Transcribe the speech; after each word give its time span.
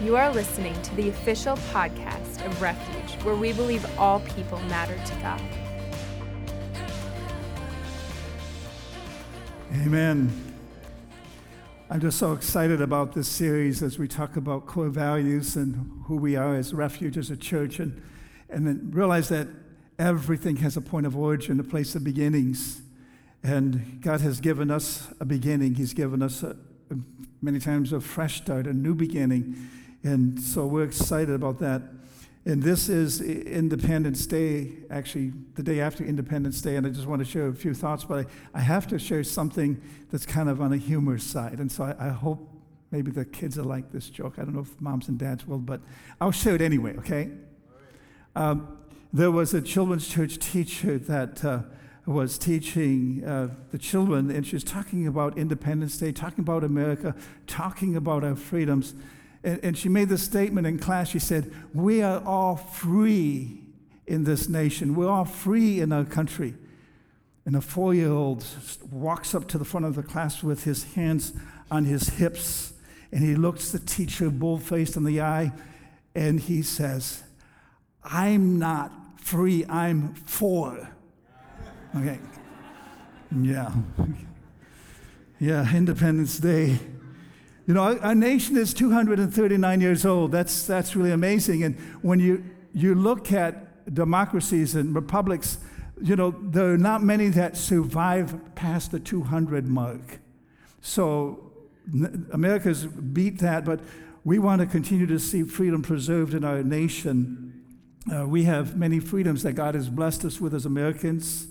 You 0.00 0.14
are 0.14 0.32
listening 0.32 0.80
to 0.82 0.94
the 0.94 1.08
official 1.08 1.56
podcast 1.72 2.46
of 2.46 2.62
Refuge, 2.62 3.20
where 3.24 3.34
we 3.34 3.52
believe 3.52 3.84
all 3.98 4.20
people 4.20 4.60
matter 4.60 4.96
to 4.96 5.14
God. 5.16 5.42
Amen. 9.72 10.30
I'm 11.90 12.00
just 12.00 12.16
so 12.16 12.32
excited 12.32 12.80
about 12.80 13.12
this 13.12 13.26
series 13.26 13.82
as 13.82 13.98
we 13.98 14.06
talk 14.06 14.36
about 14.36 14.66
core 14.66 14.88
values 14.88 15.56
and 15.56 16.04
who 16.06 16.14
we 16.14 16.36
are 16.36 16.54
as 16.54 16.72
Refuge 16.72 17.18
as 17.18 17.32
a 17.32 17.36
church, 17.36 17.80
and, 17.80 18.00
and 18.48 18.68
then 18.68 18.92
realize 18.92 19.28
that 19.30 19.48
everything 19.98 20.58
has 20.58 20.76
a 20.76 20.80
point 20.80 21.06
of 21.06 21.16
origin, 21.16 21.58
a 21.58 21.64
place 21.64 21.96
of 21.96 22.04
beginnings. 22.04 22.82
And 23.42 24.00
God 24.00 24.20
has 24.20 24.40
given 24.40 24.70
us 24.70 25.08
a 25.18 25.24
beginning. 25.24 25.74
He's 25.74 25.92
given 25.92 26.22
us 26.22 26.44
a, 26.44 26.56
many 27.42 27.58
times 27.58 27.92
a 27.92 28.00
fresh 28.00 28.36
start, 28.36 28.68
a 28.68 28.72
new 28.72 28.94
beginning. 28.94 29.70
And 30.08 30.40
so 30.40 30.64
we're 30.64 30.84
excited 30.84 31.34
about 31.34 31.58
that. 31.58 31.82
And 32.46 32.62
this 32.62 32.88
is 32.88 33.20
Independence 33.20 34.24
Day, 34.24 34.78
actually, 34.90 35.34
the 35.54 35.62
day 35.62 35.80
after 35.80 36.02
Independence 36.02 36.62
Day. 36.62 36.76
And 36.76 36.86
I 36.86 36.88
just 36.88 37.06
want 37.06 37.18
to 37.18 37.26
share 37.26 37.48
a 37.48 37.52
few 37.52 37.74
thoughts, 37.74 38.04
but 38.04 38.26
I, 38.54 38.58
I 38.58 38.60
have 38.62 38.86
to 38.86 38.98
share 38.98 39.22
something 39.22 39.78
that's 40.10 40.24
kind 40.24 40.48
of 40.48 40.62
on 40.62 40.72
a 40.72 40.78
humor 40.78 41.18
side. 41.18 41.58
And 41.58 41.70
so 41.70 41.84
I, 41.84 42.06
I 42.06 42.08
hope 42.08 42.48
maybe 42.90 43.10
the 43.10 43.26
kids 43.26 43.58
will 43.58 43.66
like 43.66 43.92
this 43.92 44.08
joke. 44.08 44.38
I 44.38 44.44
don't 44.44 44.54
know 44.54 44.62
if 44.62 44.80
moms 44.80 45.08
and 45.08 45.18
dads 45.18 45.46
will, 45.46 45.58
but 45.58 45.82
I'll 46.22 46.32
share 46.32 46.54
it 46.54 46.62
anyway, 46.62 46.96
okay? 46.96 47.28
Um, 48.34 48.78
there 49.12 49.30
was 49.30 49.52
a 49.52 49.60
children's 49.60 50.08
church 50.08 50.38
teacher 50.38 50.96
that 50.96 51.44
uh, 51.44 51.60
was 52.06 52.38
teaching 52.38 53.22
uh, 53.26 53.48
the 53.72 53.78
children, 53.78 54.30
and 54.30 54.46
she 54.46 54.56
was 54.56 54.64
talking 54.64 55.06
about 55.06 55.36
Independence 55.36 55.98
Day, 55.98 56.12
talking 56.12 56.40
about 56.40 56.64
America, 56.64 57.14
talking 57.46 57.94
about 57.94 58.24
our 58.24 58.36
freedoms. 58.36 58.94
And, 59.44 59.60
and 59.62 59.78
she 59.78 59.88
made 59.88 60.08
this 60.08 60.22
statement 60.22 60.66
in 60.66 60.78
class. 60.78 61.08
She 61.08 61.18
said, 61.18 61.52
We 61.74 62.02
are 62.02 62.22
all 62.24 62.56
free 62.56 63.62
in 64.06 64.24
this 64.24 64.48
nation, 64.48 64.94
we're 64.94 65.08
all 65.08 65.26
free 65.26 65.80
in 65.80 65.92
our 65.92 66.04
country. 66.04 66.54
And 67.44 67.54
a 67.56 67.60
four 67.60 67.94
year 67.94 68.10
old 68.10 68.44
walks 68.90 69.34
up 69.34 69.48
to 69.48 69.58
the 69.58 69.64
front 69.64 69.86
of 69.86 69.94
the 69.94 70.02
class 70.02 70.42
with 70.42 70.64
his 70.64 70.94
hands 70.94 71.32
on 71.70 71.84
his 71.84 72.08
hips, 72.08 72.72
and 73.12 73.22
he 73.22 73.34
looks 73.34 73.70
the 73.70 73.78
teacher 73.78 74.30
bull 74.30 74.58
faced 74.58 74.96
in 74.96 75.04
the 75.04 75.20
eye, 75.20 75.52
and 76.14 76.40
he 76.40 76.62
says, 76.62 77.22
I'm 78.02 78.58
not 78.58 78.92
free, 79.20 79.64
I'm 79.68 80.14
for. 80.14 80.90
Okay. 81.96 82.18
Yeah. 83.40 83.72
Yeah, 85.40 85.72
Independence 85.72 86.40
Day. 86.40 86.80
You 87.68 87.74
know, 87.74 87.98
our, 87.98 88.14
nation 88.14 88.56
is 88.56 88.72
239 88.72 89.80
years 89.82 90.06
old. 90.06 90.32
That's, 90.32 90.66
that's 90.66 90.96
really 90.96 91.10
amazing. 91.10 91.64
And 91.64 91.78
when 92.00 92.18
you, 92.18 92.42
you 92.72 92.94
look 92.94 93.30
at 93.30 93.94
democracies 93.94 94.74
and 94.74 94.94
republics, 94.94 95.58
you 96.00 96.16
know, 96.16 96.30
there 96.30 96.72
are 96.72 96.78
not 96.78 97.02
many 97.02 97.28
that 97.28 97.58
survive 97.58 98.54
past 98.54 98.90
the 98.90 98.98
200 98.98 99.66
mark. 99.66 100.20
So 100.80 101.52
America's 102.32 102.86
beat 102.86 103.38
that, 103.40 103.66
but 103.66 103.80
we 104.24 104.38
want 104.38 104.62
to 104.62 104.66
continue 104.66 105.06
to 105.06 105.18
see 105.18 105.42
freedom 105.42 105.82
preserved 105.82 106.32
in 106.32 106.44
our 106.44 106.62
nation. 106.62 107.52
Uh, 108.10 108.26
we 108.26 108.44
have 108.44 108.78
many 108.78 108.98
freedoms 108.98 109.42
that 109.42 109.52
God 109.52 109.74
has 109.74 109.90
blessed 109.90 110.24
us 110.24 110.40
with 110.40 110.54
as 110.54 110.64
Americans. 110.64 111.48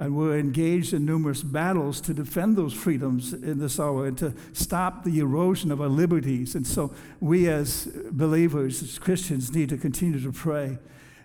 And 0.00 0.16
we're 0.16 0.38
engaged 0.38 0.94
in 0.94 1.04
numerous 1.04 1.42
battles 1.42 2.00
to 2.02 2.14
defend 2.14 2.56
those 2.56 2.72
freedoms 2.72 3.32
in 3.32 3.58
this 3.58 3.80
hour 3.80 4.06
and 4.06 4.16
to 4.18 4.32
stop 4.52 5.02
the 5.02 5.18
erosion 5.18 5.72
of 5.72 5.80
our 5.80 5.88
liberties. 5.88 6.54
And 6.54 6.64
so 6.64 6.94
we, 7.20 7.48
as 7.48 7.86
believers, 8.12 8.80
as 8.80 8.96
Christians, 8.98 9.52
need 9.52 9.68
to 9.70 9.76
continue 9.76 10.20
to 10.20 10.30
pray. 10.30 10.78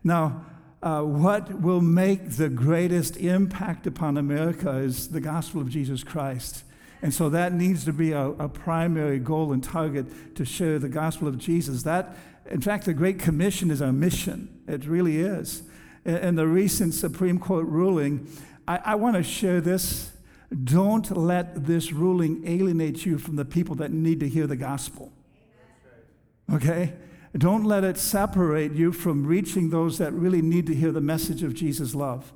Now, 0.04 0.44
uh, 0.82 1.02
what 1.02 1.62
will 1.62 1.82
make 1.82 2.32
the 2.32 2.50
greatest 2.50 3.16
impact 3.18 3.86
upon 3.86 4.18
America 4.18 4.72
is 4.78 5.10
the 5.10 5.22
gospel 5.22 5.62
of 5.62 5.70
Jesus 5.70 6.04
Christ. 6.04 6.64
And 7.04 7.14
so 7.14 7.30
that 7.30 7.54
needs 7.54 7.86
to 7.86 7.94
be 7.94 8.12
a, 8.12 8.30
a 8.32 8.50
primary 8.50 9.20
goal 9.20 9.54
and 9.54 9.64
target 9.64 10.36
to 10.36 10.46
share 10.46 10.80
the 10.80 10.90
gospel 10.90 11.28
of 11.28 11.38
Jesus. 11.38 11.84
That, 11.84 12.18
in 12.50 12.60
fact, 12.60 12.86
the 12.86 12.94
Great 12.94 13.20
Commission 13.20 13.70
is 13.72 13.82
our 13.82 13.94
mission. 13.94 14.62
It 14.68 14.86
really 14.86 15.20
is. 15.20 15.64
In 16.06 16.36
the 16.36 16.48
recent 16.48 16.94
Supreme 16.94 17.40
Court 17.40 17.66
ruling, 17.66 18.28
I, 18.68 18.80
I 18.86 18.96
want 18.96 19.16
to 19.16 19.24
share 19.24 19.62
this. 19.62 20.12
Don't 20.64 21.16
let 21.16 21.66
this 21.66 21.92
ruling 21.92 22.48
alienate 22.48 23.06
you 23.06 23.18
from 23.18 23.36
the 23.36 23.46
people 23.46 23.76
that 23.76 23.92
need 23.92 24.20
to 24.20 24.30
hear 24.30 24.48
the 24.48 24.56
gospel. 24.56 25.12
Okay? 26.52 26.94
Don't 27.36 27.64
let 27.64 27.84
it 27.84 27.98
separate 27.98 28.74
you 28.74 28.92
from 28.92 29.26
reaching 29.26 29.72
those 29.72 29.98
that 29.98 30.14
really 30.14 30.42
need 30.42 30.68
to 30.68 30.76
hear 30.76 30.92
the 30.92 31.02
message 31.02 31.42
of 31.42 31.56
Jesus' 31.56 31.96
love. 31.96 32.32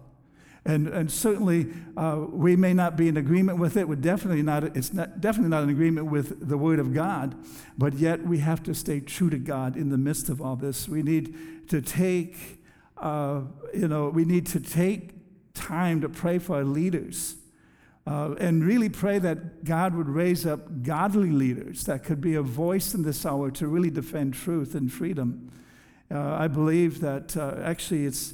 And, 0.65 0.87
and 0.89 1.09
certainly, 1.09 1.67
uh, 1.95 2.25
we 2.29 2.57
may 2.57 2.73
not 2.73 2.97
be 2.97 3.07
in 3.07 3.15
agreement 3.15 3.57
with 3.57 3.77
it. 3.77 3.87
We're 3.87 3.95
definitely 3.95 4.41
not, 4.41 4.75
it's 4.75 4.91
not, 4.91 5.21
definitely 5.21 5.49
not 5.49 5.63
in 5.63 5.69
agreement 5.69 6.07
with 6.07 6.49
the 6.49 6.57
Word 6.57 6.79
of 6.79 6.93
God, 6.93 7.35
but 7.77 7.93
yet 7.93 8.23
we 8.23 8.39
have 8.39 8.63
to 8.63 8.73
stay 8.73 8.99
true 8.99 9.29
to 9.29 9.37
God 9.37 9.77
in 9.77 9.89
the 9.89 9.97
midst 9.97 10.27
of 10.27 10.41
all 10.41 10.57
this. 10.57 10.89
We 10.89 11.03
need 11.03 11.69
to 11.69 11.79
take, 11.79 12.59
uh, 12.97 13.41
you 13.73 13.87
know, 13.87 14.09
we 14.09 14.25
need 14.25 14.45
to 14.47 14.59
take 14.59 15.16
time 15.57 16.01
to 16.01 16.09
pray 16.09 16.37
for 16.37 16.57
our 16.57 16.63
leaders 16.63 17.35
uh, 18.05 18.35
and 18.39 18.63
really 18.63 18.87
pray 18.87 19.19
that 19.19 19.65
God 19.65 19.93
would 19.93 20.07
raise 20.07 20.45
up 20.45 20.83
godly 20.83 21.29
leaders 21.29 21.83
that 21.83 22.05
could 22.05 22.21
be 22.21 22.35
a 22.35 22.41
voice 22.41 22.93
in 22.93 23.03
this 23.03 23.25
hour 23.25 23.51
to 23.51 23.67
really 23.67 23.89
defend 23.89 24.33
truth 24.33 24.75
and 24.75 24.91
freedom. 24.91 25.51
Uh, 26.09 26.35
I 26.35 26.47
believe 26.47 27.01
that 27.01 27.35
uh, 27.35 27.55
actually 27.61 28.05
it's 28.05 28.33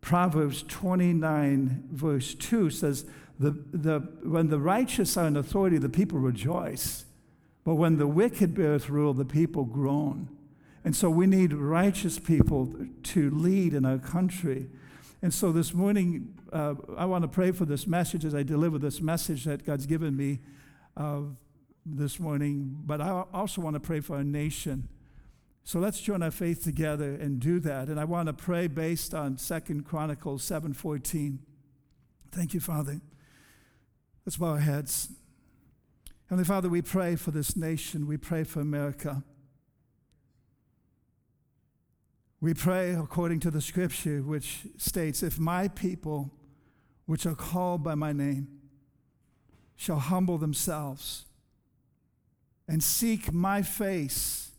Proverbs 0.00 0.64
29, 0.64 1.84
verse 1.92 2.34
2 2.34 2.70
says, 2.70 3.04
the, 3.38 3.50
the, 3.72 4.00
When 4.22 4.48
the 4.48 4.58
righteous 4.58 5.16
are 5.16 5.26
in 5.26 5.36
authority, 5.36 5.78
the 5.78 5.88
people 5.88 6.18
rejoice. 6.18 7.04
But 7.64 7.74
when 7.74 7.98
the 7.98 8.06
wicked 8.06 8.54
beareth 8.54 8.88
rule, 8.88 9.12
the 9.12 9.24
people 9.24 9.64
groan. 9.64 10.28
And 10.84 10.94
so 10.94 11.10
we 11.10 11.26
need 11.26 11.52
righteous 11.52 12.18
people 12.18 12.72
to 13.02 13.30
lead 13.30 13.74
in 13.74 13.84
our 13.84 13.98
country. 13.98 14.68
And 15.20 15.34
so 15.34 15.50
this 15.50 15.74
morning, 15.74 16.35
uh, 16.56 16.74
I 16.96 17.04
want 17.04 17.22
to 17.22 17.28
pray 17.28 17.52
for 17.52 17.66
this 17.66 17.86
message 17.86 18.24
as 18.24 18.34
I 18.34 18.42
deliver 18.42 18.78
this 18.78 19.02
message 19.02 19.44
that 19.44 19.66
God's 19.66 19.84
given 19.84 20.16
me 20.16 20.40
uh, 20.96 21.20
this 21.84 22.18
morning. 22.18 22.78
But 22.86 23.02
I 23.02 23.24
also 23.34 23.60
want 23.60 23.74
to 23.74 23.80
pray 23.80 24.00
for 24.00 24.16
our 24.16 24.24
nation. 24.24 24.88
So 25.64 25.78
let's 25.78 26.00
join 26.00 26.22
our 26.22 26.30
faith 26.30 26.64
together 26.64 27.12
and 27.12 27.40
do 27.40 27.60
that. 27.60 27.88
And 27.88 28.00
I 28.00 28.04
want 28.04 28.28
to 28.28 28.32
pray 28.32 28.68
based 28.68 29.12
on 29.12 29.36
Second 29.36 29.84
Chronicles 29.84 30.42
7:14. 30.44 31.40
Thank 32.32 32.54
you, 32.54 32.60
Father. 32.60 33.02
Let's 34.24 34.38
bow 34.38 34.52
our 34.52 34.58
heads. 34.58 35.10
Heavenly 36.30 36.46
Father, 36.46 36.70
we 36.70 36.80
pray 36.80 37.16
for 37.16 37.32
this 37.32 37.54
nation. 37.54 38.06
We 38.06 38.16
pray 38.16 38.44
for 38.44 38.60
America. 38.60 39.22
We 42.40 42.54
pray 42.54 42.94
according 42.94 43.40
to 43.40 43.50
the 43.50 43.60
scripture, 43.60 44.22
which 44.22 44.60
states, 44.76 45.22
If 45.22 45.38
my 45.38 45.68
people, 45.68 46.32
which 47.06 47.24
are 47.24 47.34
called 47.34 47.82
by 47.82 47.94
my 47.94 48.12
name, 48.12 48.48
shall 49.76 49.98
humble 49.98 50.38
themselves 50.38 51.24
and 52.68 52.82
seek 52.82 53.32
my 53.32 53.62
face 53.62 54.50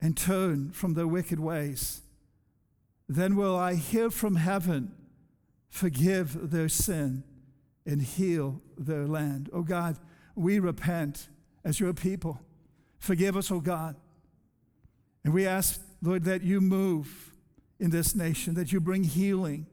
and 0.00 0.16
turn 0.16 0.70
from 0.70 0.94
their 0.94 1.06
wicked 1.06 1.38
ways, 1.38 2.00
then 3.08 3.36
will 3.36 3.56
I 3.56 3.74
hear 3.74 4.10
from 4.10 4.36
heaven, 4.36 4.92
forgive 5.68 6.50
their 6.50 6.68
sin, 6.68 7.22
and 7.84 8.00
heal 8.00 8.62
their 8.78 9.06
land. 9.06 9.50
Oh 9.52 9.62
God, 9.62 9.98
we 10.34 10.58
repent 10.58 11.28
as 11.64 11.80
your 11.80 11.92
people. 11.92 12.40
Forgive 12.98 13.36
us, 13.36 13.50
oh 13.50 13.60
God. 13.60 13.96
And 15.24 15.34
we 15.34 15.46
ask 15.46 15.80
Lord, 16.02 16.24
that 16.24 16.42
you 16.42 16.60
move 16.60 17.32
in 17.78 17.90
this 17.90 18.14
nation, 18.14 18.54
that 18.54 18.72
you 18.72 18.80
bring 18.80 19.04
healing. 19.04 19.66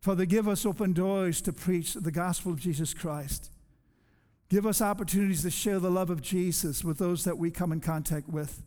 Father, 0.00 0.24
give 0.24 0.46
us 0.46 0.64
open 0.64 0.92
doors 0.92 1.40
to 1.42 1.52
preach 1.52 1.94
the 1.94 2.12
gospel 2.12 2.52
of 2.52 2.60
Jesus 2.60 2.94
Christ. 2.94 3.50
Give 4.48 4.64
us 4.64 4.80
opportunities 4.80 5.42
to 5.42 5.50
share 5.50 5.78
the 5.78 5.90
love 5.90 6.08
of 6.08 6.22
Jesus 6.22 6.82
with 6.82 6.98
those 6.98 7.24
that 7.24 7.36
we 7.36 7.50
come 7.50 7.72
in 7.72 7.80
contact 7.80 8.28
with. 8.28 8.62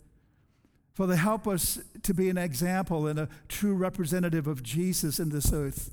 Father, 0.94 1.16
help 1.16 1.48
us 1.48 1.80
to 2.04 2.13
be 2.13 2.30
an 2.30 2.38
example 2.38 3.07
and 3.07 3.18
a 3.18 3.30
true 3.48 3.74
representative 3.74 4.45
of 4.45 4.62
Jesus 4.62 5.19
in 5.19 5.30
this 5.30 5.54
earth. 5.54 5.92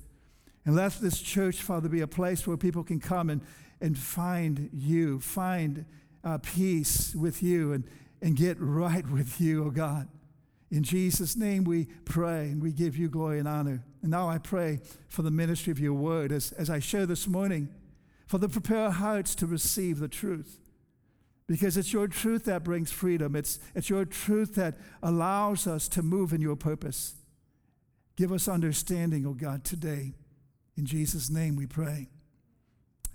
And 0.66 0.74
let 0.74 0.94
this 0.94 1.20
church, 1.20 1.62
Father, 1.62 1.88
be 1.88 2.00
a 2.00 2.06
place 2.06 2.46
where 2.46 2.56
people 2.56 2.82
can 2.82 3.00
come 3.00 3.30
and, 3.30 3.40
and 3.80 3.96
find 3.96 4.68
you, 4.72 5.20
find 5.20 5.86
uh, 6.24 6.38
peace 6.38 7.14
with 7.14 7.42
you, 7.42 7.72
and, 7.72 7.84
and 8.20 8.36
get 8.36 8.56
right 8.60 9.08
with 9.08 9.40
you, 9.40 9.64
oh 9.64 9.70
God. 9.70 10.08
In 10.70 10.82
Jesus' 10.82 11.36
name 11.36 11.64
we 11.64 11.86
pray 12.04 12.48
and 12.48 12.62
we 12.62 12.72
give 12.72 12.96
you 12.96 13.08
glory 13.08 13.38
and 13.38 13.48
honor. 13.48 13.84
And 14.02 14.10
now 14.10 14.28
I 14.28 14.38
pray 14.38 14.80
for 15.08 15.22
the 15.22 15.30
ministry 15.30 15.70
of 15.70 15.78
your 15.78 15.94
word 15.94 16.30
as, 16.30 16.52
as 16.52 16.68
I 16.68 16.78
share 16.78 17.06
this 17.06 17.26
morning, 17.26 17.68
for 18.26 18.38
the 18.38 18.48
prepare 18.48 18.90
hearts 18.90 19.34
to 19.36 19.46
receive 19.46 19.98
the 19.98 20.08
truth. 20.08 20.58
because 21.46 21.78
it's 21.78 21.94
your 21.94 22.06
truth 22.06 22.44
that 22.44 22.62
brings 22.62 22.92
freedom. 22.92 23.34
It's, 23.34 23.58
it's 23.74 23.88
your 23.88 24.04
truth 24.04 24.54
that 24.56 24.76
allows 25.02 25.66
us 25.66 25.88
to 25.88 26.02
move 26.02 26.34
in 26.34 26.42
your 26.42 26.56
purpose. 26.56 27.14
Give 28.16 28.32
us 28.32 28.46
understanding, 28.46 29.24
O 29.24 29.30
oh 29.30 29.32
God, 29.32 29.64
today. 29.64 30.12
In 30.76 30.84
Jesus' 30.84 31.30
name 31.30 31.56
we 31.56 31.66
pray. 31.66 32.08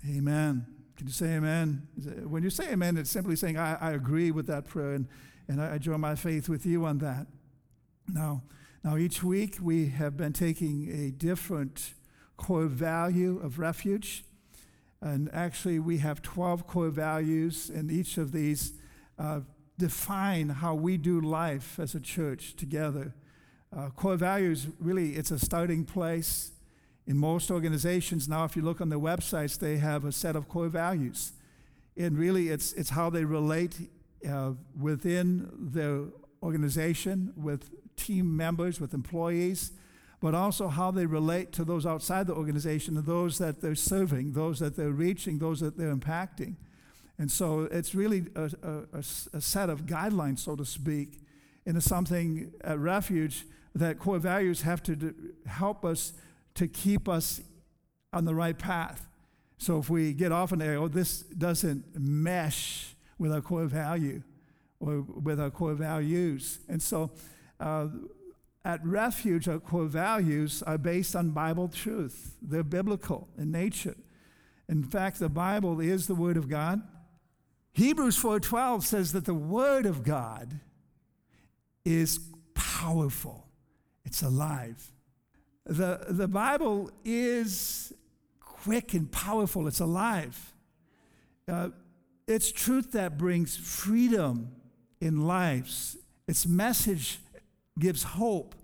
Amen. 0.08 0.66
Can 0.96 1.06
you 1.06 1.12
say 1.12 1.36
amen? 1.36 1.86
When 2.24 2.42
you 2.42 2.50
say 2.50 2.72
amen, 2.72 2.96
it's 2.96 3.10
simply 3.10 3.36
saying, 3.36 3.56
I, 3.56 3.76
I 3.80 3.92
agree 3.92 4.30
with 4.32 4.46
that 4.48 4.66
prayer 4.66 4.94
and, 4.94 5.08
and 5.48 5.62
I, 5.62 5.74
I 5.74 5.78
join 5.78 6.00
my 6.00 6.14
faith 6.14 6.48
with 6.48 6.66
you 6.66 6.84
on 6.84 6.98
that. 6.98 7.26
Now, 8.08 8.42
now, 8.84 8.98
each 8.98 9.22
week 9.22 9.56
we 9.62 9.88
have 9.88 10.14
been 10.14 10.34
taking 10.34 10.90
a 10.92 11.10
different 11.10 11.94
core 12.36 12.66
value 12.66 13.40
of 13.42 13.58
refuge. 13.58 14.24
And 15.00 15.30
actually, 15.32 15.78
we 15.78 15.98
have 15.98 16.20
12 16.20 16.66
core 16.66 16.90
values, 16.90 17.70
and 17.70 17.90
each 17.90 18.18
of 18.18 18.32
these 18.32 18.74
uh, 19.18 19.40
define 19.78 20.50
how 20.50 20.74
we 20.74 20.98
do 20.98 21.18
life 21.18 21.78
as 21.78 21.94
a 21.94 22.00
church 22.00 22.56
together. 22.56 23.14
Uh, 23.74 23.88
core 23.88 24.16
values, 24.16 24.66
really, 24.78 25.12
it's 25.12 25.30
a 25.30 25.38
starting 25.38 25.86
place. 25.86 26.52
In 27.06 27.16
most 27.16 27.50
organizations 27.50 28.28
now, 28.28 28.44
if 28.44 28.54
you 28.54 28.60
look 28.60 28.82
on 28.82 28.90
their 28.90 28.98
websites, 28.98 29.58
they 29.58 29.78
have 29.78 30.04
a 30.04 30.12
set 30.12 30.36
of 30.36 30.46
core 30.46 30.68
values. 30.68 31.32
And 31.96 32.18
really, 32.18 32.50
it's, 32.50 32.74
it's 32.74 32.90
how 32.90 33.08
they 33.08 33.24
relate 33.24 33.88
uh, 34.28 34.52
within 34.78 35.50
their 35.58 36.04
organization, 36.42 37.32
with 37.34 37.70
team 37.96 38.36
members, 38.36 38.80
with 38.80 38.94
employees, 38.94 39.72
but 40.20 40.34
also 40.34 40.68
how 40.68 40.90
they 40.90 41.06
relate 41.06 41.52
to 41.52 41.64
those 41.64 41.84
outside 41.84 42.26
the 42.26 42.34
organization, 42.34 42.96
and 42.96 43.06
those 43.06 43.38
that 43.38 43.60
they're 43.60 43.74
serving, 43.74 44.32
those 44.32 44.58
that 44.58 44.76
they're 44.76 44.90
reaching, 44.90 45.38
those 45.38 45.60
that 45.60 45.76
they're 45.76 45.94
impacting. 45.94 46.56
And 47.18 47.30
so 47.30 47.68
it's 47.70 47.94
really 47.94 48.26
a, 48.34 48.50
a, 48.62 48.98
a 48.98 49.40
set 49.40 49.70
of 49.70 49.86
guidelines, 49.86 50.40
so 50.40 50.56
to 50.56 50.64
speak, 50.64 51.20
into 51.66 51.80
something 51.80 52.52
at 52.62 52.78
Refuge 52.78 53.44
that 53.74 53.98
core 53.98 54.18
values 54.18 54.62
have 54.62 54.82
to 54.84 54.96
do, 54.96 55.14
help 55.46 55.84
us 55.84 56.12
to 56.54 56.68
keep 56.68 57.08
us 57.08 57.40
on 58.12 58.24
the 58.24 58.34
right 58.34 58.58
path. 58.58 59.06
So 59.58 59.78
if 59.78 59.90
we 59.90 60.12
get 60.12 60.32
off 60.32 60.52
an 60.52 60.62
area, 60.62 60.80
oh, 60.80 60.88
this 60.88 61.20
doesn't 61.20 61.84
mesh 61.98 62.94
with 63.18 63.32
our 63.32 63.40
core 63.40 63.66
value 63.66 64.22
or 64.80 65.00
with 65.00 65.40
our 65.40 65.50
core 65.50 65.74
values. 65.74 66.60
And 66.68 66.82
so 66.82 67.10
uh, 67.60 67.88
at 68.64 68.84
Refuge, 68.84 69.48
our 69.48 69.58
core 69.58 69.86
values 69.86 70.62
are 70.62 70.78
based 70.78 71.14
on 71.14 71.30
Bible 71.30 71.68
truth. 71.68 72.36
They're 72.40 72.62
biblical 72.62 73.28
in 73.36 73.50
nature. 73.50 73.96
In 74.68 74.82
fact, 74.82 75.18
the 75.18 75.28
Bible 75.28 75.80
is 75.80 76.06
the 76.06 76.14
Word 76.14 76.36
of 76.36 76.48
God. 76.48 76.82
Hebrews 77.72 78.16
4:12 78.16 78.84
says 78.84 79.12
that 79.12 79.26
the 79.26 79.34
Word 79.34 79.84
of 79.84 80.02
God 80.02 80.60
is 81.84 82.18
powerful. 82.54 83.46
It's 84.04 84.22
alive. 84.22 84.92
The, 85.66 86.06
the 86.08 86.28
Bible 86.28 86.90
is 87.04 87.92
quick 88.40 88.94
and 88.94 89.10
powerful. 89.10 89.66
It's 89.66 89.80
alive. 89.80 90.54
Uh, 91.46 91.70
it's 92.26 92.50
truth 92.50 92.92
that 92.92 93.18
brings 93.18 93.56
freedom 93.56 94.52
in 95.00 95.26
lives. 95.26 95.96
Its 96.26 96.46
message 96.46 97.18
gives 97.78 98.02
hope 98.02 98.54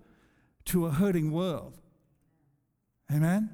to 0.65 0.85
a 0.85 0.91
hurting 0.91 1.31
world. 1.31 1.77
Amen? 3.13 3.49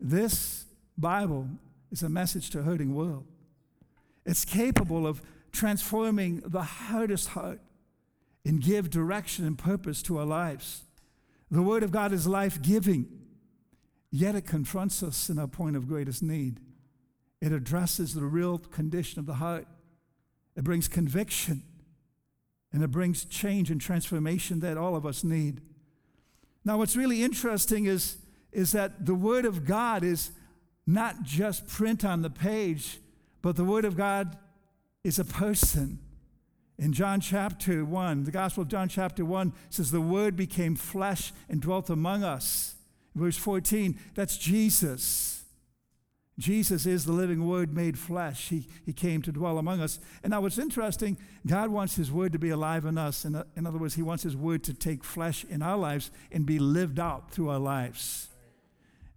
This 0.00 0.66
Bible 0.96 1.48
is 1.90 2.02
a 2.02 2.08
message 2.08 2.50
to 2.50 2.60
a 2.60 2.62
hurting 2.62 2.94
world. 2.94 3.24
It's 4.26 4.44
capable 4.44 5.06
of 5.06 5.22
transforming 5.52 6.42
the 6.44 6.62
hardest 6.62 7.30
heart 7.30 7.60
and 8.44 8.62
give 8.62 8.90
direction 8.90 9.46
and 9.46 9.56
purpose 9.56 10.02
to 10.02 10.18
our 10.18 10.26
lives. 10.26 10.82
The 11.50 11.62
Word 11.62 11.82
of 11.82 11.90
God 11.90 12.12
is 12.12 12.26
life 12.26 12.60
giving, 12.60 13.06
yet 14.10 14.34
it 14.34 14.46
confronts 14.46 15.02
us 15.02 15.30
in 15.30 15.38
our 15.38 15.46
point 15.46 15.76
of 15.76 15.88
greatest 15.88 16.22
need. 16.22 16.60
It 17.40 17.52
addresses 17.52 18.14
the 18.14 18.24
real 18.24 18.58
condition 18.58 19.18
of 19.18 19.26
the 19.26 19.34
heart, 19.34 19.66
it 20.56 20.64
brings 20.64 20.88
conviction 20.88 21.62
and 22.72 22.82
it 22.82 22.90
brings 22.90 23.24
change 23.24 23.70
and 23.70 23.80
transformation 23.80 24.60
that 24.60 24.76
all 24.76 24.94
of 24.94 25.06
us 25.06 25.24
need. 25.24 25.60
Now, 26.64 26.78
what's 26.78 26.96
really 26.96 27.22
interesting 27.22 27.86
is, 27.86 28.18
is 28.52 28.72
that 28.72 29.06
the 29.06 29.14
Word 29.14 29.44
of 29.44 29.64
God 29.64 30.04
is 30.04 30.32
not 30.86 31.22
just 31.22 31.66
print 31.66 32.04
on 32.04 32.22
the 32.22 32.30
page, 32.30 32.98
but 33.42 33.56
the 33.56 33.64
Word 33.64 33.84
of 33.84 33.96
God 33.96 34.36
is 35.04 35.18
a 35.18 35.24
person. 35.24 35.98
In 36.78 36.92
John 36.92 37.20
chapter 37.20 37.84
1, 37.84 38.24
the 38.24 38.30
Gospel 38.30 38.62
of 38.62 38.68
John 38.68 38.88
chapter 38.88 39.24
1 39.24 39.52
says, 39.70 39.90
The 39.90 40.00
Word 40.00 40.36
became 40.36 40.76
flesh 40.76 41.32
and 41.48 41.60
dwelt 41.60 41.90
among 41.90 42.22
us. 42.22 42.74
Verse 43.14 43.36
14, 43.36 43.98
that's 44.14 44.36
Jesus. 44.36 45.37
Jesus 46.38 46.86
is 46.86 47.04
the 47.04 47.12
living 47.12 47.48
word 47.48 47.74
made 47.74 47.98
flesh. 47.98 48.48
He, 48.48 48.68
he 48.86 48.92
came 48.92 49.22
to 49.22 49.32
dwell 49.32 49.58
among 49.58 49.80
us. 49.80 49.98
And 50.22 50.30
now, 50.30 50.40
what's 50.40 50.58
interesting, 50.58 51.18
God 51.44 51.70
wants 51.70 51.96
His 51.96 52.12
word 52.12 52.32
to 52.32 52.38
be 52.38 52.50
alive 52.50 52.84
in 52.84 52.96
us. 52.96 53.24
In, 53.24 53.42
in 53.56 53.66
other 53.66 53.78
words, 53.78 53.94
He 53.94 54.02
wants 54.02 54.22
His 54.22 54.36
word 54.36 54.62
to 54.64 54.74
take 54.74 55.02
flesh 55.02 55.44
in 55.50 55.62
our 55.62 55.76
lives 55.76 56.12
and 56.30 56.46
be 56.46 56.60
lived 56.60 57.00
out 57.00 57.32
through 57.32 57.48
our 57.48 57.58
lives. 57.58 58.28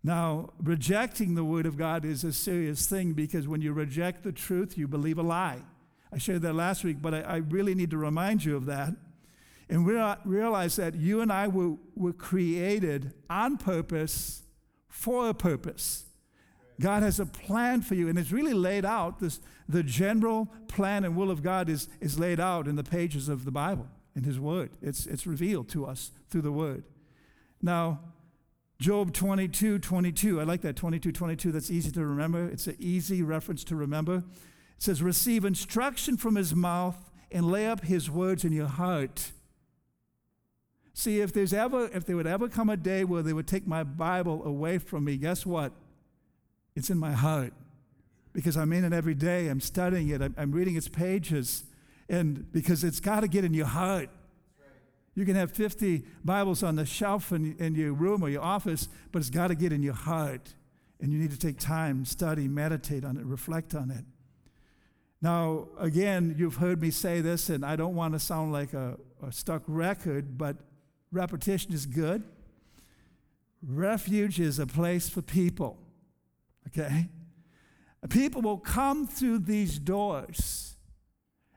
Now, 0.03 0.49
rejecting 0.59 1.35
the 1.35 1.43
word 1.43 1.67
of 1.67 1.77
God 1.77 2.05
is 2.05 2.23
a 2.23 2.33
serious 2.33 2.87
thing 2.87 3.13
because 3.13 3.47
when 3.47 3.61
you 3.61 3.71
reject 3.71 4.23
the 4.23 4.31
truth, 4.31 4.75
you 4.75 4.87
believe 4.87 5.19
a 5.19 5.23
lie. 5.23 5.61
I 6.11 6.17
shared 6.17 6.41
that 6.41 6.55
last 6.55 6.83
week, 6.83 7.03
but 7.03 7.13
I, 7.13 7.19
I 7.21 7.35
really 7.37 7.75
need 7.75 7.91
to 7.91 7.97
remind 7.97 8.43
you 8.43 8.55
of 8.55 8.65
that. 8.65 8.95
And 9.69 9.87
realize 9.87 10.75
that 10.75 10.95
you 10.95 11.21
and 11.21 11.31
I 11.31 11.47
were, 11.47 11.75
were 11.95 12.11
created 12.11 13.13
on 13.29 13.57
purpose 13.57 14.41
for 14.89 15.29
a 15.29 15.33
purpose. 15.33 16.10
God 16.81 17.03
has 17.03 17.19
a 17.19 17.25
plan 17.25 17.81
for 17.81 17.95
you, 17.95 18.09
and 18.09 18.17
it's 18.17 18.31
really 18.31 18.53
laid 18.53 18.83
out. 18.83 19.19
This, 19.19 19.39
the 19.69 19.83
general 19.83 20.49
plan 20.67 21.05
and 21.05 21.15
will 21.15 21.31
of 21.31 21.43
God 21.43 21.69
is, 21.69 21.87
is 22.01 22.19
laid 22.19 22.39
out 22.39 22.67
in 22.67 22.75
the 22.75 22.83
pages 22.83 23.29
of 23.29 23.45
the 23.45 23.51
Bible, 23.51 23.87
in 24.15 24.23
His 24.23 24.39
Word. 24.39 24.71
It's, 24.81 25.05
it's 25.05 25.25
revealed 25.25 25.69
to 25.69 25.85
us 25.85 26.11
through 26.29 26.41
the 26.41 26.51
Word. 26.51 26.83
Now, 27.61 27.99
Job 28.79 29.13
22 29.13 29.77
22, 29.77 30.41
I 30.41 30.43
like 30.43 30.61
that 30.61 30.75
22 30.75 31.11
22, 31.11 31.51
that's 31.51 31.69
easy 31.69 31.91
to 31.91 32.03
remember. 32.03 32.47
It's 32.47 32.65
an 32.65 32.77
easy 32.79 33.21
reference 33.21 33.63
to 33.65 33.75
remember. 33.75 34.15
It 34.15 34.23
says, 34.79 35.03
Receive 35.03 35.45
instruction 35.45 36.17
from 36.17 36.35
His 36.35 36.55
mouth 36.55 37.11
and 37.31 37.51
lay 37.51 37.67
up 37.67 37.85
His 37.85 38.09
words 38.09 38.43
in 38.43 38.51
your 38.51 38.67
heart. 38.67 39.31
See, 40.93 41.21
if 41.21 41.31
there's 41.31 41.53
ever, 41.53 41.89
if 41.93 42.05
there 42.05 42.15
would 42.15 42.27
ever 42.27 42.49
come 42.49 42.69
a 42.69 42.75
day 42.77 43.03
where 43.03 43.21
they 43.21 43.33
would 43.33 43.47
take 43.47 43.65
my 43.67 43.83
Bible 43.83 44.43
away 44.43 44.77
from 44.79 45.05
me, 45.05 45.15
guess 45.15 45.45
what? 45.45 45.71
It's 46.75 46.89
in 46.89 46.97
my 46.97 47.11
heart 47.11 47.53
because 48.33 48.55
I'm 48.55 48.71
in 48.73 48.85
it 48.85 48.93
every 48.93 49.13
day. 49.13 49.47
I'm 49.47 49.59
studying 49.59 50.09
it, 50.09 50.21
I'm, 50.21 50.35
I'm 50.37 50.51
reading 50.51 50.75
its 50.75 50.87
pages, 50.87 51.63
and 52.09 52.51
because 52.51 52.83
it's 52.83 52.99
got 52.99 53.21
to 53.21 53.27
get 53.27 53.43
in 53.43 53.53
your 53.53 53.67
heart. 53.67 54.09
You 55.13 55.25
can 55.25 55.35
have 55.35 55.51
50 55.51 56.05
Bibles 56.23 56.63
on 56.63 56.77
the 56.77 56.85
shelf 56.85 57.33
in, 57.33 57.57
in 57.57 57.75
your 57.75 57.91
room 57.91 58.23
or 58.23 58.29
your 58.29 58.41
office, 58.41 58.87
but 59.11 59.19
it's 59.19 59.29
got 59.29 59.47
to 59.47 59.55
get 59.55 59.73
in 59.73 59.83
your 59.83 59.93
heart. 59.93 60.53
And 61.01 61.11
you 61.11 61.19
need 61.19 61.31
to 61.31 61.37
take 61.37 61.59
time, 61.59 62.05
study, 62.05 62.47
meditate 62.47 63.03
on 63.03 63.17
it, 63.17 63.25
reflect 63.25 63.75
on 63.75 63.91
it. 63.91 64.05
Now, 65.21 65.67
again, 65.77 66.35
you've 66.37 66.55
heard 66.55 66.81
me 66.81 66.91
say 66.91 67.21
this, 67.21 67.49
and 67.49 67.65
I 67.65 67.75
don't 67.75 67.95
want 67.95 68.13
to 68.13 68.19
sound 68.19 68.53
like 68.53 68.73
a, 68.73 68.97
a 69.21 69.31
stuck 69.31 69.63
record, 69.67 70.37
but 70.37 70.55
repetition 71.11 71.73
is 71.73 71.85
good. 71.85 72.23
Refuge 73.61 74.39
is 74.39 74.59
a 74.59 74.65
place 74.65 75.09
for 75.09 75.21
people. 75.21 75.77
Okay? 76.67 77.07
People 78.09 78.41
will 78.41 78.57
come 78.57 79.07
through 79.07 79.39
these 79.39 79.77
doors 79.77 80.75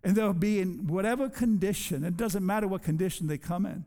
and 0.02 0.14
they'll 0.14 0.34
be 0.34 0.60
in 0.60 0.86
whatever 0.86 1.28
condition. 1.28 2.04
It 2.04 2.16
doesn't 2.16 2.44
matter 2.44 2.68
what 2.68 2.82
condition 2.82 3.26
they 3.26 3.38
come 3.38 3.64
in. 3.64 3.84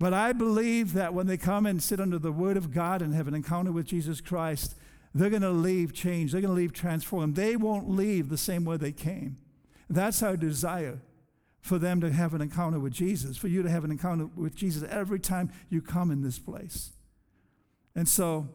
But 0.00 0.12
I 0.12 0.32
believe 0.32 0.92
that 0.94 1.14
when 1.14 1.28
they 1.28 1.36
come 1.36 1.66
and 1.66 1.80
sit 1.80 2.00
under 2.00 2.18
the 2.18 2.32
Word 2.32 2.56
of 2.56 2.72
God 2.72 3.00
and 3.00 3.14
have 3.14 3.28
an 3.28 3.34
encounter 3.34 3.70
with 3.70 3.86
Jesus 3.86 4.20
Christ, 4.20 4.74
they're 5.14 5.30
going 5.30 5.42
to 5.42 5.50
leave 5.50 5.92
changed. 5.92 6.34
They're 6.34 6.40
going 6.40 6.54
to 6.54 6.60
leave 6.60 6.72
transformed. 6.72 7.36
They 7.36 7.54
won't 7.54 7.88
leave 7.88 8.28
the 8.28 8.36
same 8.36 8.64
way 8.64 8.76
they 8.76 8.90
came. 8.90 9.36
That's 9.88 10.22
our 10.22 10.36
desire 10.36 11.00
for 11.60 11.78
them 11.78 12.00
to 12.00 12.10
have 12.10 12.34
an 12.34 12.42
encounter 12.42 12.80
with 12.80 12.92
Jesus, 12.92 13.36
for 13.36 13.48
you 13.48 13.62
to 13.62 13.70
have 13.70 13.84
an 13.84 13.90
encounter 13.92 14.26
with 14.34 14.56
Jesus 14.56 14.86
every 14.90 15.20
time 15.20 15.50
you 15.70 15.80
come 15.80 16.10
in 16.10 16.22
this 16.22 16.38
place. 16.38 16.90
And 17.94 18.08
so, 18.08 18.48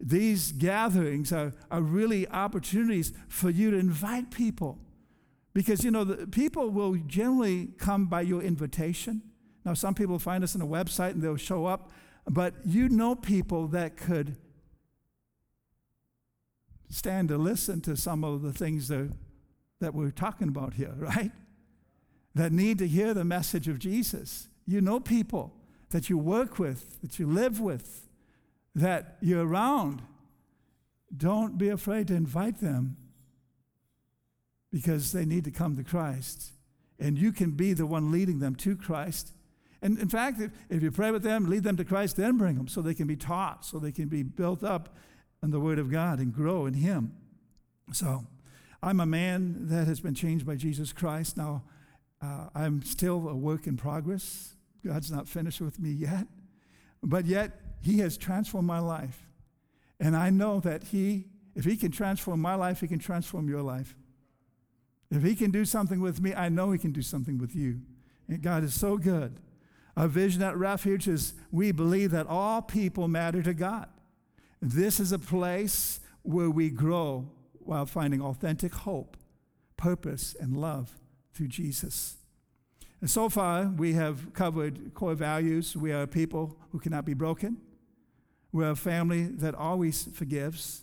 these 0.00 0.52
gatherings 0.52 1.32
are, 1.32 1.52
are 1.70 1.80
really 1.80 2.28
opportunities 2.28 3.12
for 3.28 3.50
you 3.50 3.70
to 3.70 3.76
invite 3.76 4.30
people. 4.30 4.78
Because, 5.54 5.82
you 5.82 5.90
know, 5.90 6.04
people 6.30 6.70
will 6.70 6.94
generally 7.06 7.70
come 7.78 8.06
by 8.06 8.20
your 8.20 8.42
invitation. 8.42 9.22
Now, 9.64 9.74
some 9.74 9.94
people 9.94 10.18
find 10.18 10.44
us 10.44 10.54
on 10.54 10.62
a 10.62 10.66
website 10.66 11.10
and 11.10 11.22
they'll 11.22 11.36
show 11.36 11.66
up, 11.66 11.90
but 12.28 12.54
you 12.64 12.88
know 12.88 13.14
people 13.14 13.66
that 13.68 13.96
could 13.96 14.36
stand 16.90 17.28
to 17.28 17.38
listen 17.38 17.80
to 17.82 17.96
some 17.96 18.24
of 18.24 18.42
the 18.42 18.52
things 18.52 18.88
that 18.88 19.10
that 19.80 19.94
we're 19.94 20.10
talking 20.10 20.48
about 20.48 20.74
here, 20.74 20.94
right? 20.96 21.32
That 22.34 22.52
need 22.52 22.78
to 22.78 22.88
hear 22.88 23.14
the 23.14 23.24
message 23.24 23.68
of 23.68 23.78
Jesus. 23.78 24.48
You 24.66 24.80
know 24.80 25.00
people 25.00 25.54
that 25.90 26.10
you 26.10 26.18
work 26.18 26.58
with, 26.58 27.00
that 27.00 27.18
you 27.18 27.26
live 27.26 27.60
with, 27.60 28.07
that 28.78 29.16
you're 29.20 29.46
around. 29.46 30.02
Don't 31.14 31.58
be 31.58 31.68
afraid 31.68 32.08
to 32.08 32.14
invite 32.14 32.60
them 32.60 32.96
because 34.70 35.12
they 35.12 35.24
need 35.24 35.44
to 35.44 35.50
come 35.50 35.76
to 35.76 35.84
Christ. 35.84 36.52
And 36.98 37.18
you 37.18 37.32
can 37.32 37.52
be 37.52 37.72
the 37.72 37.86
one 37.86 38.10
leading 38.10 38.40
them 38.40 38.54
to 38.56 38.76
Christ. 38.76 39.32
And 39.80 39.98
in 39.98 40.08
fact, 40.08 40.40
if, 40.40 40.50
if 40.68 40.82
you 40.82 40.90
pray 40.90 41.10
with 41.10 41.22
them, 41.22 41.48
lead 41.48 41.62
them 41.62 41.76
to 41.76 41.84
Christ, 41.84 42.16
then 42.16 42.36
bring 42.36 42.56
them 42.56 42.68
so 42.68 42.82
they 42.82 42.94
can 42.94 43.06
be 43.06 43.16
taught, 43.16 43.64
so 43.64 43.78
they 43.78 43.92
can 43.92 44.08
be 44.08 44.22
built 44.22 44.64
up 44.64 44.96
in 45.42 45.50
the 45.50 45.60
Word 45.60 45.78
of 45.78 45.90
God 45.90 46.18
and 46.18 46.34
grow 46.34 46.66
in 46.66 46.74
Him. 46.74 47.12
So, 47.92 48.26
I'm 48.82 49.00
a 49.00 49.06
man 49.06 49.68
that 49.68 49.86
has 49.86 50.00
been 50.00 50.14
changed 50.14 50.46
by 50.46 50.56
Jesus 50.56 50.92
Christ. 50.92 51.36
Now, 51.36 51.62
uh, 52.20 52.48
I'm 52.54 52.82
still 52.82 53.28
a 53.28 53.34
work 53.34 53.66
in 53.66 53.76
progress. 53.76 54.54
God's 54.84 55.10
not 55.10 55.28
finished 55.28 55.60
with 55.60 55.78
me 55.78 55.90
yet. 55.90 56.26
But 57.02 57.26
yet, 57.26 57.60
He 57.80 57.98
has 57.98 58.16
transformed 58.16 58.66
my 58.66 58.78
life. 58.78 59.26
And 60.00 60.16
I 60.16 60.30
know 60.30 60.60
that 60.60 60.84
He, 60.84 61.26
if 61.54 61.64
He 61.64 61.76
can 61.76 61.90
transform 61.90 62.40
my 62.40 62.54
life, 62.54 62.80
He 62.80 62.88
can 62.88 62.98
transform 62.98 63.48
your 63.48 63.62
life. 63.62 63.96
If 65.10 65.22
He 65.22 65.34
can 65.34 65.50
do 65.50 65.64
something 65.64 66.00
with 66.00 66.20
me, 66.20 66.34
I 66.34 66.48
know 66.48 66.70
He 66.70 66.78
can 66.78 66.92
do 66.92 67.02
something 67.02 67.38
with 67.38 67.54
you. 67.54 67.80
And 68.28 68.42
God 68.42 68.62
is 68.64 68.74
so 68.74 68.96
good. 68.96 69.40
Our 69.96 70.06
vision 70.06 70.42
at 70.42 70.56
Refuge 70.56 71.08
is 71.08 71.34
we 71.50 71.72
believe 71.72 72.12
that 72.12 72.26
all 72.28 72.62
people 72.62 73.08
matter 73.08 73.42
to 73.42 73.54
God. 73.54 73.88
This 74.60 75.00
is 75.00 75.12
a 75.12 75.18
place 75.18 76.00
where 76.22 76.50
we 76.50 76.70
grow 76.70 77.30
while 77.58 77.86
finding 77.86 78.22
authentic 78.22 78.72
hope, 78.74 79.16
purpose, 79.76 80.36
and 80.38 80.56
love 80.56 80.96
through 81.34 81.48
Jesus. 81.48 82.16
And 83.00 83.08
so 83.08 83.28
far, 83.28 83.66
we 83.66 83.94
have 83.94 84.32
covered 84.32 84.94
core 84.94 85.14
values. 85.14 85.76
We 85.76 85.92
are 85.92 86.02
a 86.02 86.06
people 86.06 86.56
who 86.70 86.78
cannot 86.78 87.04
be 87.04 87.14
broken. 87.14 87.58
We're 88.52 88.70
a 88.70 88.76
family 88.76 89.24
that 89.24 89.54
always 89.54 90.04
forgives. 90.14 90.82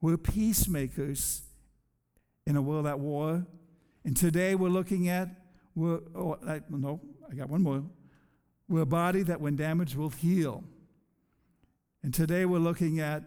We're 0.00 0.16
peacemakers 0.16 1.42
in 2.46 2.56
a 2.56 2.62
world 2.62 2.86
at 2.86 2.98
war. 2.98 3.46
And 4.04 4.16
today 4.16 4.54
we're 4.54 4.68
looking 4.68 5.08
at, 5.08 5.28
we're, 5.74 6.00
oh, 6.14 6.38
I, 6.46 6.62
no, 6.70 7.00
I 7.30 7.34
got 7.34 7.48
one 7.48 7.62
more. 7.62 7.82
We're 8.68 8.82
a 8.82 8.86
body 8.86 9.22
that, 9.22 9.40
when 9.40 9.56
damaged, 9.56 9.96
will 9.96 10.10
heal. 10.10 10.64
And 12.02 12.14
today 12.14 12.44
we're 12.44 12.58
looking 12.58 13.00
at 13.00 13.24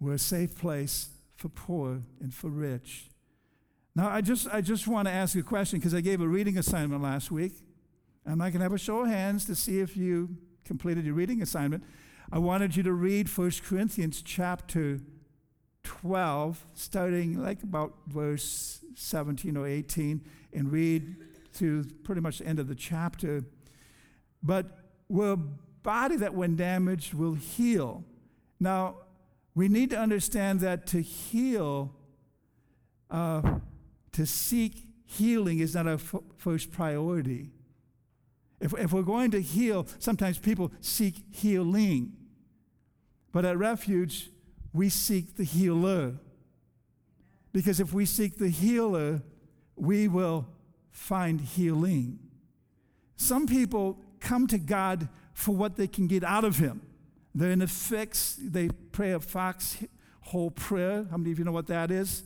we're 0.00 0.14
a 0.14 0.18
safe 0.18 0.56
place 0.56 1.10
for 1.36 1.48
poor 1.48 2.02
and 2.20 2.32
for 2.34 2.48
rich. 2.48 3.08
Now, 3.94 4.08
I 4.08 4.20
just, 4.20 4.48
I 4.48 4.60
just 4.60 4.86
want 4.86 5.08
to 5.08 5.12
ask 5.12 5.34
you 5.34 5.42
a 5.42 5.44
question 5.44 5.78
because 5.78 5.94
I 5.94 6.00
gave 6.00 6.20
a 6.20 6.28
reading 6.28 6.58
assignment 6.58 7.02
last 7.02 7.30
week. 7.30 7.52
And 8.24 8.32
I'm 8.32 8.38
not 8.38 8.44
going 8.44 8.60
to 8.60 8.64
have 8.64 8.72
a 8.72 8.78
show 8.78 9.00
of 9.00 9.08
hands 9.08 9.44
to 9.46 9.54
see 9.54 9.80
if 9.80 9.96
you 9.96 10.36
completed 10.64 11.04
your 11.04 11.14
reading 11.14 11.42
assignment. 11.42 11.84
I 12.32 12.38
wanted 12.38 12.76
you 12.76 12.84
to 12.84 12.92
read 12.92 13.28
1 13.28 13.50
Corinthians 13.66 14.22
chapter 14.22 15.00
12, 15.82 16.64
starting 16.74 17.42
like 17.42 17.64
about 17.64 17.94
verse 18.06 18.84
17 18.94 19.56
or 19.56 19.66
18, 19.66 20.20
and 20.52 20.70
read 20.70 21.16
to 21.54 21.84
pretty 22.04 22.20
much 22.20 22.38
the 22.38 22.46
end 22.46 22.60
of 22.60 22.68
the 22.68 22.76
chapter. 22.76 23.42
But 24.44 24.78
we're 25.08 25.32
a 25.32 25.36
body 25.36 26.16
that, 26.16 26.32
when 26.32 26.54
damaged, 26.54 27.14
will 27.14 27.34
heal. 27.34 28.04
Now, 28.60 28.98
we 29.56 29.66
need 29.66 29.90
to 29.90 29.98
understand 29.98 30.60
that 30.60 30.86
to 30.88 31.02
heal, 31.02 31.92
uh, 33.10 33.58
to 34.12 34.24
seek 34.24 34.86
healing 35.04 35.58
is 35.58 35.74
not 35.74 35.88
our 35.88 35.94
f- 35.94 36.14
first 36.36 36.70
priority. 36.70 37.50
If, 38.60 38.72
if 38.78 38.92
we're 38.92 39.02
going 39.02 39.32
to 39.32 39.40
heal, 39.40 39.88
sometimes 39.98 40.38
people 40.38 40.70
seek 40.80 41.24
healing. 41.32 42.12
But 43.32 43.44
at 43.44 43.56
Refuge, 43.58 44.30
we 44.72 44.88
seek 44.88 45.36
the 45.36 45.44
healer. 45.44 46.14
Because 47.52 47.80
if 47.80 47.92
we 47.92 48.06
seek 48.06 48.38
the 48.38 48.48
healer, 48.48 49.22
we 49.76 50.08
will 50.08 50.46
find 50.90 51.40
healing. 51.40 52.18
Some 53.16 53.46
people 53.46 53.98
come 54.20 54.46
to 54.48 54.58
God 54.58 55.08
for 55.32 55.54
what 55.54 55.76
they 55.76 55.86
can 55.86 56.06
get 56.06 56.22
out 56.24 56.44
of 56.44 56.58
Him. 56.58 56.82
They're 57.34 57.50
in 57.50 57.62
a 57.62 57.66
fix. 57.66 58.36
They 58.40 58.68
pray 58.92 59.12
a 59.12 59.20
foxhole 59.20 60.50
prayer. 60.50 61.06
How 61.10 61.16
many 61.16 61.32
of 61.32 61.38
you 61.38 61.44
know 61.44 61.52
what 61.52 61.68
that 61.68 61.90
is? 61.90 62.24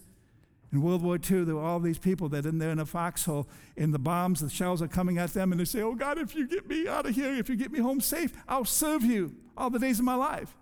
In 0.73 0.83
World 0.83 1.03
War 1.03 1.17
II, 1.17 1.45
there 1.45 1.55
were 1.55 1.63
all 1.63 1.79
these 1.79 1.99
people 1.99 2.29
that 2.31 2.47
in 2.47 2.59
there 2.59 2.71
in 2.71 2.81
a 2.81 2.87
foxhole, 2.87 3.49
and 3.77 3.95
the 3.95 3.99
bombs, 3.99 4.41
the 4.41 4.51
shells 4.51 4.83
are 4.83 4.89
coming 4.89 5.19
at 5.19 5.33
them, 5.33 5.53
and 5.53 5.61
they 5.61 5.65
say, 5.65 5.83
Oh 5.83 5.95
God, 5.95 6.19
if 6.19 6.35
you 6.35 6.49
get 6.49 6.69
me 6.69 6.89
out 6.89 7.07
of 7.07 7.15
here, 7.15 7.33
if 7.33 7.49
you 7.49 7.55
get 7.55 7.71
me 7.71 7.79
home 7.79 8.01
safe, 8.01 8.33
I'll 8.49 8.65
serve 8.65 9.05
you 9.05 9.37
all 9.57 9.71
the 9.71 9.79
days 9.79 10.01
of 10.01 10.05
my 10.05 10.17
life. 10.17 10.57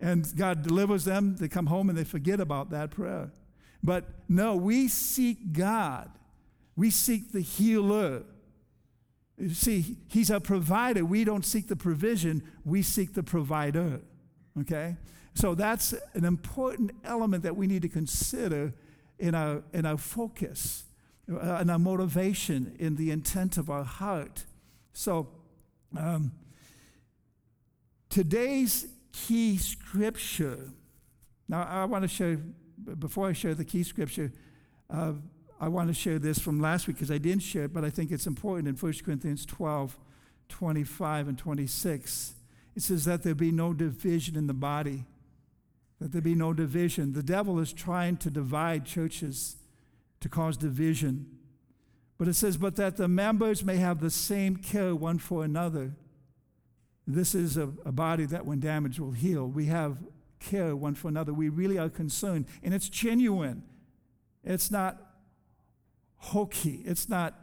And 0.00 0.30
God 0.36 0.62
delivers 0.62 1.04
them. 1.04 1.36
They 1.36 1.48
come 1.48 1.66
home 1.66 1.88
and 1.88 1.96
they 1.96 2.04
forget 2.04 2.40
about 2.40 2.70
that 2.70 2.90
prayer. 2.90 3.30
But 3.82 4.04
no, 4.28 4.56
we 4.56 4.88
seek 4.88 5.52
God. 5.52 6.10
We 6.76 6.90
seek 6.90 7.32
the 7.32 7.40
healer. 7.40 8.22
You 9.38 9.50
see, 9.50 9.96
He's 10.08 10.30
a 10.30 10.40
provider. 10.40 11.04
We 11.04 11.24
don't 11.24 11.44
seek 11.44 11.68
the 11.68 11.76
provision, 11.76 12.42
we 12.64 12.82
seek 12.82 13.14
the 13.14 13.22
provider. 13.22 14.00
Okay? 14.60 14.96
So 15.34 15.54
that's 15.54 15.94
an 16.14 16.24
important 16.24 16.92
element 17.04 17.42
that 17.42 17.56
we 17.56 17.66
need 17.66 17.82
to 17.82 17.88
consider 17.88 18.72
in 19.18 19.34
our, 19.34 19.62
in 19.72 19.84
our 19.84 19.98
focus, 19.98 20.84
uh, 21.30 21.58
in 21.60 21.70
our 21.70 21.78
motivation, 21.78 22.74
in 22.78 22.96
the 22.96 23.10
intent 23.10 23.56
of 23.56 23.68
our 23.68 23.84
heart. 23.84 24.44
So, 24.92 25.28
um, 25.96 26.32
today's 28.08 28.86
key 29.14 29.56
scripture. 29.56 30.70
Now, 31.48 31.62
I 31.62 31.84
want 31.84 32.02
to 32.02 32.08
show, 32.08 32.36
before 32.98 33.28
I 33.28 33.32
show 33.32 33.54
the 33.54 33.64
key 33.64 33.84
scripture, 33.84 34.32
uh, 34.90 35.12
I 35.60 35.68
want 35.68 35.88
to 35.88 35.94
share 35.94 36.18
this 36.18 36.38
from 36.38 36.60
last 36.60 36.86
week 36.88 36.96
because 36.96 37.10
I 37.10 37.18
didn't 37.18 37.42
share 37.42 37.64
it, 37.64 37.72
but 37.72 37.84
I 37.84 37.90
think 37.90 38.10
it's 38.10 38.26
important 38.26 38.68
in 38.68 38.74
1 38.74 38.92
Corinthians 39.04 39.46
12, 39.46 39.96
25 40.48 41.28
and 41.28 41.38
26. 41.38 42.34
It 42.74 42.82
says 42.82 43.04
that 43.04 43.22
there 43.22 43.34
be 43.34 43.52
no 43.52 43.72
division 43.72 44.36
in 44.36 44.48
the 44.48 44.54
body, 44.54 45.04
that 46.00 46.12
there 46.12 46.20
be 46.20 46.34
no 46.34 46.52
division. 46.52 47.12
The 47.12 47.22
devil 47.22 47.60
is 47.60 47.72
trying 47.72 48.16
to 48.18 48.30
divide 48.30 48.84
churches 48.84 49.56
to 50.20 50.28
cause 50.28 50.56
division. 50.56 51.26
But 52.18 52.26
it 52.26 52.34
says, 52.34 52.56
but 52.56 52.76
that 52.76 52.96
the 52.96 53.08
members 53.08 53.64
may 53.64 53.76
have 53.76 54.00
the 54.00 54.10
same 54.10 54.56
care 54.56 54.94
one 54.94 55.18
for 55.18 55.44
another. 55.44 55.92
This 57.06 57.34
is 57.34 57.56
a, 57.56 57.70
a 57.84 57.92
body 57.92 58.24
that, 58.26 58.46
when 58.46 58.60
damaged, 58.60 58.98
will 58.98 59.12
heal. 59.12 59.46
We 59.46 59.66
have 59.66 59.98
care 60.40 60.74
one 60.74 60.94
for 60.94 61.08
another. 61.08 61.32
We 61.32 61.48
really 61.48 61.78
are 61.78 61.88
concerned, 61.88 62.46
and 62.62 62.72
it's 62.72 62.88
genuine. 62.88 63.62
It's 64.42 64.70
not 64.70 65.00
hokey, 66.16 66.82
it's 66.84 67.08
not 67.08 67.34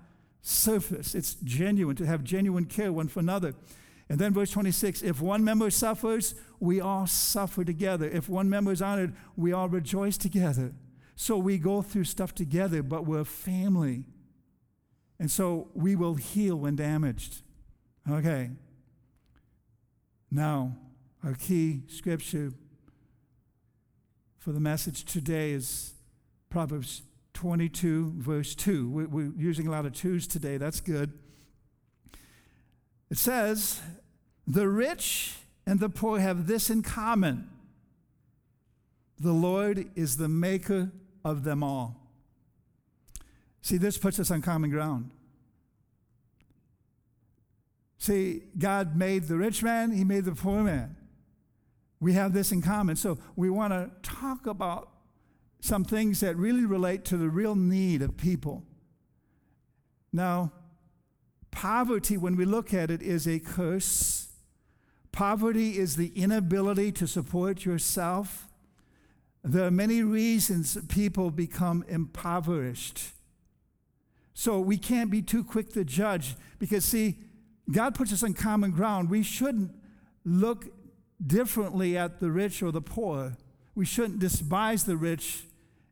surface, 0.41 1.13
it's 1.13 1.36
genuine 1.36 1.96
to 1.96 2.06
have 2.06 2.24
genuine 2.24 2.65
care 2.65 2.91
one 2.91 3.08
for 3.08 3.20
another. 3.20 3.53
And 4.10 4.20
then 4.20 4.34
verse 4.34 4.51
26 4.51 5.03
if 5.03 5.22
one 5.22 5.44
member 5.44 5.70
suffers, 5.70 6.36
we 6.60 6.82
all 6.82 7.08
suffer 7.08 7.63
together. 7.63 8.10
If 8.10 8.27
one 8.27 8.50
member 8.50 8.72
is 8.72 8.82
honored, 8.82 9.15
we 9.36 9.53
all 9.53 9.70
rejoice 9.70 10.18
together. 10.18 10.74
So 11.15 11.38
we 11.38 11.58
go 11.58 11.82
through 11.82 12.06
stuff 12.06 12.34
together, 12.34 12.84
but 12.84 13.06
we're 13.06 13.24
family. 13.24 14.06
And 15.20 15.30
so 15.30 15.70
we 15.74 15.96
will 15.96 16.15
heal 16.15 16.56
when 16.56 16.75
damaged. 16.75 17.44
Okay. 18.10 18.50
Now, 20.32 20.78
our 21.26 21.34
key 21.34 21.82
scripture 21.88 22.54
for 24.40 24.54
the 24.54 24.62
message 24.62 25.04
today 25.04 25.52
is 25.52 25.94
Proverbs 26.50 27.02
22, 27.34 28.14
verse 28.16 28.56
2. 28.56 28.90
We're 28.90 29.34
using 29.38 29.68
a 29.68 29.72
lot 29.72 29.86
of 29.86 29.94
twos 29.94 30.28
today. 30.28 30.56
That's 30.56 30.80
good. 30.80 31.12
It 33.10 33.18
says, 33.18 33.82
The 34.48 34.70
rich 34.70 35.36
and 35.68 35.82
the 35.82 35.90
poor 35.90 36.20
have 36.20 36.48
this 36.48 36.70
in 36.70 36.82
common 36.82 37.50
the 39.22 39.34
Lord 39.34 39.88
is 39.96 40.18
the 40.18 40.28
maker 40.28 40.92
of 41.24 41.44
them 41.44 41.62
all. 41.62 41.96
See, 43.62 43.78
this 43.78 44.00
puts 44.00 44.20
us 44.20 44.32
on 44.32 44.42
common 44.42 44.72
ground. 44.72 45.12
See, 48.01 48.41
God 48.58 48.96
made 48.96 49.25
the 49.25 49.38
rich 49.38 49.62
man, 49.62 49.91
He 49.91 50.03
made 50.03 50.25
the 50.25 50.31
poor 50.31 50.63
man. 50.63 50.96
We 52.00 52.13
have 52.13 52.34
this 52.34 52.51
in 52.51 52.63
common. 52.63 52.96
So 52.96 53.20
we 53.36 53.51
want 53.51 53.74
to 53.74 53.91
talk 54.01 54.48
about 54.48 54.89
some 55.60 55.86
things 55.86 56.20
that 56.22 56.36
really 56.36 56.65
relate 56.65 57.05
to 57.05 57.17
the 57.17 57.29
real 57.29 57.53
need 57.53 58.01
of 58.01 58.17
people. 58.17 58.63
Now, 60.12 60.51
poverty, 61.51 62.17
when 62.17 62.36
we 62.36 62.43
look 62.43 62.74
at 62.74 62.89
it, 62.89 63.03
is 63.03 63.27
a 63.27 63.38
curse. 63.38 64.29
Poverty 65.12 65.77
is 65.77 65.96
the 65.96 66.12
inability 66.15 66.91
to 66.93 67.05
support 67.05 67.65
yourself. 67.65 68.48
there 69.43 69.67
are 69.67 69.70
many 69.70 70.01
reasons 70.01 70.75
people 70.88 71.29
become 71.29 71.86
impoverished. 71.88 73.12
So 74.34 74.60
we 74.60 74.79
can't 74.79 75.12
be 75.12 75.22
too 75.22 75.43
quick 75.43 75.72
to 75.74 75.84
judge 75.84 76.34
because, 76.58 76.84
see, 76.84 77.20
God 77.72 77.96
puts 77.96 78.12
us 78.12 78.24
on 78.24 78.34
common 78.34 78.72
ground. 78.72 79.10
We 79.10 79.24
shouldn't 79.24 79.72
look 80.25 80.68
differently 81.25 81.98
at 81.98 82.20
the 82.20 82.32
rich 82.32 82.62
or 82.63 82.72
the 82.72 82.82
poor. 82.82 83.38
We 83.75 83.86
shouldn't 83.86 84.20
despise 84.20 84.84
the 84.84 84.98
rich 84.98 85.44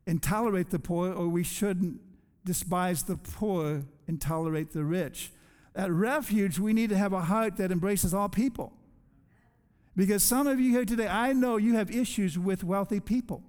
and 0.06 0.22
tolerate 0.22 0.70
the 0.70 0.78
poor, 0.78 1.12
or 1.12 1.28
we 1.28 1.44
shouldn't 1.44 2.00
despise 2.44 3.04
the 3.04 3.16
poor 3.16 3.84
and 4.06 4.20
tolerate 4.20 4.72
the 4.72 4.84
rich. 4.84 5.30
At 5.74 5.90
refuge, 5.90 6.58
we 6.58 6.72
need 6.72 6.90
to 6.90 6.98
have 6.98 7.12
a 7.12 7.20
heart 7.20 7.56
that 7.58 7.70
embraces 7.70 8.12
all 8.12 8.28
people. 8.28 8.72
Because 9.96 10.22
some 10.22 10.46
of 10.46 10.58
you 10.58 10.70
here 10.70 10.84
today, 10.84 11.06
I 11.06 11.32
know 11.32 11.56
you 11.56 11.74
have 11.74 11.90
issues 11.90 12.38
with 12.38 12.64
wealthy 12.64 13.00
people. 13.00 13.42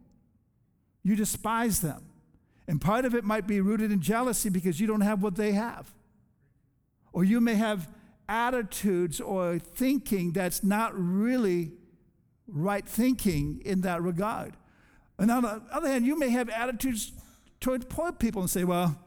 You 1.03 1.15
despise 1.15 1.81
them. 1.81 2.03
And 2.67 2.79
part 2.79 3.05
of 3.05 3.15
it 3.15 3.23
might 3.23 3.47
be 3.47 3.59
rooted 3.59 3.91
in 3.91 4.01
jealousy 4.01 4.49
because 4.49 4.79
you 4.79 4.87
don't 4.87 5.01
have 5.01 5.23
what 5.23 5.35
they 5.35 5.53
have. 5.53 5.91
Or 7.11 7.23
you 7.23 7.41
may 7.41 7.55
have 7.55 7.89
attitudes 8.31 9.19
or 9.19 9.59
thinking 9.59 10.31
that's 10.31 10.63
not 10.63 10.93
really 10.95 11.73
right 12.47 12.87
thinking 12.87 13.61
in 13.65 13.81
that 13.81 14.01
regard. 14.01 14.55
And 15.19 15.29
on 15.29 15.43
the 15.43 15.61
other 15.71 15.89
hand, 15.89 16.05
you 16.05 16.17
may 16.17 16.29
have 16.29 16.49
attitudes 16.49 17.11
towards 17.59 17.85
poor 17.85 18.13
people 18.13 18.41
and 18.41 18.49
say, 18.49 18.63
well, 18.63 18.97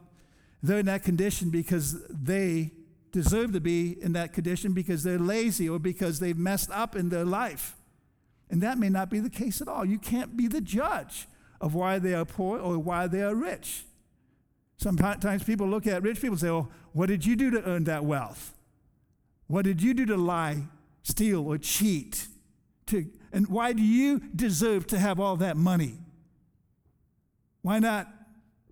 they're 0.61 0.79
in 0.79 0.85
that 0.85 1.03
condition 1.03 1.49
because 1.49 2.05
they 2.07 2.71
deserve 3.11 3.51
to 3.53 3.59
be 3.59 3.97
in 4.01 4.13
that 4.13 4.31
condition 4.31 4.73
because 4.73 5.03
they're 5.03 5.19
lazy 5.19 5.67
or 5.67 5.79
because 5.79 6.19
they've 6.19 6.37
messed 6.37 6.69
up 6.69 6.95
in 6.95 7.09
their 7.09 7.25
life. 7.25 7.75
And 8.51 8.61
that 8.61 8.77
may 8.77 8.89
not 8.89 9.09
be 9.09 9.19
the 9.19 9.29
case 9.29 9.59
at 9.59 9.67
all. 9.67 9.85
You 9.85 9.97
can't 9.97 10.37
be 10.37 10.47
the 10.47 10.61
judge 10.61 11.27
of 11.59 11.73
why 11.73 11.97
they 11.97 12.13
are 12.13 12.25
poor 12.25 12.59
or 12.59 12.77
why 12.77 13.07
they 13.07 13.23
are 13.23 13.33
rich. 13.33 13.85
Sometimes 14.77 15.43
people 15.43 15.67
look 15.67 15.87
at 15.87 16.03
rich 16.03 16.17
people 16.17 16.33
and 16.33 16.39
say, 16.39 16.49
Oh, 16.49 16.69
what 16.93 17.07
did 17.07 17.25
you 17.25 17.35
do 17.35 17.49
to 17.51 17.63
earn 17.63 17.85
that 17.85 18.05
wealth? 18.05 18.54
What 19.47 19.65
did 19.65 19.81
you 19.81 19.93
do 19.93 20.05
to 20.07 20.17
lie, 20.17 20.63
steal, 21.03 21.47
or 21.47 21.57
cheat? 21.57 22.27
To, 22.87 23.05
and 23.31 23.47
why 23.47 23.73
do 23.73 23.81
you 23.81 24.19
deserve 24.35 24.87
to 24.87 24.99
have 24.99 25.19
all 25.19 25.37
that 25.37 25.57
money? 25.57 25.97
Why 27.61 27.79
not? 27.79 28.07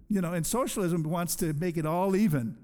You 0.09 0.21
know, 0.21 0.33
and 0.33 0.45
socialism 0.45 1.03
wants 1.03 1.35
to 1.37 1.53
make 1.53 1.77
it 1.77 1.85
all 1.85 2.15
even. 2.15 2.57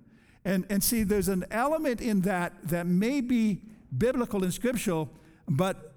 And, 0.46 0.66
and 0.70 0.84
see, 0.84 1.04
there's 1.04 1.28
an 1.28 1.46
element 1.51 2.01
in 2.01 2.22
that 2.22 2.54
that 2.66 2.86
may 2.88 3.22
be 3.22 3.62
biblical 3.96 4.44
and 4.44 4.54
scriptural, 4.54 5.10
but 5.48 5.94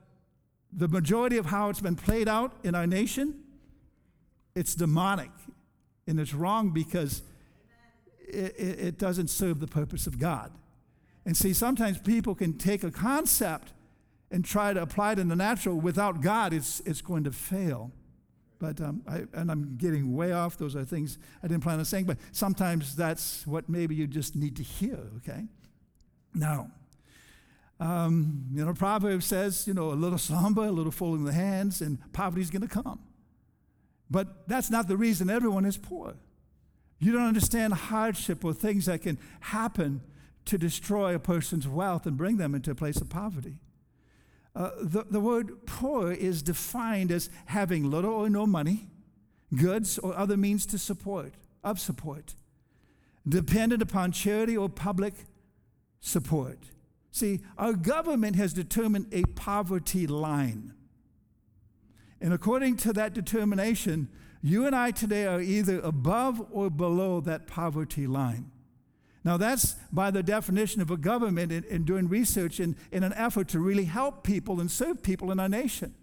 the 0.72 0.88
majority 0.88 1.36
of 1.36 1.46
how 1.46 1.68
it's 1.68 1.80
been 1.80 1.96
played 1.96 2.28
out 2.28 2.52
in 2.64 2.74
our 2.74 2.86
nation, 2.86 3.42
it's 4.54 4.74
demonic. 4.74 5.30
And 6.06 6.18
it's 6.18 6.34
wrong 6.34 6.70
because 6.70 7.22
it, 8.26 8.54
it, 8.58 8.80
it 8.80 8.98
doesn't 8.98 9.28
serve 9.28 9.60
the 9.60 9.66
purpose 9.66 10.06
of 10.06 10.18
God. 10.18 10.50
And 11.24 11.36
see, 11.36 11.52
sometimes 11.52 11.98
people 11.98 12.34
can 12.34 12.58
take 12.58 12.82
a 12.82 12.90
concept 12.90 13.72
and 14.30 14.44
try 14.44 14.72
to 14.72 14.82
apply 14.82 15.12
it 15.12 15.18
in 15.18 15.28
the 15.28 15.36
natural. 15.36 15.76
Without 15.76 16.20
God, 16.20 16.52
it's, 16.52 16.80
it's 16.80 17.00
going 17.00 17.24
to 17.24 17.32
fail. 17.32 17.92
But, 18.58 18.80
um, 18.80 19.02
I, 19.08 19.24
and 19.32 19.50
I'm 19.50 19.76
getting 19.76 20.14
way 20.14 20.32
off. 20.32 20.56
Those 20.56 20.74
are 20.76 20.84
things 20.84 21.18
I 21.42 21.48
didn't 21.48 21.62
plan 21.62 21.78
on 21.78 21.84
saying, 21.84 22.04
but 22.04 22.18
sometimes 22.30 22.96
that's 22.96 23.46
what 23.46 23.68
maybe 23.68 23.94
you 23.94 24.06
just 24.06 24.36
need 24.36 24.56
to 24.56 24.62
hear, 24.62 24.98
okay? 25.18 25.46
Now, 26.34 26.70
um, 27.80 28.44
you 28.54 28.64
know, 28.64 28.72
Proverbs 28.72 29.26
says, 29.26 29.66
you 29.66 29.74
know, 29.74 29.90
a 29.90 29.94
little 29.94 30.18
slumber, 30.18 30.64
a 30.64 30.70
little 30.70 30.92
folding 30.92 31.24
the 31.24 31.32
hands, 31.32 31.80
and 31.80 31.98
poverty's 32.12 32.50
going 32.50 32.62
to 32.62 32.68
come. 32.68 33.00
But 34.08 34.46
that's 34.46 34.70
not 34.70 34.86
the 34.86 34.96
reason 34.96 35.28
everyone 35.28 35.64
is 35.64 35.76
poor. 35.76 36.14
You 37.00 37.10
don't 37.10 37.26
understand 37.26 37.74
hardship 37.74 38.44
or 38.44 38.52
things 38.52 38.86
that 38.86 39.02
can 39.02 39.18
happen 39.40 40.02
to 40.44 40.58
destroy 40.58 41.14
a 41.14 41.18
person's 41.18 41.68
wealth 41.68 42.06
and 42.06 42.16
bring 42.16 42.36
them 42.36 42.54
into 42.54 42.70
a 42.70 42.74
place 42.74 43.00
of 43.00 43.08
poverty. 43.08 43.58
Uh, 44.54 44.70
the, 44.80 45.04
the 45.10 45.20
word 45.20 45.66
poor 45.66 46.12
is 46.12 46.42
defined 46.42 47.10
as 47.10 47.30
having 47.46 47.90
little 47.90 48.12
or 48.12 48.28
no 48.28 48.46
money, 48.46 48.90
goods, 49.54 49.98
or 49.98 50.14
other 50.16 50.36
means 50.36 50.66
to 50.66 50.78
support, 50.78 51.34
of 51.64 51.80
support, 51.80 52.34
dependent 53.26 53.80
upon 53.80 54.12
charity 54.12 54.56
or 54.56 54.68
public 54.68 55.14
support. 56.00 56.58
See, 57.10 57.40
our 57.56 57.72
government 57.72 58.36
has 58.36 58.52
determined 58.52 59.06
a 59.12 59.22
poverty 59.34 60.06
line. 60.06 60.74
And 62.20 62.32
according 62.32 62.76
to 62.78 62.92
that 62.92 63.14
determination, 63.14 64.08
you 64.42 64.66
and 64.66 64.76
I 64.76 64.92
today 64.92 65.26
are 65.26 65.40
either 65.40 65.80
above 65.80 66.46
or 66.50 66.70
below 66.70 67.20
that 67.20 67.46
poverty 67.46 68.06
line. 68.06 68.51
Now, 69.24 69.36
that's 69.36 69.74
by 69.92 70.10
the 70.10 70.22
definition 70.22 70.82
of 70.82 70.90
a 70.90 70.96
government 70.96 71.52
in, 71.52 71.64
in 71.64 71.84
doing 71.84 72.08
research 72.08 72.58
in, 72.58 72.76
in 72.90 73.04
an 73.04 73.12
effort 73.14 73.48
to 73.48 73.60
really 73.60 73.84
help 73.84 74.24
people 74.24 74.60
and 74.60 74.70
serve 74.70 75.02
people 75.02 75.30
in 75.30 75.38
our 75.38 75.48
nation. 75.48 75.94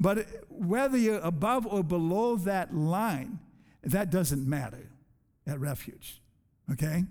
But 0.00 0.26
whether 0.48 0.98
you're 0.98 1.20
above 1.20 1.66
or 1.66 1.82
below 1.82 2.36
that 2.36 2.74
line, 2.74 3.38
that 3.82 4.10
doesn't 4.10 4.46
matter 4.46 4.90
at 5.46 5.60
Refuge, 5.60 6.20
okay? 6.72 7.04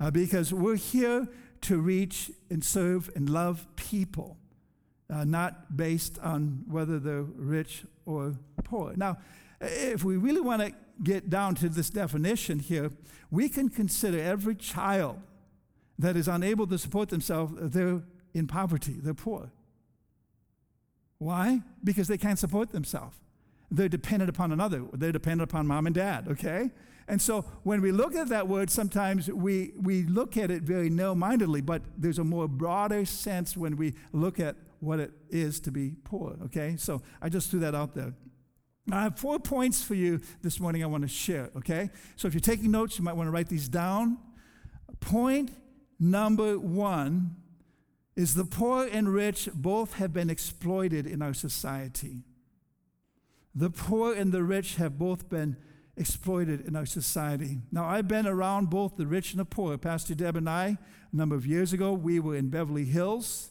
Uh, 0.00 0.10
because 0.10 0.52
we're 0.52 0.76
here 0.76 1.28
to 1.62 1.78
reach 1.78 2.30
and 2.50 2.64
serve 2.64 3.10
and 3.14 3.28
love 3.28 3.66
people, 3.76 4.38
uh, 5.10 5.24
not 5.24 5.76
based 5.76 6.18
on 6.18 6.64
whether 6.66 6.98
they're 6.98 7.22
rich 7.22 7.84
or 8.06 8.34
poor. 8.64 8.94
Now, 8.96 9.18
if 9.60 10.02
we 10.02 10.16
really 10.16 10.40
want 10.40 10.62
to 10.62 10.72
get 11.02 11.30
down 11.30 11.54
to 11.56 11.68
this 11.68 11.90
definition 11.90 12.58
here, 12.58 12.90
we 13.30 13.48
can 13.48 13.68
consider 13.68 14.18
every 14.18 14.54
child 14.54 15.20
that 15.98 16.16
is 16.16 16.28
unable 16.28 16.66
to 16.66 16.78
support 16.78 17.08
themselves, 17.08 17.54
uh, 17.60 17.68
they're 17.68 18.02
in 18.32 18.46
poverty, 18.46 18.96
they're 19.00 19.14
poor. 19.14 19.50
Why? 21.18 21.62
Because 21.82 22.08
they 22.08 22.18
can't 22.18 22.38
support 22.38 22.72
themselves. 22.72 23.16
They're 23.70 23.88
dependent 23.88 24.28
upon 24.28 24.52
another. 24.52 24.84
They're 24.92 25.12
dependent 25.12 25.50
upon 25.50 25.66
mom 25.66 25.86
and 25.86 25.94
dad, 25.94 26.28
okay? 26.28 26.70
And 27.06 27.20
so 27.20 27.42
when 27.62 27.80
we 27.80 27.92
look 27.92 28.14
at 28.14 28.28
that 28.28 28.48
word, 28.48 28.70
sometimes 28.70 29.28
we, 29.28 29.72
we 29.80 30.04
look 30.04 30.36
at 30.36 30.50
it 30.50 30.62
very 30.62 30.90
narrow 30.90 31.14
mindedly, 31.14 31.60
but 31.60 31.82
there's 31.96 32.18
a 32.18 32.24
more 32.24 32.48
broader 32.48 33.04
sense 33.04 33.56
when 33.56 33.76
we 33.76 33.94
look 34.12 34.40
at 34.40 34.56
what 34.80 35.00
it 35.00 35.12
is 35.30 35.60
to 35.60 35.70
be 35.70 35.94
poor, 36.04 36.36
okay? 36.44 36.76
So 36.76 37.02
I 37.22 37.28
just 37.28 37.50
threw 37.50 37.60
that 37.60 37.74
out 37.74 37.94
there. 37.94 38.14
I 38.90 39.02
have 39.04 39.18
four 39.18 39.38
points 39.38 39.82
for 39.82 39.94
you 39.94 40.20
this 40.42 40.60
morning 40.60 40.82
I 40.82 40.86
want 40.86 41.02
to 41.02 41.08
share, 41.08 41.50
okay? 41.56 41.90
So 42.16 42.28
if 42.28 42.34
you're 42.34 42.40
taking 42.40 42.70
notes, 42.70 42.98
you 42.98 43.04
might 43.04 43.16
want 43.16 43.28
to 43.28 43.30
write 43.30 43.48
these 43.48 43.68
down. 43.68 44.18
Point 45.00 45.50
number 45.98 46.58
one 46.58 47.36
is 48.14 48.34
the 48.34 48.44
poor 48.44 48.86
and 48.86 49.08
rich 49.08 49.48
both 49.54 49.94
have 49.94 50.12
been 50.12 50.28
exploited 50.28 51.06
in 51.06 51.22
our 51.22 51.32
society. 51.32 52.24
The 53.54 53.70
poor 53.70 54.14
and 54.14 54.32
the 54.32 54.42
rich 54.42 54.76
have 54.76 54.98
both 54.98 55.28
been 55.28 55.56
exploited 55.96 56.66
in 56.66 56.76
our 56.76 56.86
society. 56.86 57.60
Now, 57.72 57.86
I've 57.86 58.08
been 58.08 58.26
around 58.26 58.68
both 58.68 58.96
the 58.96 59.06
rich 59.06 59.32
and 59.32 59.40
the 59.40 59.44
poor. 59.44 59.78
Pastor 59.78 60.14
Deb 60.14 60.36
and 60.36 60.48
I, 60.48 60.76
a 61.12 61.16
number 61.16 61.36
of 61.36 61.46
years 61.46 61.72
ago, 61.72 61.92
we 61.92 62.20
were 62.20 62.36
in 62.36 62.50
Beverly 62.50 62.84
Hills 62.84 63.50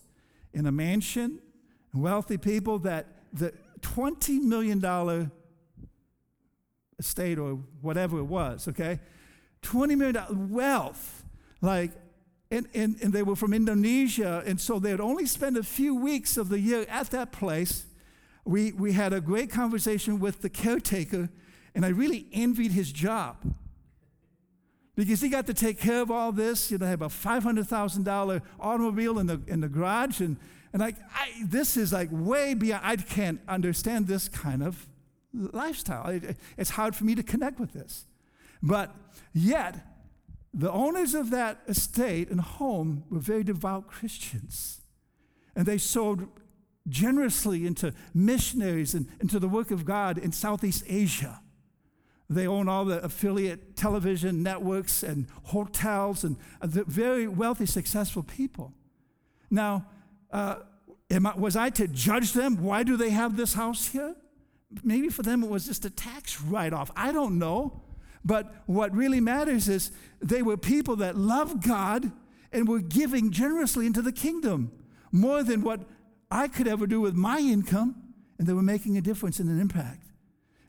in 0.54 0.66
a 0.66 0.72
mansion, 0.72 1.40
wealthy 1.94 2.38
people 2.38 2.80
that 2.80 3.08
the 3.32 3.54
$20 3.84 4.42
million 4.42 5.32
estate 6.98 7.38
or 7.38 7.60
whatever 7.82 8.18
it 8.18 8.24
was, 8.24 8.68
okay? 8.68 9.00
$20 9.62 9.98
million 9.98 10.50
wealth. 10.50 11.24
Like, 11.62 11.92
and, 12.50 12.68
and, 12.74 12.96
and 13.02 13.14
they 13.14 13.24
were 13.24 13.36
from 13.36 13.54
Indonesia, 13.54 14.44
and 14.46 14.60
so 14.60 14.80
they'd 14.80 15.00
only 15.00 15.26
spend 15.26 15.58
a 15.58 15.64
few 15.64 15.96
weeks 15.96 16.38
of 16.38 16.50
the 16.50 16.60
year 16.60 16.86
at 16.90 17.10
that 17.12 17.32
place. 17.32 17.86
We, 18.46 18.72
we 18.72 18.94
had 18.94 19.14
a 19.14 19.22
great 19.22 19.50
conversation 19.50 20.20
with 20.20 20.42
the 20.42 20.50
caretaker, 20.50 21.30
and 21.74 21.86
I 21.86 21.90
really 21.90 22.28
envied 22.32 22.72
his 22.72 22.92
job 22.92 23.38
because 24.96 25.22
he 25.22 25.30
got 25.30 25.48
to 25.48 25.54
take 25.54 25.80
care 25.80 26.02
of 26.02 26.12
all 26.12 26.32
this. 26.32 26.70
You 26.70 26.78
know, 26.78 26.86
have 26.86 27.02
a 27.02 27.08
$500,000 27.08 28.42
automobile 28.60 29.20
in 29.20 29.28
the, 29.28 29.42
in 29.48 29.62
the 29.62 29.70
garage, 29.70 30.20
and, 30.20 30.38
and 30.74 30.82
like, 30.82 30.96
I, 31.14 31.32
this 31.46 31.78
is 31.78 31.94
like 31.94 32.10
way 32.12 32.56
beyond, 32.56 32.82
I 32.84 32.96
can't 32.96 33.40
understand 33.48 34.08
this 34.08 34.28
kind 34.28 34.64
of 34.64 34.88
lifestyle. 35.32 36.10
It, 36.10 36.36
it's 36.58 36.72
hard 36.72 36.96
for 36.96 37.04
me 37.04 37.14
to 37.14 37.24
connect 37.24 37.60
with 37.60 37.74
this. 37.74 38.06
But 38.64 38.96
yet, 39.34 39.86
the 40.52 40.72
owners 40.72 41.14
of 41.14 41.30
that 41.30 41.62
estate 41.68 42.30
and 42.30 42.42
home 42.42 43.04
were 43.10 43.20
very 43.20 43.44
devout 43.44 43.88
Christians. 43.88 44.82
And 45.56 45.68
they 45.68 45.78
sowed 45.78 46.28
generously 46.88 47.68
into 47.68 47.94
missionaries 48.14 48.96
and 48.96 49.08
into 49.22 49.40
the 49.40 49.48
work 49.48 49.70
of 49.70 49.86
God 49.86 50.18
in 50.18 50.32
Southeast 50.32 50.84
Asia. 50.88 51.40
They 52.30 52.48
own 52.48 52.68
all 52.68 52.86
the 52.86 53.04
affiliate 53.04 53.76
television 53.76 54.42
networks 54.42 55.04
and 55.04 55.28
hotels 55.44 56.24
and 56.24 56.38
very 56.62 57.28
wealthy, 57.28 57.68
successful 57.68 58.24
people. 58.24 58.74
Now, 59.52 59.86
uh, 60.34 60.58
I, 61.10 61.34
was 61.38 61.56
I 61.56 61.70
to 61.70 61.88
judge 61.88 62.34
them? 62.34 62.62
Why 62.62 62.84
do 62.84 62.98
they 62.98 63.12
have 63.12 63.38
this 63.38 63.54
house 63.54 63.88
here? 63.88 64.16
maybe 64.84 65.10
for 65.10 65.22
them 65.22 65.44
it 65.44 65.50
was 65.50 65.66
just 65.68 65.86
a 65.86 65.90
tax 65.90 66.42
write 66.42 66.74
off. 66.74 66.90
I 66.96 67.12
don't 67.12 67.38
know. 67.38 67.82
But 68.26 68.54
what 68.66 68.96
really 68.96 69.20
matters 69.20 69.68
is 69.68 69.92
they 70.22 70.42
were 70.42 70.56
people 70.56 70.96
that 70.98 71.18
loved 71.18 71.68
God 71.68 72.12
and 72.52 72.68
were 72.68 72.80
giving 72.80 73.32
generously 73.32 73.86
into 73.86 74.02
the 74.02 74.14
kingdom 74.14 74.72
more 75.12 75.44
than 75.44 75.62
what 75.62 75.82
I 76.32 76.48
could 76.48 76.68
ever 76.68 76.88
do 76.88 77.02
with 77.02 77.16
my 77.16 77.40
income. 77.40 77.96
And 78.40 78.48
they 78.48 78.54
were 78.54 78.64
making 78.64 78.98
a 78.98 79.02
difference 79.02 79.40
and 79.40 79.50
an 79.50 79.60
impact. 79.60 80.08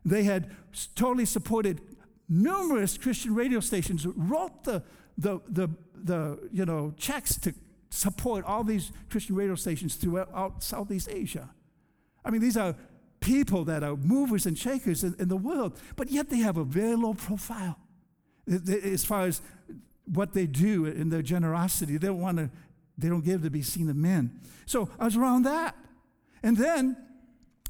They 0.05 0.25
had 0.25 0.51
totally 0.97 1.25
supported 1.25 1.81
numerous 2.29 2.99
Christian 2.99 3.35
radio 3.35 3.61
stations, 3.61 4.07
wrote 4.07 4.65
the, 4.65 4.83
the, 5.17 5.41
the, 5.49 5.69
the 5.95 6.49
you 6.53 6.67
know, 6.67 6.93
checks 6.97 7.39
to 7.39 7.55
support 7.95 8.45
all 8.45 8.65
these 8.65 8.91
Christian 9.09 9.37
radio 9.37 9.55
stations 9.55 9.95
throughout 9.95 10.63
Southeast 10.63 11.09
Asia. 11.11 11.51
I 12.25 12.31
mean, 12.31 12.41
these 12.41 12.57
are 12.57 12.75
people 13.21 13.65
that 13.65 13.83
are 13.83 13.97
movers 13.97 14.47
and 14.47 14.59
shakers 14.59 15.05
in, 15.05 15.15
in 15.19 15.29
the 15.29 15.37
world, 15.37 15.79
but 15.97 16.11
yet 16.11 16.29
they 16.29 16.39
have 16.39 16.57
a 16.57 16.65
very 16.65 16.97
low 16.97 17.15
profile 17.15 17.79
as 18.47 19.05
far 19.05 19.23
as 19.23 19.41
what 20.07 20.35
they 20.35 20.47
do 20.47 20.87
in 20.87 21.09
their 21.09 21.23
generosity. 21.23 21.97
They 21.97 22.09
don't 22.09 22.21
want 22.21 22.39
to, 22.39 22.51
they 22.99 23.09
don't 23.09 23.25
give 23.25 23.43
to 23.43 23.51
be 23.51 23.63
seen 23.63 23.89
of 23.89 23.97
men. 23.97 24.41
So 24.67 24.91
I 24.99 25.05
was 25.05 25.17
around 25.17 25.45
that. 25.45 25.77
And 26.43 26.57
then 26.57 26.97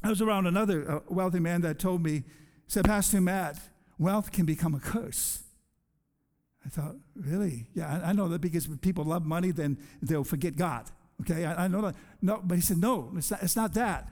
I 0.03 0.09
was 0.09 0.21
around 0.21 0.47
another 0.47 0.91
uh, 0.91 0.99
wealthy 1.07 1.39
man 1.39 1.61
that 1.61 1.79
told 1.79 2.03
me, 2.03 2.23
said, 2.67 2.85
Pastor 2.85 3.21
Matt, 3.21 3.57
wealth 3.97 4.31
can 4.31 4.45
become 4.45 4.73
a 4.73 4.79
curse. 4.79 5.43
I 6.65 6.69
thought, 6.69 6.95
really? 7.15 7.67
Yeah, 7.73 8.01
I, 8.03 8.09
I 8.09 8.13
know 8.13 8.27
that 8.29 8.41
because 8.41 8.67
people 8.81 9.03
love 9.03 9.25
money, 9.25 9.51
then 9.51 9.77
they'll 10.01 10.23
forget 10.23 10.55
God. 10.55 10.89
Okay, 11.21 11.45
I, 11.45 11.65
I 11.65 11.67
know 11.67 11.81
that. 11.81 11.95
No, 12.21 12.41
but 12.43 12.55
he 12.55 12.61
said, 12.61 12.77
no, 12.77 13.11
it's 13.15 13.31
not, 13.31 13.43
it's 13.43 13.55
not 13.55 13.73
that. 13.75 14.09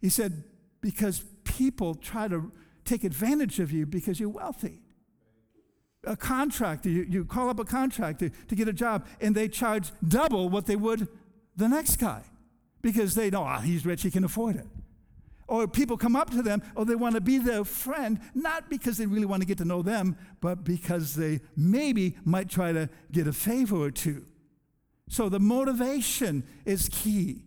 He 0.00 0.08
said, 0.08 0.44
because 0.80 1.24
people 1.44 1.94
try 1.94 2.28
to 2.28 2.52
take 2.84 3.02
advantage 3.02 3.58
of 3.58 3.72
you 3.72 3.86
because 3.86 4.20
you're 4.20 4.28
wealthy. 4.28 4.80
A 6.04 6.16
contractor, 6.16 6.88
you, 6.88 7.04
you 7.08 7.24
call 7.24 7.48
up 7.48 7.58
a 7.58 7.64
contractor 7.64 8.28
to 8.28 8.54
get 8.54 8.68
a 8.68 8.72
job, 8.72 9.06
and 9.20 9.34
they 9.34 9.48
charge 9.48 9.90
double 10.06 10.48
what 10.48 10.66
they 10.66 10.76
would 10.76 11.08
the 11.56 11.68
next 11.68 11.96
guy 11.96 12.22
because 12.82 13.14
they 13.14 13.30
know 13.30 13.44
oh, 13.44 13.60
he's 13.60 13.84
rich, 13.84 14.02
he 14.02 14.10
can 14.10 14.22
afford 14.22 14.56
it. 14.56 14.66
Or 15.48 15.68
people 15.68 15.96
come 15.96 16.16
up 16.16 16.30
to 16.30 16.42
them, 16.42 16.62
or 16.74 16.84
they 16.84 16.96
want 16.96 17.14
to 17.14 17.20
be 17.20 17.38
their 17.38 17.64
friend, 17.64 18.20
not 18.34 18.68
because 18.68 18.98
they 18.98 19.06
really 19.06 19.26
want 19.26 19.42
to 19.42 19.46
get 19.46 19.58
to 19.58 19.64
know 19.64 19.80
them, 19.82 20.16
but 20.40 20.64
because 20.64 21.14
they 21.14 21.40
maybe 21.56 22.16
might 22.24 22.48
try 22.48 22.72
to 22.72 22.88
get 23.12 23.28
a 23.28 23.32
favor 23.32 23.76
or 23.76 23.90
two. 23.90 24.26
So 25.08 25.28
the 25.28 25.38
motivation 25.38 26.44
is 26.64 26.88
key. 26.88 27.42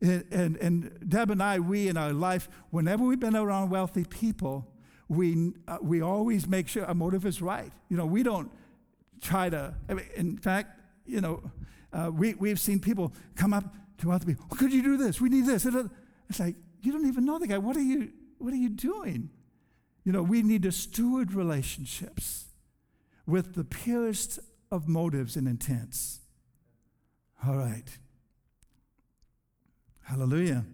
And, 0.00 0.24
and, 0.30 0.56
and, 0.58 1.08
Deb 1.08 1.30
and 1.30 1.42
I, 1.42 1.58
we 1.58 1.88
in 1.88 1.96
our 1.96 2.12
life, 2.12 2.48
whenever 2.70 3.02
we've 3.04 3.18
been 3.18 3.34
around 3.34 3.70
wealthy 3.70 4.04
people, 4.04 4.70
we, 5.08 5.52
uh, 5.66 5.78
we 5.82 6.02
always 6.02 6.46
make 6.46 6.68
sure 6.68 6.84
our 6.84 6.94
motive 6.94 7.26
is 7.26 7.42
right. 7.42 7.72
You 7.88 7.96
know, 7.96 8.06
we 8.06 8.22
don't 8.22 8.50
try 9.20 9.48
to, 9.48 9.74
I 9.88 9.94
mean, 9.94 10.06
in 10.14 10.38
fact, 10.38 10.80
you 11.06 11.20
know, 11.20 11.42
uh, 11.92 12.10
we, 12.12 12.34
we've 12.34 12.60
seen 12.60 12.80
people 12.80 13.12
come 13.34 13.52
up 13.52 13.74
to 13.98 14.12
other 14.12 14.26
people, 14.26 14.44
oh, 14.50 14.56
could 14.56 14.72
you 14.72 14.82
do 14.82 14.96
this? 14.96 15.20
We 15.20 15.28
need 15.28 15.46
this. 15.46 15.66
It's 15.66 16.40
like, 16.40 16.56
you 16.84 16.92
don't 16.92 17.06
even 17.06 17.24
know 17.24 17.38
the 17.38 17.46
guy. 17.46 17.58
What 17.58 17.76
are 17.76 17.82
you, 17.82 18.12
what 18.38 18.52
are 18.52 18.56
you 18.56 18.68
doing? 18.68 19.30
You 20.04 20.12
know, 20.12 20.22
we 20.22 20.42
need 20.42 20.62
to 20.64 20.72
steward 20.72 21.32
relationships 21.32 22.46
with 23.26 23.54
the 23.54 23.64
purest 23.64 24.38
of 24.70 24.86
motives 24.86 25.36
and 25.36 25.48
intents. 25.48 26.20
All 27.46 27.56
right. 27.56 27.98
Hallelujah. 30.02 30.64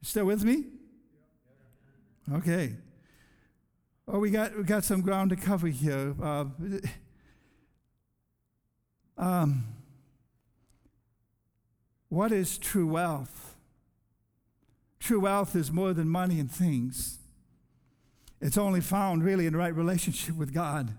You 0.00 0.04
still 0.04 0.24
with 0.24 0.44
me? 0.44 0.64
Okay. 2.32 2.74
Oh, 4.08 4.18
we 4.18 4.30
got 4.30 4.56
we 4.56 4.62
got 4.62 4.84
some 4.84 5.00
ground 5.00 5.30
to 5.30 5.36
cover 5.36 5.66
here. 5.66 6.14
Uh, 6.22 6.44
um, 9.18 9.64
what 12.08 12.30
is 12.30 12.58
true 12.58 12.86
wealth? 12.86 13.55
True 15.06 15.20
wealth 15.20 15.54
is 15.54 15.70
more 15.70 15.94
than 15.94 16.08
money 16.08 16.40
and 16.40 16.50
things. 16.50 17.20
It's 18.40 18.58
only 18.58 18.80
found 18.80 19.22
really 19.22 19.46
in 19.46 19.54
right 19.54 19.72
relationship 19.72 20.34
with 20.34 20.52
God. 20.52 20.92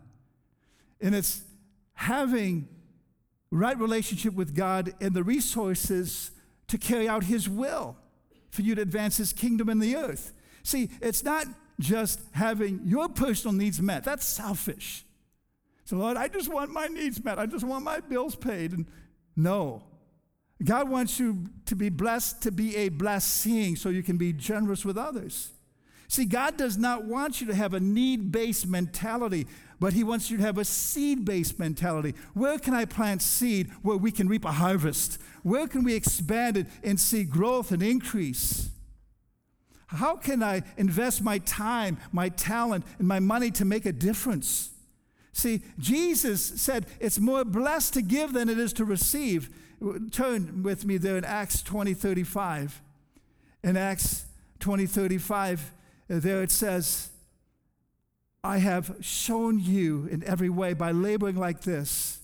And 1.01 1.13
it's 1.13 1.41
having 1.91 2.69
right 3.51 3.77
relationship 3.77 4.33
with 4.33 4.55
God 4.55 4.93
and 5.01 5.13
the 5.13 5.25
resources 5.25 6.31
to 6.69 6.77
carry 6.77 7.09
out 7.09 7.25
His 7.25 7.49
will 7.49 7.97
for 8.49 8.61
you 8.61 8.75
to 8.75 8.81
advance 8.81 9.17
His 9.17 9.33
kingdom 9.33 9.67
in 9.67 9.79
the 9.79 9.97
earth. 9.97 10.31
See, 10.63 10.89
it's 11.01 11.25
not 11.25 11.45
just 11.77 12.21
having 12.31 12.79
your 12.85 13.09
personal 13.09 13.53
needs 13.53 13.81
met, 13.81 14.05
that's 14.05 14.25
selfish. 14.25 15.03
So, 15.83 15.97
Lord, 15.97 16.15
I 16.15 16.29
just 16.29 16.47
want 16.47 16.71
my 16.71 16.87
needs 16.87 17.21
met, 17.21 17.39
I 17.39 17.45
just 17.45 17.65
want 17.65 17.83
my 17.83 17.99
bills 17.99 18.37
paid. 18.37 18.71
And 18.71 18.85
no, 19.35 19.83
God 20.63 20.89
wants 20.89 21.19
you 21.19 21.49
to 21.65 21.75
be 21.75 21.89
blessed 21.89 22.41
to 22.43 22.51
be 22.51 22.75
a 22.75 22.89
blessing 22.89 23.75
so 23.75 23.89
you 23.89 24.03
can 24.03 24.17
be 24.17 24.33
generous 24.33 24.83
with 24.83 24.97
others. 24.97 25.51
See, 26.07 26.25
God 26.25 26.57
does 26.57 26.77
not 26.77 27.03
want 27.03 27.41
you 27.41 27.47
to 27.47 27.55
have 27.55 27.73
a 27.73 27.79
need 27.79 28.31
based 28.31 28.65
mentality, 28.65 29.45
but 29.79 29.93
He 29.93 30.03
wants 30.03 30.31
you 30.31 30.37
to 30.37 30.43
have 30.43 30.57
a 30.57 30.65
seed 30.65 31.25
based 31.25 31.59
mentality. 31.59 32.15
Where 32.33 32.57
can 32.57 32.73
I 32.73 32.85
plant 32.85 33.21
seed 33.21 33.69
where 33.81 33.97
we 33.97 34.11
can 34.11 34.27
reap 34.27 34.45
a 34.45 34.53
harvest? 34.53 35.19
Where 35.43 35.67
can 35.67 35.83
we 35.83 35.93
expand 35.93 36.57
it 36.57 36.67
and 36.83 36.99
see 36.99 37.23
growth 37.23 37.71
and 37.71 37.83
increase? 37.83 38.69
How 39.87 40.15
can 40.15 40.41
I 40.43 40.63
invest 40.75 41.21
my 41.21 41.37
time, 41.39 41.97
my 42.11 42.29
talent, 42.29 42.85
and 42.99 43.07
my 43.07 43.19
money 43.19 43.51
to 43.51 43.65
make 43.65 43.85
a 43.85 43.93
difference? 43.93 44.71
See, 45.33 45.61
Jesus 45.77 46.41
said 46.61 46.87
it's 46.99 47.19
more 47.19 47.45
blessed 47.45 47.93
to 47.93 48.01
give 48.01 48.33
than 48.33 48.49
it 48.49 48.57
is 48.57 48.73
to 48.73 48.85
receive. 48.85 49.49
Turn 50.11 50.63
with 50.63 50.85
me 50.85 50.97
there 50.97 51.17
in 51.17 51.25
Acts 51.25 51.61
20 51.61 51.93
35. 51.93 52.81
In 53.63 53.77
Acts 53.77 54.25
20 54.59 54.85
35, 54.85 55.71
uh, 56.09 56.19
there 56.19 56.41
it 56.41 56.51
says, 56.51 57.09
I 58.43 58.59
have 58.59 58.95
shown 59.01 59.59
you 59.59 60.07
in 60.09 60.23
every 60.23 60.49
way 60.49 60.73
by 60.73 60.91
laboring 60.91 61.35
like 61.35 61.61
this 61.61 62.19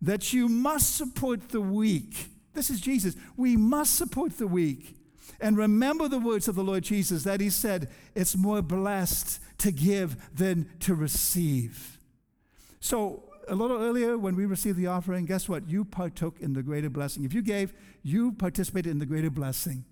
that 0.00 0.32
you 0.32 0.48
must 0.48 0.96
support 0.96 1.50
the 1.50 1.60
weak. 1.60 2.28
This 2.54 2.70
is 2.70 2.80
Jesus. 2.80 3.14
We 3.36 3.56
must 3.56 3.94
support 3.94 4.36
the 4.36 4.48
weak. 4.48 4.96
And 5.40 5.56
remember 5.56 6.08
the 6.08 6.18
words 6.18 6.46
of 6.48 6.54
the 6.54 6.64
Lord 6.64 6.84
Jesus 6.84 7.24
that 7.24 7.40
he 7.40 7.50
said, 7.50 7.88
It's 8.14 8.36
more 8.36 8.62
blessed 8.62 9.40
to 9.58 9.72
give 9.72 10.36
than 10.36 10.68
to 10.80 10.94
receive. 10.94 11.98
So, 12.80 13.24
a 13.48 13.54
little 13.54 13.78
earlier 13.78 14.16
when 14.16 14.36
we 14.36 14.46
received 14.46 14.78
the 14.78 14.86
offering, 14.86 15.24
guess 15.24 15.48
what? 15.48 15.68
You 15.68 15.84
partook 15.84 16.40
in 16.40 16.52
the 16.52 16.62
greater 16.62 16.90
blessing. 16.90 17.24
If 17.24 17.34
you 17.34 17.42
gave, 17.42 17.72
you 18.02 18.32
participated 18.32 18.90
in 18.90 18.98
the 18.98 19.06
greater 19.06 19.30
blessing. 19.30 19.84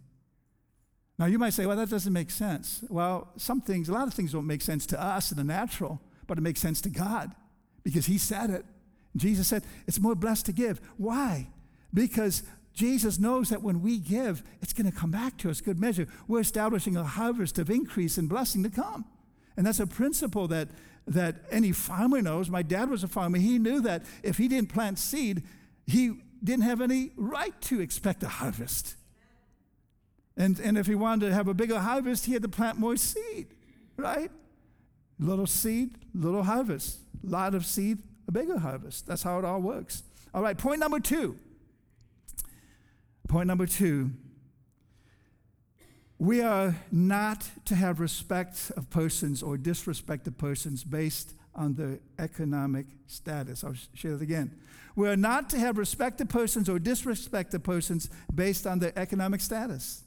Now, 1.19 1.27
you 1.27 1.39
might 1.39 1.53
say, 1.53 1.67
well, 1.67 1.77
that 1.77 1.91
doesn't 1.91 2.13
make 2.13 2.31
sense. 2.31 2.83
Well, 2.89 3.29
some 3.37 3.61
things, 3.61 3.89
a 3.89 3.93
lot 3.93 4.09
of 4.09 4.15
things 4.15 4.33
don't 4.33 4.47
make 4.47 4.63
sense 4.63 4.87
to 4.87 5.03
us 5.03 5.31
in 5.31 5.37
the 5.37 5.45
natural, 5.45 6.01
but 6.27 6.39
it 6.39 6.41
makes 6.41 6.61
sense 6.61 6.81
to 6.83 6.89
God 6.89 7.35
because 7.83 8.07
He 8.07 8.17
said 8.17 8.51
it. 8.51 8.65
Jesus 9.17 9.49
said, 9.49 9.65
it's 9.87 10.01
more 10.01 10.15
blessed 10.15 10.47
to 10.47 10.53
give. 10.53 10.81
Why? 10.97 11.49
Because 11.93 12.43
Jesus 12.73 13.19
knows 13.19 13.51
that 13.51 13.63
when 13.63 13.83
we 13.83 13.99
give, 13.99 14.43
it's 14.63 14.73
going 14.73 14.91
to 14.91 14.97
come 14.97 15.11
back 15.11 15.37
to 15.39 15.51
us, 15.51 15.61
good 15.61 15.79
measure. 15.79 16.07
We're 16.29 16.41
establishing 16.41 16.97
a 16.97 17.05
harvest 17.05 17.59
of 17.59 17.69
increase 17.69 18.17
and 18.17 18.29
blessing 18.29 18.63
to 18.63 18.71
come. 18.71 19.05
And 19.57 19.67
that's 19.67 19.81
a 19.81 19.87
principle 19.87 20.49
that, 20.49 20.69
that 21.07 21.37
any 21.51 21.73
farmer 21.73 22.23
knows. 22.23 22.51
My 22.51 22.63
dad 22.63 22.91
was 22.91 23.03
a 23.03 23.09
farmer. 23.09 23.39
He 23.39 23.59
knew 23.59 23.81
that 23.81 24.05
if 24.23 24.39
he 24.39 24.49
didn't 24.49 24.71
plant 24.71 24.99
seed, 24.99 25.43
he 25.87 26.13
didn't 26.43 26.65
have 26.65 26.81
any 26.81 27.11
right 27.17 27.59
to 27.63 27.81
expect 27.81 28.23
a 28.23 28.29
harvest. 28.29 28.95
And, 30.37 30.59
and 30.61 30.79
if 30.79 30.87
he 30.87 30.95
wanted 30.95 31.27
to 31.27 31.35
have 31.35 31.49
a 31.49 31.55
bigger 31.55 31.79
harvest, 31.81 32.27
he 32.27 32.33
had 32.33 32.43
to 32.43 32.49
plant 32.49 32.79
more 32.79 32.97
seed, 32.97 33.49
right? 33.97 34.31
Little 35.19 35.47
seed, 35.47 35.97
little 36.15 36.45
harvest. 36.45 37.01
Lot 37.23 37.55
of 37.55 37.67
seed, 37.67 37.99
a 38.27 38.33
bigger 38.33 38.59
harvest. 38.59 39.07
That's 39.07 39.23
how 39.23 39.39
it 39.39 39.45
all 39.45 39.61
works. 39.61 40.03
All 40.33 40.43
right, 40.43 40.57
point 40.57 40.81
number 40.81 41.01
two. 41.01 41.37
Point 43.29 43.49
number 43.49 43.67
two. 43.67 44.13
We 46.21 46.43
are 46.43 46.77
not 46.93 47.49
to 47.65 47.75
have 47.75 47.99
respect 47.99 48.71
of 48.77 48.91
persons 48.91 49.43
or 49.43 49.57
disrespect 49.57 50.27
of 50.27 50.37
persons 50.37 50.85
based 50.85 51.33
on 51.55 51.73
their 51.73 51.99
economic 52.19 52.85
status. 53.07 53.65
I'll 53.65 53.75
share 53.95 54.13
it 54.13 54.21
again. 54.21 54.55
We 54.95 55.09
are 55.09 55.17
not 55.17 55.49
to 55.49 55.59
have 55.59 55.79
respect 55.79 56.21
of 56.21 56.29
persons 56.29 56.69
or 56.69 56.79
disrespect 56.79 57.55
of 57.55 57.63
persons 57.63 58.11
based 58.35 58.67
on 58.67 58.81
their 58.81 58.93
economic 58.99 59.41
status. 59.41 60.03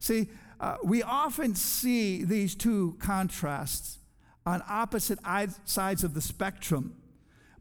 See, 0.00 0.28
uh, 0.58 0.78
we 0.82 1.04
often 1.04 1.54
see 1.54 2.24
these 2.24 2.56
two 2.56 2.96
contrasts 2.98 3.98
on 4.44 4.60
opposite 4.68 5.20
sides 5.66 6.02
of 6.02 6.14
the 6.14 6.20
spectrum, 6.20 6.96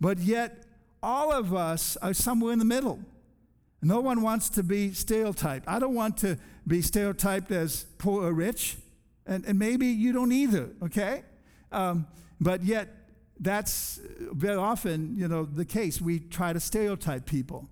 but 0.01 0.17
yet 0.17 0.63
all 1.03 1.32
of 1.32 1.53
us 1.53 1.95
are 1.97 2.15
somewhere 2.15 2.53
in 2.53 2.60
the 2.60 2.65
middle. 2.65 3.01
No 3.83 3.99
one 3.99 4.21
wants 4.21 4.49
to 4.51 4.63
be 4.63 4.93
stereotyped. 4.93 5.67
I 5.67 5.77
don't 5.77 5.93
want 5.93 6.17
to 6.19 6.37
be 6.65 6.81
stereotyped 6.81 7.51
as 7.51 7.85
poor 7.97 8.23
or 8.23 8.33
rich. 8.33 8.77
And, 9.25 9.45
and 9.45 9.59
maybe 9.59 9.87
you 9.87 10.13
don't 10.13 10.31
either, 10.31 10.69
okay? 10.83 11.23
Um, 11.71 12.07
but 12.39 12.63
yet, 12.63 12.89
that's 13.39 13.99
very 14.31 14.55
often, 14.55 15.15
you 15.17 15.27
know, 15.27 15.43
the 15.43 15.65
case. 15.65 15.99
We 15.99 16.19
try 16.19 16.53
to 16.53 16.59
stereotype 16.59 17.25
people. 17.25 17.69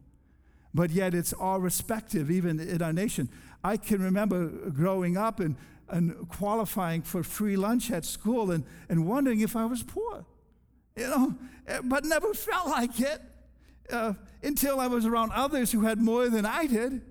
But 0.73 0.91
yet 0.91 1.13
it's 1.13 1.33
all 1.33 1.59
respective, 1.59 2.31
even 2.31 2.59
in 2.59 2.81
our 2.81 2.93
nation. 2.93 3.29
I 3.63 3.77
can 3.77 4.01
remember 4.01 4.47
growing 4.47 5.17
up 5.17 5.39
and, 5.39 5.55
and 5.89 6.27
qualifying 6.29 7.01
for 7.03 7.23
free 7.23 7.55
lunch 7.55 7.91
at 7.91 8.05
school 8.05 8.51
and, 8.51 8.63
and 8.89 9.05
wondering 9.05 9.41
if 9.41 9.55
I 9.55 9.65
was 9.65 9.83
poor, 9.83 10.25
you 10.95 11.07
know, 11.07 11.35
but 11.83 12.05
never 12.05 12.33
felt 12.33 12.69
like 12.69 12.99
it 12.99 13.21
uh, 13.91 14.13
until 14.43 14.79
I 14.79 14.87
was 14.87 15.05
around 15.05 15.31
others 15.33 15.71
who 15.71 15.81
had 15.81 15.99
more 15.99 16.29
than 16.29 16.45
I 16.45 16.65
did. 16.65 17.01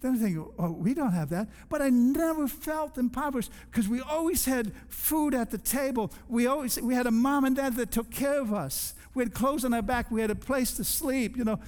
Then 0.00 0.14
I 0.14 0.18
think, 0.18 0.38
oh, 0.58 0.72
we 0.72 0.94
don't 0.94 1.12
have 1.12 1.28
that. 1.28 1.48
But 1.68 1.82
I 1.82 1.90
never 1.90 2.48
felt 2.48 2.96
impoverished 2.96 3.50
because 3.70 3.86
we 3.86 4.00
always 4.00 4.46
had 4.46 4.72
food 4.88 5.34
at 5.34 5.50
the 5.50 5.58
table. 5.58 6.10
We 6.28 6.46
always 6.46 6.80
we 6.80 6.94
had 6.94 7.06
a 7.06 7.10
mom 7.10 7.44
and 7.44 7.54
dad 7.54 7.76
that 7.76 7.90
took 7.90 8.10
care 8.10 8.40
of 8.40 8.52
us. 8.52 8.94
We 9.12 9.22
had 9.22 9.34
clothes 9.34 9.64
on 9.64 9.74
our 9.74 9.82
back. 9.82 10.10
We 10.10 10.22
had 10.22 10.30
a 10.30 10.34
place 10.34 10.72
to 10.76 10.84
sleep. 10.84 11.36
You 11.36 11.44
know, 11.44 11.60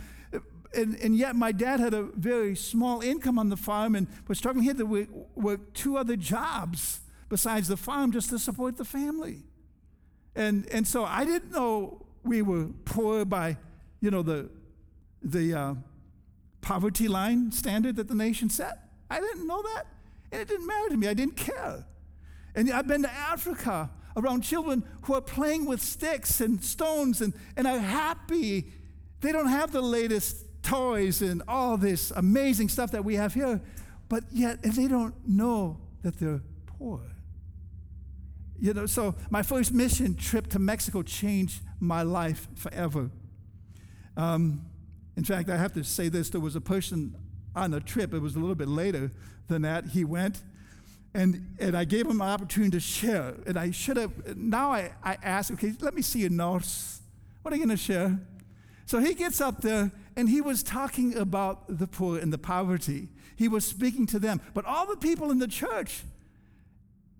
and, 0.75 0.97
and 0.97 1.17
yet 1.17 1.37
my 1.37 1.53
dad 1.53 1.81
had 1.81 1.95
a 1.95 2.03
very 2.03 2.57
small 2.57 3.03
income 3.03 3.39
on 3.39 3.49
the 3.49 3.57
farm 3.57 3.95
and 3.95 4.07
was 4.29 4.39
struggling. 4.39 4.63
He 4.63 4.69
had 4.69 4.79
to 4.79 4.87
work, 5.35 5.75
two 5.75 5.97
other 5.97 6.17
jobs 6.17 7.01
besides 7.29 7.69
the 7.69 7.77
farm 7.77 8.13
just 8.13 8.31
to 8.31 8.39
support 8.39 8.77
the 8.77 8.85
family. 8.85 9.43
And 10.35 10.67
and 10.71 10.87
so 10.87 11.05
I 11.05 11.25
didn't 11.25 11.53
know 11.53 12.07
we 12.25 12.43
were 12.43 12.69
poor 12.85 13.25
by, 13.25 13.57
you 14.03 14.11
know, 14.11 14.21
the 14.21 14.51
the 15.23 15.55
uh, 15.55 15.75
poverty 16.61 17.09
line 17.09 17.53
standard 17.53 17.97
that 17.97 18.09
the 18.09 18.15
nation 18.15 18.51
set. 18.51 18.91
I 19.09 19.21
didn't 19.21 19.47
know 19.47 19.63
that. 19.63 19.87
And 20.33 20.43
it 20.43 20.49
didn't 20.49 20.67
matter 20.67 20.91
to 20.91 20.97
me. 20.97 21.07
I 21.07 21.15
didn't 21.15 21.37
care. 21.37 21.87
And 22.55 22.71
I've 22.71 22.89
been 22.89 23.03
to 23.03 23.11
Africa 23.11 23.91
around 24.17 24.43
children 24.43 24.85
who 25.03 25.15
are 25.15 25.21
playing 25.21 25.67
with 25.67 25.81
sticks 25.81 26.41
and 26.41 26.63
stones 26.63 27.21
and, 27.21 27.33
and 27.57 27.67
are 27.67 27.79
happy. 27.79 28.73
They 29.21 29.31
don't 29.31 29.49
have 29.49 29.71
the 29.71 29.81
latest 29.81 30.45
toys 30.63 31.23
and 31.23 31.43
all 31.47 31.77
this 31.77 32.11
amazing 32.11 32.69
stuff 32.69 32.91
that 32.91 33.05
we 33.05 33.15
have 33.15 33.35
here, 33.35 33.61
but 34.09 34.25
yet 34.33 34.63
they 34.63 34.89
don't 34.89 35.15
know 35.27 35.79
that 36.03 36.19
they're 36.19 36.43
poor. 36.67 37.01
You 38.59 38.75
know, 38.75 38.87
so 38.87 39.15
my 39.31 39.43
first 39.43 39.73
mission 39.73 40.15
trip 40.15 40.49
to 40.49 40.59
Mexico 40.59 41.03
changed 41.03 41.63
my 41.81 42.03
life 42.03 42.49
forever. 42.55 43.11
Um, 44.17 44.63
in 45.17 45.25
fact, 45.25 45.49
I 45.49 45.57
have 45.57 45.73
to 45.75 45.85
say 45.85 46.09
this 46.09 46.31
there 46.31 46.41
was 46.41 46.57
a 46.57 46.61
person 46.61 47.15
on 47.55 47.75
a 47.75 47.81
trip, 47.81 48.15
it 48.15 48.21
was 48.21 48.35
a 48.35 48.39
little 48.39 48.55
bit 48.55 48.69
later 48.69 49.11
than 49.49 49.63
that. 49.63 49.87
He 49.87 50.05
went 50.05 50.43
and, 51.15 51.55
and 51.59 51.77
I 51.77 51.85
gave 51.85 52.07
him 52.07 52.21
an 52.21 52.29
opportunity 52.29 52.71
to 52.71 52.81
share. 52.81 53.35
And 53.47 53.59
I 53.59 53.71
should 53.71 53.97
have, 53.97 54.37
now 54.37 54.73
I, 54.73 54.93
I 55.03 55.19
asked, 55.23 55.51
okay, 55.53 55.75
let 55.81 55.95
me 55.95 56.03
see 56.03 56.21
your 56.21 56.31
notes. 56.31 57.01
What 57.43 57.53
are 57.53 57.57
you 57.57 57.65
going 57.65 57.77
to 57.77 57.83
share? 57.83 58.19
So 58.87 58.99
he 58.99 59.15
gets 59.15 59.41
up 59.41 59.61
there 59.61 59.93
and 60.17 60.29
he 60.29 60.41
was 60.41 60.63
talking 60.63 61.17
about 61.17 61.79
the 61.79 61.87
poor 61.87 62.19
and 62.19 62.33
the 62.33 62.39
poverty. 62.39 63.09
He 63.37 63.49
was 63.49 63.67
speaking 63.67 64.07
to 64.07 64.19
them. 64.19 64.41
But 64.55 64.65
all 64.65 64.87
the 64.87 64.97
people 64.97 65.31
in 65.31 65.39
the 65.39 65.49
church, 65.49 66.03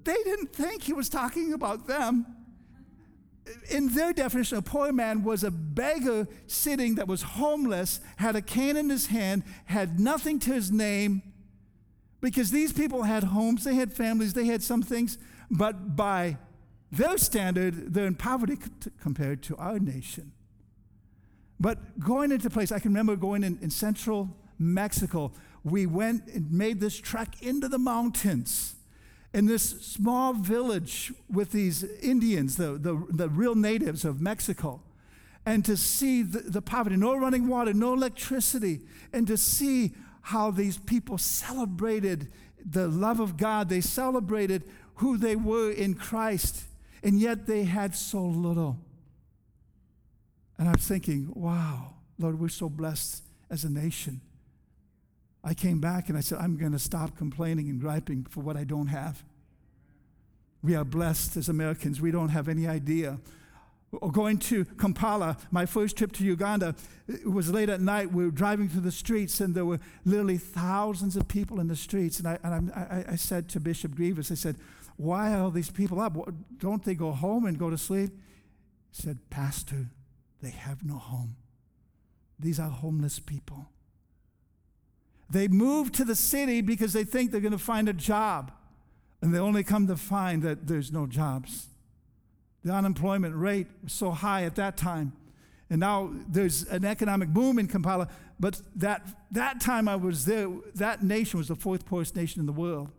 they 0.05 0.17
didn't 0.25 0.53
think 0.53 0.83
he 0.83 0.93
was 0.93 1.09
talking 1.09 1.53
about 1.53 1.87
them 1.87 2.27
in 3.71 3.89
their 3.95 4.13
definition, 4.13 4.59
a 4.59 4.63
poor 4.63 4.93
man 4.93 5.25
was 5.25 5.43
a 5.45 5.51
beggar 5.51 6.29
sitting 6.47 6.95
that 6.97 7.09
was 7.09 7.23
homeless, 7.23 8.01
had 8.17 8.37
a 8.37 8.43
cane 8.43 8.77
in 8.77 8.89
his 8.89 9.07
hand, 9.07 9.43
had 9.67 9.99
nothing 9.99 10.39
to 10.41 10.53
his 10.53 10.71
name, 10.71 11.23
because 12.21 12.51
these 12.51 12.73
people 12.73 13.03
had 13.03 13.25
homes, 13.25 13.65
they 13.65 13.75
had 13.75 13.93
families, 13.93 14.33
they 14.35 14.47
had 14.47 14.63
some 14.63 14.83
things, 14.83 15.19
but 15.51 15.97
by 15.97 16.39
their 16.93 17.19
standard, 17.19 17.93
they're 17.93 18.07
in 18.07 18.15
poverty 18.15 18.57
compared 19.01 19.43
to 19.43 19.57
our 19.57 19.79
nation. 19.79 20.33
But 21.59 21.99
going 21.99 22.31
into 22.31 22.49
place, 22.51 22.71
I 22.71 22.79
can 22.79 22.91
remember 22.91 23.17
going 23.17 23.43
in, 23.43 23.59
in 23.61 23.71
central 23.71 24.37
Mexico, 24.59 25.33
we 25.65 25.87
went 25.87 26.27
and 26.29 26.51
made 26.51 26.81
this 26.81 26.99
trek 26.99 27.43
into 27.43 27.69
the 27.69 27.79
mountains 27.79 28.77
in 29.35 29.47
this 29.47 29.63
small 29.81 30.35
village 30.35 31.13
with 31.31 31.53
these 31.53 31.85
Indians, 32.01 32.57
the, 32.57 32.73
the, 32.79 33.07
the 33.11 33.29
real 33.29 33.55
natives 33.55 34.05
of 34.05 34.21
Mexico, 34.21 34.83
and 35.47 35.65
to 35.65 35.77
see 35.77 36.23
the, 36.23 36.41
the 36.41 36.63
poverty, 36.63 36.97
no 36.97 37.17
running 37.17 37.49
water, 37.49 37.73
no 37.73 37.95
electricity, 37.95 38.81
and 39.13 39.27
to 39.27 39.37
see 39.37 39.93
how 40.23 40.51
these 40.51 40.77
people 40.79 41.19
celebrated 41.19 42.29
the 42.65 42.87
love 42.87 43.19
of 43.21 43.37
God, 43.37 43.69
they 43.69 43.81
celebrated 43.81 44.65
who 44.97 45.17
they 45.17 45.35
were 45.35 45.71
in 45.71 45.95
Christ, 45.95 46.65
and 47.03 47.19
yet 47.19 47.47
they 47.47 47.65
had 47.65 47.95
so 47.97 48.23
little. 48.23 48.79
And 50.59 50.69
I'm 50.69 50.77
thinking, 50.77 51.33
wow, 51.35 51.95
Lord, 52.19 52.39
we're 52.39 52.49
so 52.49 52.69
blessed 52.69 53.25
as 53.51 53.65
a 53.65 53.71
nation. 53.71 54.21
I 55.45 55.55
came 55.55 55.81
back 55.81 56.09
and 56.09 56.17
I 56.17 56.21
said, 56.21 56.39
I'm 56.39 56.57
going 56.57 56.73
to 56.73 56.79
stop 56.79 57.17
complaining 57.17 57.69
and 57.69 57.81
griping 57.81 58.25
for 58.25 58.41
what 58.41 58.57
I 58.57 58.65
don't 58.65 58.89
have. 58.89 59.25
We 60.63 60.77
are 60.77 60.85
blessed 60.85 61.37
as 61.37 61.49
Americans. 61.49 62.01
We 62.01 62.13
don't 62.13 62.29
have 62.29 62.49
any 62.49 62.69
idea. 62.69 63.19
Going 64.13 64.39
to 64.39 64.65
Kampala, 64.65 65.37
my 65.51 65.67
first 65.67 65.99
trip 65.99 66.13
to 66.13 66.25
Uganda, 66.25 66.75
it 67.09 67.31
was 67.31 67.51
late 67.51 67.69
at 67.69 67.81
night. 67.81 68.13
We 68.13 68.25
were 68.25 68.31
driving 68.31 68.69
through 68.69 68.83
the 68.83 68.93
streets, 68.93 69.41
and 69.41 69.55
there 69.55 69.67
were 69.67 69.81
literally 70.05 70.39
thousands 70.39 71.17
of 71.17 71.29
people 71.29 71.61
in 71.61 71.67
the 71.67 71.77
streets. 71.77 72.19
And 72.19 72.29
I, 72.29 72.39
and 72.43 72.73
I, 72.73 73.05
I 73.09 73.17
said 73.17 73.49
to 73.51 73.61
Bishop 73.61 73.95
Grievous, 73.97 74.31
I 74.31 74.37
said, 74.37 74.57
Why 74.97 75.35
are 75.35 75.43
all 75.43 75.51
these 75.51 75.71
people 75.71 76.01
up? 76.01 76.17
Don't 76.59 76.85
they 76.85 76.95
go 76.95 77.11
home 77.11 77.45
and 77.45 77.59
go 77.59 77.69
to 77.69 77.77
sleep? 77.77 78.13
He 78.93 79.03
said, 79.03 79.19
Pastor, 79.29 79.89
they 80.41 80.51
have 80.51 80.85
no 80.85 80.97
home. 80.97 81.37
These 82.39 82.59
are 82.61 82.71
homeless 82.71 83.19
people. 83.19 83.67
They 85.33 85.49
move 85.49 85.93
to 85.93 86.05
the 86.05 86.15
city 86.15 86.61
because 86.61 86.93
they 86.93 87.05
think 87.05 87.31
they're 87.31 87.41
going 87.41 87.53
to 87.53 87.59
find 87.59 87.89
a 87.89 87.95
job, 87.95 88.53
and 89.23 89.35
they 89.35 89.39
only 89.39 89.65
come 89.65 89.87
to 89.87 89.97
find 89.97 90.43
that 90.43 90.67
there's 90.67 90.93
no 90.93 91.07
jobs. 91.07 91.69
The 92.65 92.73
unemployment 92.73 93.35
rate 93.35 93.67
was 93.83 93.95
so 93.95 94.11
high 94.11 94.45
at 94.45 94.57
that 94.57 94.77
time. 94.77 95.15
And 95.71 95.81
now 95.81 96.11
there's 96.29 96.65
an 96.65 96.85
economic 96.85 97.31
boom 97.31 97.59
in 97.59 97.67
Kampala, 97.67 98.09
but 98.39 98.61
that, 98.77 99.07
that 99.31 99.59
time 99.59 99.89
I 99.89 99.97
was 99.97 100.27
there, 100.27 100.51
that 100.75 101.03
nation 101.03 101.39
was 101.39 101.49
the 101.49 101.57
fourth 101.57 101.87
poorest 101.87 102.15
nation 102.15 102.41
in 102.41 102.47
the 102.47 102.53
world. 102.53 102.91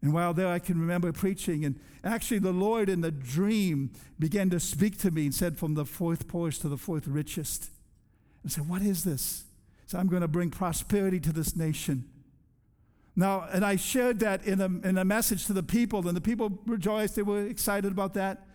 And 0.00 0.14
while 0.14 0.32
there, 0.32 0.48
I 0.48 0.58
can 0.58 0.80
remember 0.80 1.12
preaching, 1.12 1.66
and 1.66 1.78
actually, 2.02 2.38
the 2.38 2.50
Lord 2.50 2.88
in 2.88 3.02
the 3.02 3.10
dream 3.10 3.90
began 4.18 4.48
to 4.48 4.58
speak 4.58 4.96
to 5.00 5.10
me 5.10 5.26
and 5.26 5.34
said, 5.34 5.58
From 5.58 5.74
the 5.74 5.84
fourth 5.84 6.28
poorest 6.28 6.62
to 6.62 6.70
the 6.70 6.78
fourth 6.78 7.06
richest. 7.06 7.68
I 8.42 8.48
said, 8.48 8.66
What 8.66 8.80
is 8.80 9.04
this? 9.04 9.44
So 9.90 9.98
I'm 9.98 10.06
going 10.06 10.22
to 10.22 10.28
bring 10.28 10.50
prosperity 10.50 11.18
to 11.18 11.32
this 11.32 11.56
nation. 11.56 12.04
Now, 13.16 13.48
and 13.52 13.64
I 13.64 13.74
shared 13.74 14.20
that 14.20 14.46
in 14.46 14.60
a, 14.60 14.66
in 14.88 14.96
a 14.96 15.04
message 15.04 15.46
to 15.46 15.52
the 15.52 15.64
people, 15.64 16.06
and 16.06 16.16
the 16.16 16.20
people 16.20 16.60
rejoiced. 16.64 17.16
They 17.16 17.22
were 17.22 17.44
excited 17.44 17.90
about 17.90 18.14
that. 18.14 18.46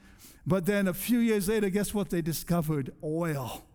But 0.48 0.66
then 0.66 0.88
a 0.88 0.94
few 0.94 1.20
years 1.20 1.50
later, 1.50 1.70
guess 1.70 1.94
what 1.94 2.10
they 2.10 2.22
discovered? 2.22 2.94
Oil. 3.04 3.66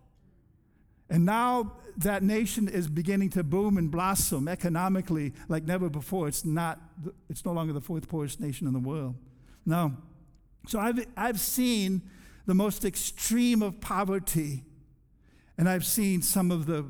And 1.07 1.23
now 1.23 1.73
that 1.97 2.23
nation 2.23 2.67
is 2.67 2.87
beginning 2.87 3.29
to 3.31 3.43
boom 3.43 3.77
and 3.77 3.91
blossom 3.91 4.47
economically 4.47 5.31
like 5.47 5.65
never 5.65 5.87
before. 5.87 6.27
It's 6.27 6.43
not, 6.43 6.81
it's 7.29 7.45
no 7.45 7.51
longer 7.51 7.73
the 7.73 7.81
fourth 7.81 8.09
poorest 8.09 8.39
nation 8.39 8.65
in 8.65 8.73
the 8.73 8.79
world. 8.79 9.13
Now, 9.67 9.97
so 10.65 10.79
I've, 10.79 11.05
I've 11.15 11.39
seen 11.39 12.01
the 12.47 12.55
most 12.55 12.85
extreme 12.85 13.61
of 13.61 13.79
poverty, 13.79 14.63
and 15.59 15.69
I've 15.69 15.85
seen 15.85 16.23
some 16.23 16.49
of 16.49 16.65
the 16.65 16.89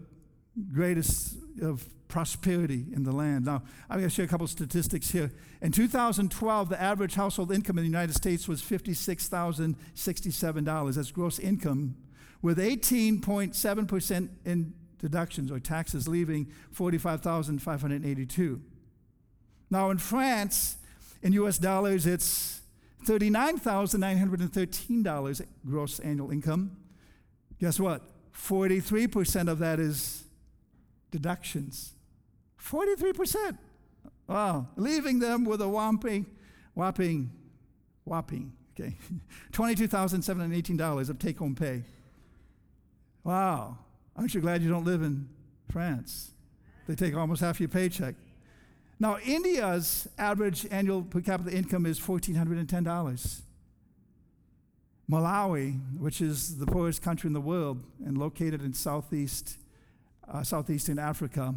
greatest 0.73 1.37
of 1.61 1.85
prosperity 2.07 2.85
in 2.93 3.03
the 3.03 3.11
land. 3.11 3.45
Now, 3.45 3.61
I'm 3.89 3.97
going 3.97 4.09
to 4.09 4.15
share 4.15 4.25
a 4.25 4.27
couple 4.27 4.47
statistics 4.47 5.11
here. 5.11 5.31
In 5.61 5.71
2012, 5.71 6.69
the 6.69 6.81
average 6.81 7.13
household 7.15 7.51
income 7.51 7.77
in 7.77 7.83
the 7.85 7.89
United 7.89 8.13
States 8.13 8.47
was 8.47 8.61
$56,067. 8.61 10.95
That's 10.95 11.11
gross 11.11 11.39
income, 11.39 11.95
with 12.41 12.57
18.7% 12.57 14.29
in 14.45 14.73
deductions 14.99 15.51
or 15.51 15.59
taxes, 15.59 16.07
leaving 16.07 16.49
45,582. 16.71 18.61
Now, 19.69 19.89
in 19.89 19.97
France, 19.97 20.77
in 21.23 21.33
US 21.33 21.57
dollars, 21.57 22.05
it's 22.05 22.61
$39,913 23.05 25.41
gross 25.65 25.99
annual 25.99 26.31
income. 26.31 26.77
Guess 27.59 27.79
what? 27.79 28.03
43% 28.35 29.49
of 29.49 29.59
that 29.59 29.79
is 29.79 30.23
deductions. 31.11 31.93
43%. 32.59 33.57
Wow. 34.27 34.67
Leaving 34.77 35.19
them 35.19 35.45
with 35.45 35.61
a 35.61 35.67
whopping, 35.67 36.25
whopping, 36.73 37.31
whopping, 38.05 38.53
okay, 38.79 38.95
$22,718 39.51 41.09
of 41.09 41.19
take 41.19 41.37
home 41.37 41.55
pay. 41.55 41.83
Wow. 43.23 43.77
Aren't 44.15 44.33
you 44.33 44.41
glad 44.41 44.61
you 44.61 44.69
don't 44.69 44.85
live 44.85 45.01
in 45.01 45.29
France? 45.69 46.31
They 46.87 46.95
take 46.95 47.15
almost 47.15 47.41
half 47.41 47.59
your 47.59 47.69
paycheck. 47.69 48.15
Now, 48.99 49.17
India's 49.25 50.07
average 50.17 50.67
annual 50.69 51.01
per 51.01 51.21
capita 51.21 51.55
income 51.55 51.85
is 51.85 51.99
$1,410. 51.99 53.41
Malawi, 55.09 55.79
which 55.97 56.21
is 56.21 56.57
the 56.57 56.65
poorest 56.65 57.01
country 57.01 57.27
in 57.27 57.33
the 57.33 57.41
world 57.41 57.83
and 58.05 58.17
located 58.17 58.61
in 58.61 58.73
southeast, 58.73 59.57
uh, 60.31 60.43
southeastern 60.43 60.97
Africa, 60.97 61.55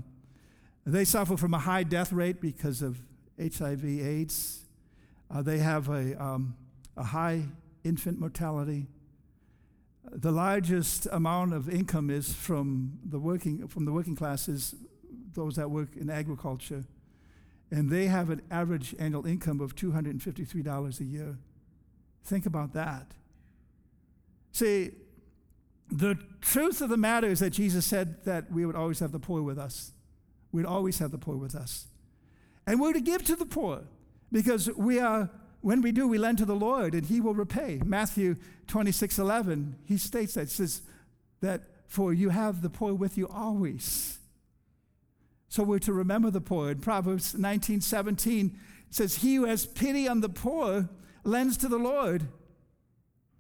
they 0.85 1.05
suffer 1.05 1.37
from 1.37 1.55
a 1.55 1.59
high 1.59 1.85
death 1.85 2.13
rate 2.13 2.41
because 2.41 2.83
of 2.83 2.99
HIV/AIDS. 3.39 4.65
Uh, 5.31 5.43
they 5.43 5.59
have 5.59 5.89
a, 5.89 6.23
um, 6.23 6.57
a 6.97 7.05
high 7.05 7.45
infant 7.85 8.21
mortality. 8.21 8.87
The 10.13 10.31
largest 10.31 11.07
amount 11.11 11.55
of 11.55 11.69
income 11.69 12.11
is 12.11 12.35
from 12.35 12.99
the 13.05 13.19
working 13.19 13.67
from 13.69 13.87
the 13.87 13.93
working 13.93 14.15
classes, 14.15 14.75
those 15.33 15.57
that 15.57 15.71
work 15.71 15.97
in 15.97 16.11
agriculture, 16.11 16.85
and 17.71 17.91
they 17.91 18.07
have 18.07 18.29
an 18.29 18.43
average 18.51 18.95
annual 18.99 19.27
income 19.27 19.61
of 19.61 19.75
two 19.75 19.93
hundred 19.93 20.11
and 20.11 20.23
fifty-three 20.23 20.63
dollars 20.63 21.01
a 21.01 21.05
year. 21.05 21.39
Think 22.23 22.47
about 22.47 22.75
that. 22.75 23.13
See, 24.53 24.91
the 25.91 26.19
truth 26.41 26.81
of 26.81 26.89
the 26.89 26.97
matter 26.97 27.29
is 27.29 27.41
that 27.41 27.51
Jesus 27.51 27.87
said 27.87 28.25
that 28.25 28.51
we 28.51 28.67
would 28.67 28.77
always 28.77 29.01
have 29.01 29.13
the 29.13 29.19
poor 29.19 29.43
with 29.43 29.59
us. 29.59 29.93
We'd 30.53 30.67
always 30.67 30.99
have 30.99 31.11
the 31.11 31.19
poor 31.19 31.37
with 31.37 31.55
us. 31.55 31.89
And 32.67 32.81
we're 32.81 32.93
to 32.93 33.01
give 33.01 33.25
to 33.25 33.37
the 33.37 33.47
poor 33.47 33.83
because 34.33 34.71
we 34.77 34.99
are, 34.99 35.31
when 35.61 35.83
we 35.83 35.93
do, 35.93 36.09
we 36.09 36.19
lend 36.19 36.39
to 36.39 36.45
the 36.45 36.55
Lord 36.55 36.95
and 36.95 37.07
He 37.07 37.21
will 37.21 37.35
repay. 37.35 37.81
Matthew 37.85 38.37
26 38.67 39.19
11, 39.19 39.77
He 39.85 39.97
states 39.97 40.35
that, 40.35 40.49
says 40.51 40.83
that 41.41 41.63
for 41.87 42.13
you 42.13 42.31
have 42.31 42.63
the 42.63 42.71
poor 42.71 42.95
with 42.95 43.19
you 43.19 43.29
always. 43.29 44.19
So 45.49 45.63
we're 45.63 45.79
to 45.81 45.93
remember 45.93 46.31
the 46.31 46.41
poor. 46.41 46.71
In 46.71 46.81
Proverbs 46.81 47.35
19 47.35 47.81
17, 47.81 48.59
says, 48.91 49.17
He 49.17 49.37
who 49.37 49.45
has 49.45 49.67
pity 49.67 50.09
on 50.09 50.21
the 50.21 50.29
poor 50.29 50.89
lends 51.25 51.57
to 51.59 51.69
the 51.69 51.79
Lord, 51.79 52.29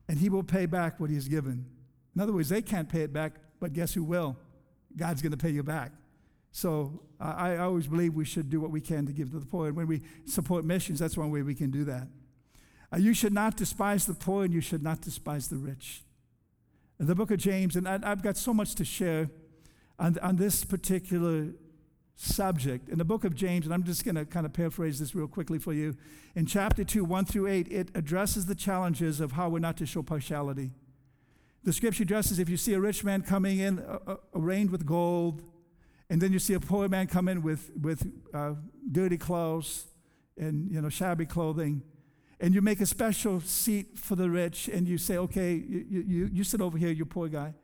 and 0.09 0.19
He 0.19 0.29
will 0.29 0.43
pay 0.43 0.67
back 0.67 1.01
what 1.01 1.11
He 1.11 1.17
has 1.17 1.29
given. 1.29 1.67
In 2.15 2.21
other 2.21 2.33
words, 2.33 2.49
they 2.49 2.63
can't 2.63 2.89
pay 2.89 3.03
it 3.03 3.13
back, 3.13 3.35
but 3.61 3.73
guess 3.73 3.95
who 3.95 4.05
will? 4.05 4.37
God's 4.97 5.23
going 5.23 5.33
to 5.33 5.39
pay 5.39 5.51
you 5.51 5.63
back. 5.63 5.93
So 6.53 7.03
I, 7.19 7.55
I 7.55 7.59
always 7.59 7.89
believe 7.89 8.15
we 8.15 8.25
should 8.25 8.49
do 8.49 8.61
what 8.61 8.71
we 8.71 8.81
can 8.81 9.07
to 9.07 9.13
give 9.13 9.31
to 9.33 9.41
the 9.41 9.47
poor. 9.47 9.67
And 9.67 9.77
when 9.77 9.89
we 9.89 10.03
support 10.25 10.65
missions, 10.65 11.01
that's 11.01 11.17
one 11.17 11.31
way 11.31 11.43
we 11.43 11.55
can 11.55 11.71
do 11.71 11.85
that. 11.85 12.07
Uh, 12.93 12.99
you 12.99 13.13
should 13.13 13.33
not 13.33 13.57
despise 13.57 14.07
the 14.07 14.15
poor, 14.15 14.45
and 14.45 14.55
you 14.55 14.61
should 14.61 14.83
not 14.83 15.01
despise 15.01 15.49
the 15.49 15.57
rich. 15.57 16.03
In 17.01 17.07
the 17.07 17.15
book 17.17 17.33
of 17.33 17.39
James, 17.39 17.75
and 17.75 17.89
I, 17.89 17.99
I've 18.05 18.23
got 18.23 18.37
so 18.37 18.55
much 18.55 18.77
to 18.77 18.85
share 18.85 19.29
on, 19.99 20.17
on 20.23 20.37
this 20.37 20.65
particular 20.65 21.49
subject. 22.15 22.89
In 22.89 22.99
the 22.99 23.05
book 23.05 23.25
of 23.25 23.35
James, 23.35 23.65
and 23.65 23.75
I'm 23.75 23.83
just 23.83 24.05
going 24.05 24.15
to 24.15 24.25
kind 24.25 24.47
of 24.47 24.53
paraphrase 24.53 25.01
this 25.01 25.13
real 25.15 25.27
quickly 25.27 25.59
for 25.59 25.73
you. 25.73 25.97
In 26.37 26.47
chapter 26.47 26.85
2, 26.85 27.05
1 27.05 27.25
through 27.25 27.49
8, 27.49 27.69
it 27.73 27.89
addresses 27.97 28.47
the 28.47 28.55
challenges 28.55 29.21
of 29.21 29.33
how 29.33 29.49
we're 29.49 29.59
not 29.59 29.77
to 29.79 29.87
show 29.87 30.03
partiality. 30.03 30.71
The 31.65 31.73
scripture 31.73 32.03
addresses 32.03 32.39
if 32.39 32.49
you 32.49 32.57
see 32.59 32.75
a 32.75 32.81
rich 32.81 33.05
man 33.05 33.23
coming 33.23 33.59
in 33.59 33.79
uh, 33.79 33.99
uh, 34.07 34.17
arrayed 34.35 34.71
with 34.71 34.85
gold, 34.85 35.43
and 36.11 36.21
then 36.21 36.33
you 36.33 36.39
see 36.39 36.55
a 36.55 36.61
poor 36.61 36.89
man 36.89 37.07
come 37.07 37.27
in 37.27 37.43
with, 37.43 37.71
with 37.81 38.07
uh, 38.35 38.53
dirty 38.93 39.17
clothes 39.17 39.87
and 40.37 40.71
you 40.71 40.81
know 40.81 40.91
shabby 40.91 41.25
clothing, 41.25 41.83
and 42.41 42.55
you 42.55 42.61
make 42.61 42.81
a 42.81 42.87
special 42.87 43.41
seat 43.41 43.99
for 43.99 44.15
the 44.15 44.29
rich, 44.29 44.69
and 44.69 44.87
you 44.87 44.99
say, 44.99 45.17
okay, 45.17 45.55
you, 45.55 46.05
you, 46.07 46.31
you 46.33 46.45
sit 46.45 46.61
over 46.61 46.77
here, 46.77 46.91
you 46.91 47.07
poor 47.07 47.29
guy. 47.29 47.55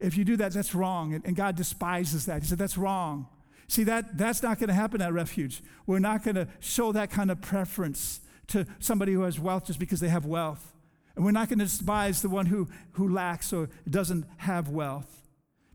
If 0.00 0.16
you 0.16 0.24
do 0.24 0.36
that, 0.36 0.52
that's 0.52 0.74
wrong, 0.74 1.14
and, 1.14 1.24
and 1.26 1.36
God 1.36 1.56
despises 1.56 2.24
that. 2.26 2.42
He 2.42 2.48
said, 2.48 2.58
that's 2.58 2.78
wrong. 2.78 3.28
See, 3.68 3.84
that, 3.84 4.16
that's 4.18 4.42
not 4.42 4.58
going 4.58 4.68
to 4.68 4.74
happen 4.74 5.00
at 5.00 5.12
Refuge. 5.12 5.62
We're 5.86 5.98
not 5.98 6.22
going 6.22 6.34
to 6.36 6.48
show 6.60 6.92
that 6.92 7.10
kind 7.10 7.30
of 7.30 7.40
preference 7.40 8.20
to 8.48 8.66
somebody 8.78 9.12
who 9.12 9.22
has 9.22 9.40
wealth 9.40 9.66
just 9.66 9.78
because 9.78 10.00
they 10.00 10.08
have 10.08 10.26
wealth. 10.26 10.73
And 11.16 11.24
we're 11.24 11.30
not 11.30 11.48
going 11.48 11.60
to 11.60 11.64
despise 11.64 12.22
the 12.22 12.28
one 12.28 12.46
who, 12.46 12.68
who 12.92 13.08
lacks 13.08 13.52
or 13.52 13.68
doesn't 13.88 14.26
have 14.38 14.68
wealth. 14.68 15.22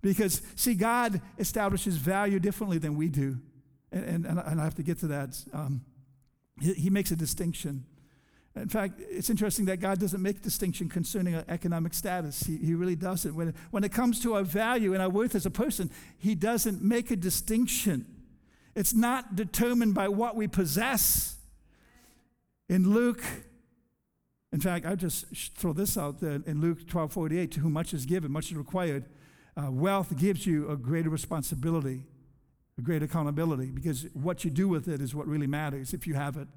Because, 0.01 0.41
see, 0.55 0.75
God 0.75 1.21
establishes 1.37 1.97
value 1.97 2.39
differently 2.39 2.77
than 2.77 2.95
we 2.95 3.09
do. 3.09 3.37
And, 3.91 4.25
and, 4.25 4.39
and 4.39 4.61
I 4.61 4.63
have 4.63 4.75
to 4.75 4.83
get 4.83 4.99
to 4.99 5.07
that. 5.07 5.43
Um, 5.53 5.81
he, 6.61 6.73
he, 6.73 6.89
makes 6.89 7.11
a 7.11 7.15
distinction. 7.15 7.85
In 8.55 8.69
fact, 8.69 8.99
it's 8.99 9.29
interesting 9.29 9.65
that 9.65 9.77
God 9.77 9.99
doesn't 9.99 10.21
make 10.21 10.41
distinction 10.41 10.89
concerning 10.89 11.35
our 11.35 11.43
economic 11.47 11.93
status. 11.93 12.43
He, 12.43 12.57
he 12.57 12.73
really 12.73 12.95
doesn't. 12.95 13.33
When, 13.35 13.53
when 13.71 13.83
it 13.83 13.91
comes 13.91 14.21
to 14.21 14.35
our 14.35 14.43
value 14.43 14.93
and 14.93 15.01
our 15.01 15.09
worth 15.09 15.35
as 15.35 15.45
a 15.45 15.51
person, 15.51 15.89
He 16.17 16.35
doesn't 16.35 16.81
make 16.81 17.11
a 17.11 17.15
distinction. 17.15 18.05
It's 18.75 18.93
not 18.93 19.35
determined 19.35 19.93
by 19.93 20.07
what 20.09 20.35
we 20.35 20.47
possess. 20.47 21.37
In 22.67 22.91
Luke, 22.93 23.23
in 24.51 24.59
fact, 24.59 24.85
I 24.85 24.95
just 24.95 25.25
throw 25.57 25.73
this 25.73 25.97
out 25.97 26.19
there 26.21 26.41
in 26.45 26.59
Luke 26.59 26.87
12 26.87 27.11
48, 27.13 27.51
to 27.51 27.59
whom 27.59 27.73
much 27.73 27.93
is 27.93 28.05
given, 28.05 28.31
much 28.31 28.45
is 28.45 28.55
required. 28.55 29.05
Uh, 29.55 29.69
wealth 29.71 30.15
gives 30.17 30.45
you 30.45 30.69
a 30.69 30.75
greater 30.75 31.09
responsibility, 31.09 32.03
a 32.77 32.81
great 32.81 33.03
accountability, 33.03 33.67
because 33.67 34.05
what 34.13 34.43
you 34.43 34.49
do 34.49 34.67
with 34.67 34.87
it 34.87 35.01
is 35.01 35.13
what 35.13 35.27
really 35.27 35.47
matters 35.47 35.93
if 35.93 36.07
you 36.07 36.15
have 36.15 36.37
it. 36.37 36.47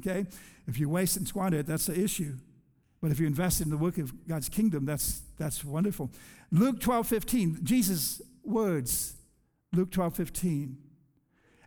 Okay? 0.00 0.26
If 0.66 0.78
you 0.78 0.88
waste 0.88 1.16
and 1.16 1.28
squander 1.28 1.58
it, 1.58 1.66
that's 1.66 1.86
the 1.86 2.00
issue. 2.00 2.36
But 3.02 3.10
if 3.10 3.18
you 3.18 3.26
invest 3.26 3.60
in 3.60 3.68
the 3.68 3.76
work 3.76 3.98
of 3.98 4.26
God's 4.28 4.48
kingdom, 4.48 4.86
that's, 4.86 5.22
that's 5.36 5.64
wonderful. 5.64 6.10
Luke 6.50 6.80
12 6.80 7.06
15, 7.06 7.58
Jesus' 7.62 8.22
words, 8.44 9.14
Luke 9.72 9.90
12 9.90 10.14
15. 10.14 10.78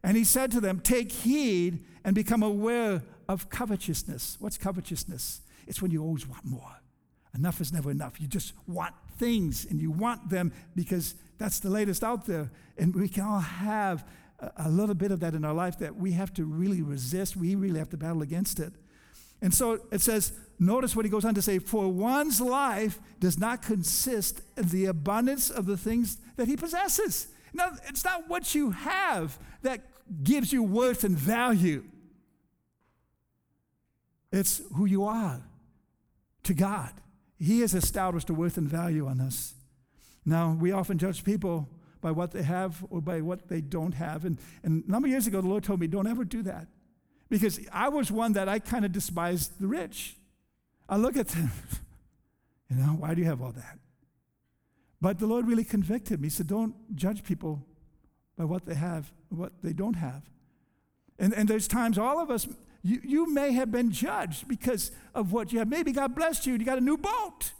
And 0.03 0.15
he 0.15 0.23
said 0.23 0.51
to 0.51 0.61
them, 0.61 0.79
Take 0.79 1.11
heed 1.11 1.83
and 2.03 2.15
become 2.15 2.41
aware 2.41 3.03
of 3.27 3.49
covetousness. 3.49 4.37
What's 4.39 4.57
covetousness? 4.57 5.41
It's 5.67 5.81
when 5.81 5.91
you 5.91 6.03
always 6.03 6.27
want 6.27 6.45
more. 6.45 6.75
Enough 7.35 7.59
is 7.59 7.73
never 7.73 7.91
enough. 7.91 8.19
You 8.19 8.27
just 8.27 8.53
want 8.65 8.95
things 9.17 9.65
and 9.69 9.81
you 9.81 9.91
want 9.91 10.29
them 10.29 10.53
because 10.75 11.15
that's 11.37 11.59
the 11.59 11.69
latest 11.69 12.03
out 12.03 12.25
there. 12.25 12.49
And 12.77 12.95
we 12.95 13.09
can 13.09 13.23
all 13.23 13.39
have 13.39 14.05
a, 14.57 14.69
little 14.69 14.95
bit 14.95 15.11
of 15.11 15.19
that 15.21 15.33
in 15.33 15.43
our 15.43 15.53
life 15.53 15.79
that 15.79 15.95
we 15.95 16.13
have 16.13 16.33
to 16.35 16.45
really 16.45 16.81
resist. 16.81 17.35
We 17.35 17.55
really 17.55 17.79
have 17.79 17.89
to 17.89 17.97
battle 17.97 18.21
against 18.21 18.59
it. 18.59 18.73
And 19.41 19.53
so 19.53 19.81
it 19.91 20.01
says, 20.01 20.31
notice 20.59 20.95
what 20.95 21.03
he 21.03 21.11
goes 21.11 21.25
on 21.25 21.35
to 21.35 21.41
say, 21.41 21.59
for 21.59 21.89
one's 21.89 22.39
life 22.39 22.99
does 23.19 23.37
not 23.37 23.61
consist 23.61 24.41
of 24.55 24.71
the 24.71 24.85
abundance 24.85 25.49
of 25.49 25.65
the 25.65 25.77
things 25.77 26.17
that 26.37 26.47
he 26.47 26.55
possesses. 26.55 27.27
Now, 27.53 27.71
it's 27.87 28.03
not 28.03 28.29
what 28.29 28.55
you 28.55 28.71
have 28.71 29.37
that 29.61 29.81
gives 30.23 30.53
you 30.53 30.63
worth 30.63 31.03
and 31.03 31.17
value, 31.17 31.83
it's 34.31 34.61
who 34.75 34.85
you 34.85 35.05
are 35.05 35.41
to 36.45 36.53
God. 36.53 36.91
He 37.37 37.59
has 37.59 37.73
established 37.73 38.29
a 38.29 38.33
worth 38.33 38.57
and 38.57 38.67
value 38.67 39.07
on 39.07 39.19
us. 39.19 39.53
Now, 40.25 40.57
we 40.59 40.71
often 40.71 40.97
judge 40.97 41.23
people 41.23 41.69
by 42.01 42.11
what 42.11 42.31
they 42.31 42.43
have 42.43 42.85
or 42.89 43.01
by 43.01 43.21
what 43.21 43.47
they 43.47 43.61
don't 43.61 43.93
have. 43.93 44.25
And, 44.25 44.37
and 44.63 44.83
a 44.87 44.91
number 44.91 45.07
of 45.07 45.11
years 45.11 45.27
ago, 45.27 45.41
the 45.41 45.47
Lord 45.47 45.63
told 45.63 45.79
me, 45.79 45.87
don't 45.87 46.07
ever 46.07 46.23
do 46.23 46.41
that. 46.43 46.67
Because 47.29 47.59
I 47.71 47.89
was 47.89 48.11
one 48.11 48.33
that 48.33 48.47
I 48.47 48.59
kind 48.59 48.85
of 48.85 48.91
despised 48.91 49.59
the 49.59 49.67
rich. 49.67 50.15
I 50.87 50.97
look 50.97 51.17
at 51.17 51.27
them, 51.29 51.51
you 52.69 52.77
know, 52.77 52.95
why 52.99 53.13
do 53.13 53.21
you 53.21 53.27
have 53.27 53.41
all 53.41 53.51
that? 53.51 53.79
But 55.01 55.19
the 55.19 55.27
Lord 55.27 55.47
really 55.47 55.63
convicted 55.63 56.21
me. 56.21 56.27
He 56.27 56.29
said, 56.29 56.47
don't 56.47 56.75
judge 56.95 57.23
people 57.23 57.65
by 58.37 58.45
what 58.45 58.65
they 58.65 58.75
have, 58.75 59.11
what 59.29 59.51
they 59.61 59.73
don't 59.73 59.95
have. 59.95 60.23
And, 61.17 61.33
and 61.33 61.47
there's 61.47 61.67
times 61.67 61.97
all 61.97 62.19
of 62.19 62.29
us 62.29 62.47
you, 62.85 63.01
you 63.03 63.33
may 63.33 63.51
have 63.53 63.71
been 63.71 63.89
judged 63.89 64.47
because 64.47 64.91
of 65.15 65.31
what 65.31 65.51
you 65.51 65.57
have. 65.57 65.67
Maybe 65.67 65.91
God 65.91 66.13
blessed 66.13 66.45
you 66.45 66.53
and 66.53 66.61
you 66.61 66.67
got 66.67 66.77
a 66.77 66.81
new 66.81 66.97
boat. 66.97 67.51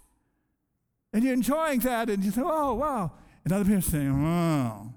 And 1.11 1.23
you're 1.23 1.33
enjoying 1.33 1.79
that 1.79 2.11
and 2.11 2.23
you 2.23 2.29
say, 2.29 2.43
oh, 2.45 2.75
wow. 2.75 3.11
And 3.43 3.51
other 3.51 3.65
people 3.65 3.81
say, 3.81 4.07
wow. 4.07 4.93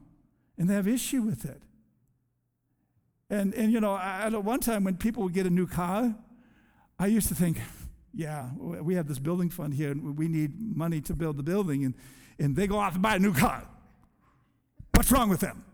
And 0.59 0.69
they 0.69 0.75
have 0.75 0.87
issue 0.87 1.23
with 1.23 1.47
it. 1.47 1.63
And, 3.31 3.55
and 3.55 3.73
you 3.73 3.81
know, 3.81 3.97
at 3.97 4.33
one 4.45 4.61
time 4.61 4.85
when 4.85 4.99
people 4.99 5.23
would 5.23 5.33
get 5.33 5.47
a 5.47 5.51
new 5.51 5.67
car, 5.67 6.15
I 6.99 7.07
used 7.07 7.29
to 7.29 7.35
think, 7.35 7.59
yeah, 8.13 8.51
we 8.59 8.97
have 8.97 9.09
this 9.09 9.19
building 9.19 9.49
fund 9.49 9.73
here 9.73 9.93
and 9.93 10.19
we 10.19 10.29
need 10.29 10.61
money 10.61 11.01
to 11.03 11.15
build 11.15 11.39
the 11.39 11.43
building. 11.43 11.87
And, 11.87 11.95
and 12.39 12.55
they 12.55 12.67
go 12.67 12.79
off 12.79 12.93
and 12.95 13.03
buy 13.03 13.17
a 13.17 13.19
new 13.19 13.33
car. 13.33 13.67
What's 14.95 15.11
wrong 15.11 15.31
with 15.31 15.41
them? 15.41 15.65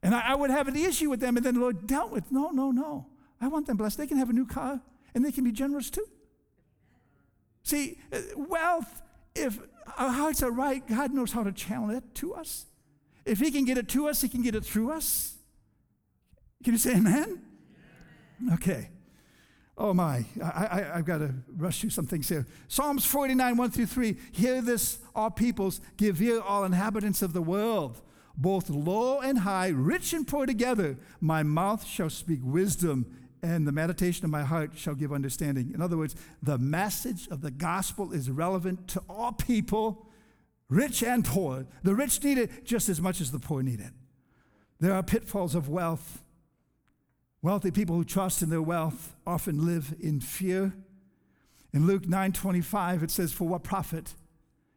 And 0.00 0.14
I, 0.14 0.28
I 0.28 0.34
would 0.36 0.50
have 0.50 0.68
an 0.68 0.76
issue 0.76 1.10
with 1.10 1.18
them, 1.18 1.36
and 1.36 1.44
then 1.44 1.54
the 1.54 1.60
Lord 1.60 1.88
dealt 1.88 2.12
with, 2.12 2.30
no, 2.30 2.50
no, 2.50 2.70
no. 2.70 3.06
I 3.40 3.48
want 3.48 3.66
them 3.66 3.76
blessed. 3.76 3.98
They 3.98 4.06
can 4.06 4.16
have 4.18 4.30
a 4.30 4.32
new 4.32 4.46
car 4.46 4.80
and 5.14 5.24
they 5.24 5.32
can 5.32 5.44
be 5.44 5.52
generous 5.52 5.90
too. 5.90 6.06
See, 7.62 7.98
uh, 8.12 8.20
wealth, 8.36 9.02
if 9.34 9.58
our 9.96 10.10
hearts 10.10 10.42
are 10.42 10.50
right, 10.50 10.86
God 10.86 11.12
knows 11.12 11.32
how 11.32 11.42
to 11.42 11.52
channel 11.52 11.90
it 11.90 12.14
to 12.16 12.34
us. 12.34 12.66
If 13.24 13.40
He 13.40 13.50
can 13.50 13.64
get 13.64 13.78
it 13.78 13.88
to 13.88 14.08
us, 14.08 14.20
He 14.20 14.28
can 14.28 14.42
get 14.42 14.54
it 14.54 14.64
through 14.64 14.90
us. 14.90 15.36
Can 16.62 16.74
you 16.74 16.78
say 16.78 16.96
amen? 16.96 17.42
Okay. 18.54 18.90
Oh 19.76 19.92
my, 19.92 20.24
I, 20.42 20.68
I, 20.70 20.96
have 20.96 21.04
got 21.04 21.18
to 21.18 21.34
rush 21.56 21.80
through 21.80 21.90
some 21.90 22.06
things 22.06 22.28
here. 22.28 22.46
Psalms 22.68 23.04
49, 23.04 23.56
1 23.56 23.70
through 23.72 23.86
3. 23.86 24.16
Hear 24.30 24.62
this, 24.62 24.98
all 25.16 25.30
peoples, 25.30 25.80
give 25.96 26.22
ear, 26.22 26.40
all 26.40 26.64
inhabitants 26.64 27.22
of 27.22 27.32
the 27.32 27.42
world. 27.42 28.00
both 28.36 28.70
low 28.70 29.20
and 29.20 29.38
high, 29.38 29.68
rich 29.68 30.12
and 30.12 30.28
poor 30.28 30.46
together. 30.46 30.96
My 31.20 31.42
mouth 31.42 31.84
shall 31.84 32.10
speak 32.10 32.40
wisdom, 32.42 33.06
and 33.44 33.66
the 33.66 33.72
meditation 33.72 34.24
of 34.24 34.30
my 34.30 34.42
heart 34.42 34.70
shall 34.74 34.94
give 34.94 35.12
understanding. 35.12 35.72
In 35.74 35.82
other 35.82 35.98
words, 35.98 36.16
the 36.42 36.56
message 36.56 37.28
of 37.28 37.42
the 37.42 37.50
gospel 37.50 38.10
is 38.10 38.30
relevant 38.30 38.88
to 38.88 39.02
all 39.06 39.32
people, 39.32 40.08
rich 40.70 41.02
and 41.02 41.22
poor. 41.22 41.66
The 41.82 41.94
rich 41.94 42.24
need 42.24 42.38
it 42.38 42.64
just 42.64 42.88
as 42.88 43.02
much 43.02 43.20
as 43.20 43.32
the 43.32 43.38
poor 43.38 43.62
need 43.62 43.80
it. 43.80 43.92
There 44.80 44.94
are 44.94 45.02
pitfalls 45.02 45.54
of 45.54 45.68
wealth. 45.68 46.22
Wealthy 47.42 47.70
people 47.70 47.96
who 47.96 48.04
trust 48.04 48.40
in 48.40 48.48
their 48.48 48.62
wealth 48.62 49.14
often 49.26 49.66
live 49.66 49.94
in 50.00 50.20
fear. 50.20 50.72
In 51.74 51.86
Luke 51.86 52.04
9:25 52.04 53.02
it 53.02 53.10
says 53.10 53.30
for 53.30 53.46
what 53.46 53.62
profit 53.62 54.14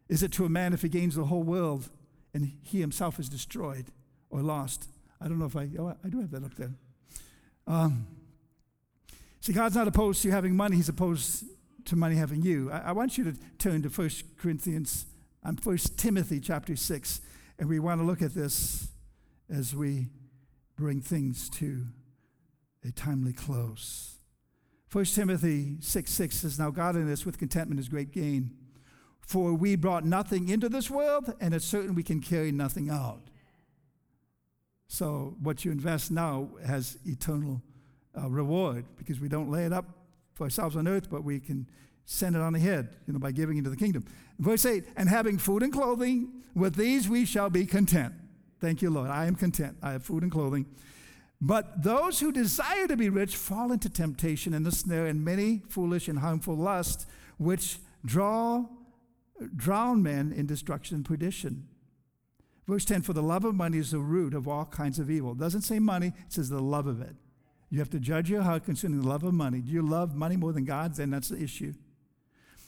is 0.10 0.24
it 0.24 0.34
to 0.34 0.44
a 0.44 0.50
man 0.50 0.74
if 0.74 0.82
he 0.82 0.90
gains 0.90 1.16
the 1.16 1.26
whole 1.26 1.44
world 1.44 1.90
and 2.34 2.52
he 2.64 2.82
himself 2.82 3.18
is 3.18 3.30
destroyed 3.30 3.86
or 4.30 4.42
lost? 4.42 4.90
I 5.22 5.30
don't 5.30 5.40
know 5.40 5.46
if 5.46 5.56
I 5.56 5.70
oh, 5.80 5.96
I 6.04 6.10
do 6.10 6.20
have 6.20 6.32
that 6.32 6.44
up 6.44 6.56
there. 6.56 6.74
Um, 7.66 8.08
see, 9.42 9.54
God's 9.54 9.76
not 9.76 9.88
opposed 9.88 10.22
to 10.22 10.28
you 10.28 10.34
having 10.34 10.56
money; 10.56 10.76
He's 10.76 10.90
opposed 10.90 11.46
to 11.86 11.96
money 11.96 12.16
having 12.16 12.42
you. 12.42 12.72
I, 12.72 12.80
I 12.80 12.92
want 12.92 13.18
you 13.18 13.24
to 13.26 13.34
turn 13.58 13.82
to 13.84 13.90
1 13.90 14.10
Corinthians, 14.38 15.06
um, 15.44 15.58
1 15.64 15.78
Timothy 15.98 16.40
chapter 16.40 16.76
6, 16.76 17.22
and 17.60 17.70
we 17.70 17.80
want 17.80 18.02
to 18.02 18.06
look 18.06 18.22
at 18.22 18.34
this 18.34 18.90
as 19.50 19.76
we 19.76 20.08
bring 20.76 21.02
things 21.02 21.50
to 21.50 21.86
a 22.84 22.92
timely 22.92 23.34
close. 23.34 24.18
1 24.92 25.06
Timothy 25.06 25.78
6 25.80 26.12
6 26.12 26.36
says, 26.36 26.60
Now 26.60 26.70
godliness 26.70 27.26
with 27.26 27.38
contentment 27.38 27.80
is 27.80 27.90
great 27.90 28.12
gain. 28.12 28.52
For 29.20 29.54
we 29.54 29.76
brought 29.76 30.06
nothing 30.06 30.48
into 30.48 30.70
this 30.70 30.90
world, 30.90 31.34
and 31.42 31.54
it's 31.54 31.66
certain 31.66 31.96
we 31.96 32.04
can 32.04 32.22
carry 32.22 32.52
nothing 32.54 32.90
out. 32.90 33.24
So, 34.88 35.36
what 35.42 35.66
you 35.66 35.72
invest 35.72 36.12
now 36.12 36.50
has 36.66 36.98
eternal 37.06 37.62
uh, 38.18 38.30
reward 38.30 38.86
because 38.98 39.20
we 39.20 39.28
don't 39.28 39.50
lay 39.50 39.66
it 39.66 39.74
up 39.74 39.86
for 40.34 40.46
ourselves 40.46 40.76
on 40.76 40.88
earth, 40.88 41.10
but 41.10 41.24
we 41.24 41.40
can 41.40 41.68
send 42.06 42.36
it 42.36 42.42
on 42.42 42.56
ahead, 42.56 42.90
you 43.06 43.14
know, 43.14 43.20
by 43.20 43.32
giving 43.32 43.58
into 43.58 43.70
the 43.70 43.76
kingdom. 43.76 44.06
Verse 44.40 44.66
8, 44.66 44.86
and 44.96 45.10
having 45.10 45.38
food 45.38 45.64
and 45.64 45.74
clothing, 45.74 46.30
with 46.56 46.76
these 46.76 47.10
we 47.10 47.26
shall 47.26 47.50
be 47.50 47.66
content. 47.66 48.14
Thank 48.60 48.82
you, 48.82 48.90
Lord. 48.90 49.10
I 49.10 49.26
am 49.26 49.36
content. 49.36 49.78
I 49.84 49.92
have 49.92 50.04
food 50.04 50.24
and 50.24 50.32
clothing. 50.32 50.66
But 51.40 51.84
those 51.84 52.20
who 52.20 52.32
desire 52.32 52.88
to 52.88 52.98
be 52.98 53.10
rich 53.10 53.36
fall 53.36 53.72
into 53.72 53.90
temptation 53.90 54.54
and 54.54 54.66
the 54.66 54.72
snare 54.72 55.06
and 55.06 55.24
many 55.24 55.62
foolish 55.70 56.08
and 56.08 56.20
harmful 56.20 56.56
lusts, 56.56 57.06
which 57.38 57.78
draw, 58.04 58.66
drown 59.56 60.02
men 60.02 60.34
in 60.36 60.48
destruction 60.48 60.96
and 60.96 61.06
perdition. 61.06 61.68
Verse 62.68 62.86
10 62.86 63.04
For 63.04 63.14
the 63.14 63.22
love 63.22 63.46
of 63.46 63.54
money 63.54 63.78
is 63.78 63.92
the 63.92 64.00
root 64.00 64.34
of 64.34 64.48
all 64.48 64.66
kinds 64.66 64.98
of 64.98 65.12
evil. 65.12 65.34
It 65.34 65.38
doesn't 65.38 65.62
say 65.62 65.78
money, 65.78 66.08
it 66.08 66.34
says 66.34 66.50
the 66.50 66.62
love 66.62 66.88
of 66.88 67.02
it. 67.02 67.16
You 67.70 67.80
have 67.80 67.90
to 67.90 68.00
judge 68.00 68.30
your 68.30 68.44
heart 68.44 68.64
concerning 68.64 69.02
the 69.02 69.08
love 69.08 69.24
of 69.24 69.34
money. 69.34 69.60
Do 69.60 69.72
you 69.72 69.82
love 69.82 70.16
money 70.16 70.38
more 70.38 70.54
than 70.54 70.66
God? 70.66 70.96
Then 70.96 71.10
that's 71.10 71.30
the 71.30 71.42
issue. 71.42 71.74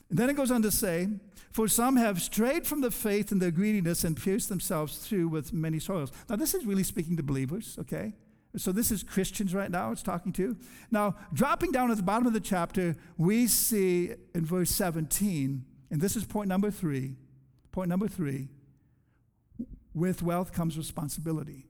And 0.10 0.18
then 0.18 0.30
it 0.30 0.36
goes 0.36 0.52
on 0.52 0.62
to 0.64 0.72
say, 0.72 1.08
For 1.52 1.68
some 1.68 1.96
have 1.96 2.22
strayed 2.22 2.68
from 2.68 2.82
the 2.82 2.92
faith 2.92 3.32
in 3.32 3.40
their 3.40 3.52
greediness 3.52 4.04
and 4.04 4.18
pierced 4.18 4.50
themselves 4.50 4.98
through 4.98 5.30
with 5.30 5.54
many 5.54 5.80
sorrows. 5.80 6.12
Now, 6.30 6.36
this 6.36 6.54
is 6.54 6.66
really 6.66 6.84
speaking 6.84 7.16
to 7.18 7.24
believers, 7.24 7.78
okay? 7.80 8.14
So 8.58 8.72
this 8.72 8.92
is 8.92 9.04
Christians 9.04 9.54
right 9.54 9.70
now 9.70 9.92
it's 9.92 10.02
talking 10.02 10.34
to. 10.34 10.58
Now, 10.90 11.16
dropping 11.34 11.72
down 11.72 11.92
at 11.92 11.98
the 11.98 12.04
bottom 12.04 12.26
of 12.26 12.34
the 12.34 12.40
chapter, 12.40 12.96
we 13.18 13.46
see 13.48 14.14
in 14.34 14.46
verse 14.46 14.72
17, 14.72 15.64
and 15.92 16.02
this 16.02 16.16
is 16.16 16.26
point 16.26 16.50
number 16.50 16.72
three. 16.72 17.16
Point 17.72 17.90
number 17.90 18.08
three 18.08 18.50
with 19.94 20.24
wealth 20.24 20.54
comes 20.54 20.78
responsibility. 20.78 21.69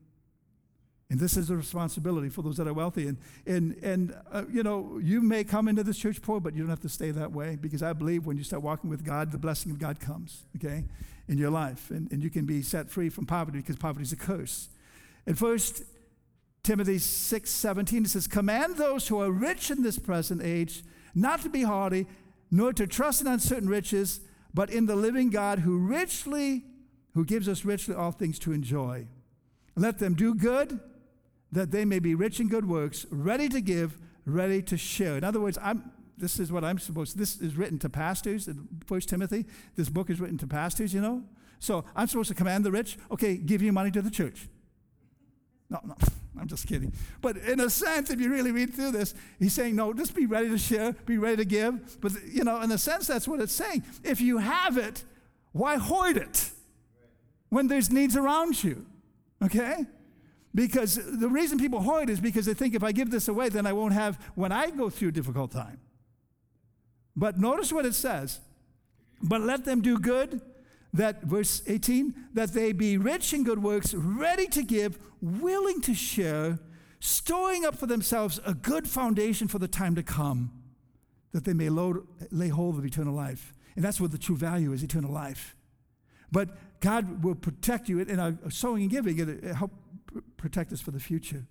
And 1.10 1.20
this 1.20 1.36
is 1.38 1.50
a 1.50 1.56
responsibility 1.56 2.30
for 2.30 2.44
those 2.44 2.58
that 2.58 2.68
are 2.68 2.74
wealthy. 2.74 3.08
And, 3.08 3.18
and, 3.48 3.76
and 3.82 4.16
uh, 4.32 4.44
you 4.52 4.62
know, 4.62 5.00
you 5.02 5.22
may 5.22 5.44
come 5.44 5.68
into 5.68 5.84
this 5.84 5.98
church 5.98 6.22
poor, 6.22 6.40
but 6.40 6.54
you 6.54 6.62
don't 6.62 6.70
have 6.70 6.82
to 6.82 6.90
stay 6.90 7.10
that 7.12 7.32
way 7.32 7.58
because 7.60 7.82
I 7.82 7.94
believe 7.94 8.28
when 8.28 8.38
you 8.38 8.44
start 8.44 8.62
walking 8.62 8.92
with 8.92 9.04
God, 9.04 9.32
the 9.32 9.40
blessing 9.40 9.72
of 9.72 9.80
God 9.80 10.00
comes, 10.00 10.44
okay, 10.58 10.86
in 11.28 11.40
your 11.40 11.50
life. 11.50 11.90
And, 11.90 12.12
and 12.12 12.22
you 12.22 12.30
can 12.30 12.46
be 12.46 12.62
set 12.62 12.92
free 12.92 13.10
from 13.10 13.26
poverty 13.26 13.58
because 13.58 13.76
poverty 13.76 14.04
is 14.04 14.12
a 14.12 14.18
curse. 14.18 14.70
And 15.26 15.38
first, 15.38 15.82
Timothy 16.62 17.00
6 17.00 17.50
17, 17.50 18.06
it 18.06 18.10
says, 18.10 18.28
Command 18.28 18.78
those 18.78 19.08
who 19.08 19.20
are 19.20 19.32
rich 19.32 19.72
in 19.72 19.82
this 19.82 19.98
present 19.98 20.44
age 20.44 20.84
not 21.16 21.42
to 21.42 21.50
be 21.50 21.64
haughty, 21.64 22.06
nor 22.52 22.72
to 22.74 22.86
trust 22.86 23.22
in 23.22 23.26
uncertain 23.26 23.68
riches, 23.68 24.20
but 24.54 24.70
in 24.70 24.86
the 24.86 24.96
living 24.96 25.32
God 25.32 25.60
who 25.60 25.80
richly, 25.80 26.66
who 27.16 27.26
gives 27.26 27.50
us 27.50 27.66
richly 27.66 27.96
all 27.96 28.12
things 28.12 28.38
to 28.40 28.52
enjoy. 28.52 29.08
Let 29.76 29.98
them 29.98 30.14
do 30.14 30.36
good 30.36 30.80
that 31.52 31.72
they 31.72 31.86
may 31.86 32.00
be 32.00 32.16
rich 32.16 32.40
in 32.40 32.48
good 32.48 32.68
works, 32.68 33.06
ready 33.10 33.50
to 33.50 33.62
give, 33.62 33.98
ready 34.26 34.62
to 34.64 34.78
share. 34.78 35.18
In 35.18 35.24
other 35.24 35.40
words, 35.40 35.58
I'm, 35.62 35.92
this 36.18 36.40
is 36.40 36.52
what 36.52 36.64
I'm 36.64 36.78
supposed 36.78 37.18
this 37.18 37.40
is 37.40 37.56
written 37.56 37.80
to 37.80 37.90
pastors 37.90 38.50
First 38.86 39.10
Timothy. 39.10 39.46
This 39.76 39.90
book 39.90 40.10
is 40.10 40.20
written 40.20 40.38
to 40.40 40.48
pastors, 40.48 40.94
you 40.94 41.02
know. 41.02 41.24
So 41.60 41.86
I'm 41.96 42.08
supposed 42.08 42.30
to 42.30 42.36
command 42.36 42.64
the 42.64 42.72
rich, 42.72 42.98
okay, 43.12 43.36
give 43.36 43.62
you 43.62 43.72
money 43.72 43.92
to 43.92 44.02
the 44.02 44.12
church. 44.12 44.48
No, 45.70 45.80
no, 45.86 45.96
I'm 46.40 46.48
just 46.48 46.68
kidding. 46.68 46.94
But 47.22 47.38
in 47.38 47.60
a 47.60 47.70
sense, 47.70 48.10
if 48.10 48.20
you 48.20 48.32
really 48.32 48.52
read 48.52 48.74
through 48.74 48.92
this, 48.92 49.14
he's 49.40 49.54
saying, 49.54 49.76
no, 49.76 49.94
just 49.94 50.16
be 50.16 50.26
ready 50.26 50.50
to 50.50 50.58
share, 50.58 50.94
be 51.06 51.18
ready 51.18 51.38
to 51.38 51.46
give. 51.46 52.00
But, 52.02 52.14
you 52.26 52.44
know, 52.44 52.62
in 52.62 52.72
a 52.72 52.78
sense, 52.78 53.08
that's 53.08 53.28
what 53.28 53.40
it's 53.40 53.54
saying. 53.54 53.84
If 54.04 54.22
you 54.22 54.38
have 54.38 54.78
it, 54.78 55.04
why 55.52 55.78
hoard 55.78 56.18
it 56.18 56.52
when 57.50 57.68
there's 57.68 57.92
needs 57.92 58.16
around 58.16 58.64
you? 58.64 58.86
Okay? 59.44 59.86
Because 60.54 60.96
the 60.96 61.30
reason 61.30 61.60
people 61.60 61.82
hoard 61.82 62.10
is 62.10 62.20
because 62.20 62.46
they 62.46 62.54
think 62.54 62.74
if 62.74 62.84
I 62.84 62.92
give 62.92 63.12
this 63.12 63.28
away, 63.28 63.50
then 63.50 63.68
I 63.68 63.74
won't 63.74 63.94
have 63.94 64.18
when 64.36 64.52
I 64.52 64.72
go 64.72 64.90
through 64.90 65.10
a 65.10 65.12
difficult 65.12 65.52
time. 65.52 65.80
But 67.16 67.40
notice 67.40 67.72
what 67.72 67.86
it 67.86 67.94
says. 67.94 68.40
But 69.22 69.42
let 69.42 69.66
them 69.66 69.82
do 69.82 70.00
good, 70.00 70.42
that 70.94 71.24
verse 71.24 71.62
18, 71.68 72.16
that 72.34 72.54
they 72.54 72.72
be 72.72 72.98
rich 72.98 73.34
in 73.34 73.44
good 73.44 73.62
works, 73.62 73.94
ready 73.94 74.48
to 74.48 74.64
give, 74.64 74.98
willing 75.22 75.82
to 75.82 75.94
share, 75.94 76.58
storing 77.00 77.66
up 77.66 77.76
for 77.76 77.86
themselves 77.86 78.40
a 78.46 78.54
good 78.54 78.88
foundation 78.88 79.48
for 79.48 79.60
the 79.60 79.68
time 79.68 79.94
to 79.96 80.04
come, 80.04 80.52
that 81.32 81.44
they 81.44 81.54
may 81.54 81.70
load, 81.70 82.08
lay 82.32 82.48
hold 82.48 82.78
of 82.78 82.86
eternal 82.86 83.14
life. 83.14 83.54
And 83.76 83.84
that's 83.84 84.02
what 84.02 84.12
the 84.12 84.18
true 84.18 84.38
value 84.38 84.74
is 84.74 84.84
eternal 84.84 85.12
life. 85.12 85.56
But 86.32 86.58
God 86.80 87.24
will 87.24 87.36
protect 87.36 87.90
you 87.90 88.00
in 88.00 88.20
our 88.20 88.36
sowing 88.50 88.84
and 88.84 88.92
giving, 88.92 89.20
it 89.20 89.44
help 89.56 89.72
protect 90.38 90.72
us 90.72 90.82
for 90.82 90.92
the 90.92 91.00
future. 91.00 91.46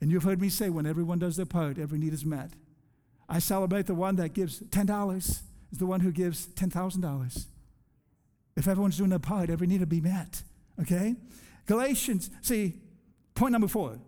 And 0.00 0.10
you've 0.10 0.24
heard 0.24 0.40
me 0.40 0.48
say 0.48 0.68
when 0.68 0.86
everyone 0.86 1.18
does 1.18 1.36
their 1.36 1.46
part, 1.46 1.78
every 1.78 1.98
need 1.98 2.12
is 2.12 2.24
met. 2.24 2.50
I 3.28 3.38
celebrate 3.38 3.86
the 3.86 3.94
one 3.94 4.16
that 4.16 4.30
gives 4.30 4.60
$10 4.60 5.18
is 5.20 5.78
the 5.78 5.86
one 5.86 6.00
who 6.00 6.12
gives 6.12 6.46
$10,000. 6.48 7.46
If 8.56 8.68
everyone's 8.68 8.96
doing 8.98 9.10
their 9.10 9.18
part, 9.18 9.48
every 9.48 9.66
need 9.66 9.80
will 9.80 9.86
be 9.86 10.00
met. 10.00 10.42
Okay? 10.80 11.14
Galatians, 11.66 12.30
see, 12.42 12.74
point 13.34 13.52
number 13.52 13.68
four. 13.68 13.98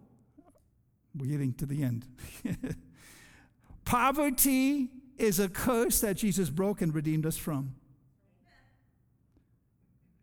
We're 1.17 1.31
getting 1.31 1.55
to 1.55 1.67
the 1.67 1.83
end. 1.83 2.07
Poverty 3.85 4.91
is 5.17 5.39
a 5.39 5.49
curse 5.49 6.01
that 6.01 6.17
Jesus 6.17 6.51
broke 6.51 6.83
and 6.83 6.95
redeemed 6.95 7.25
us 7.25 7.37
from. 7.37 7.77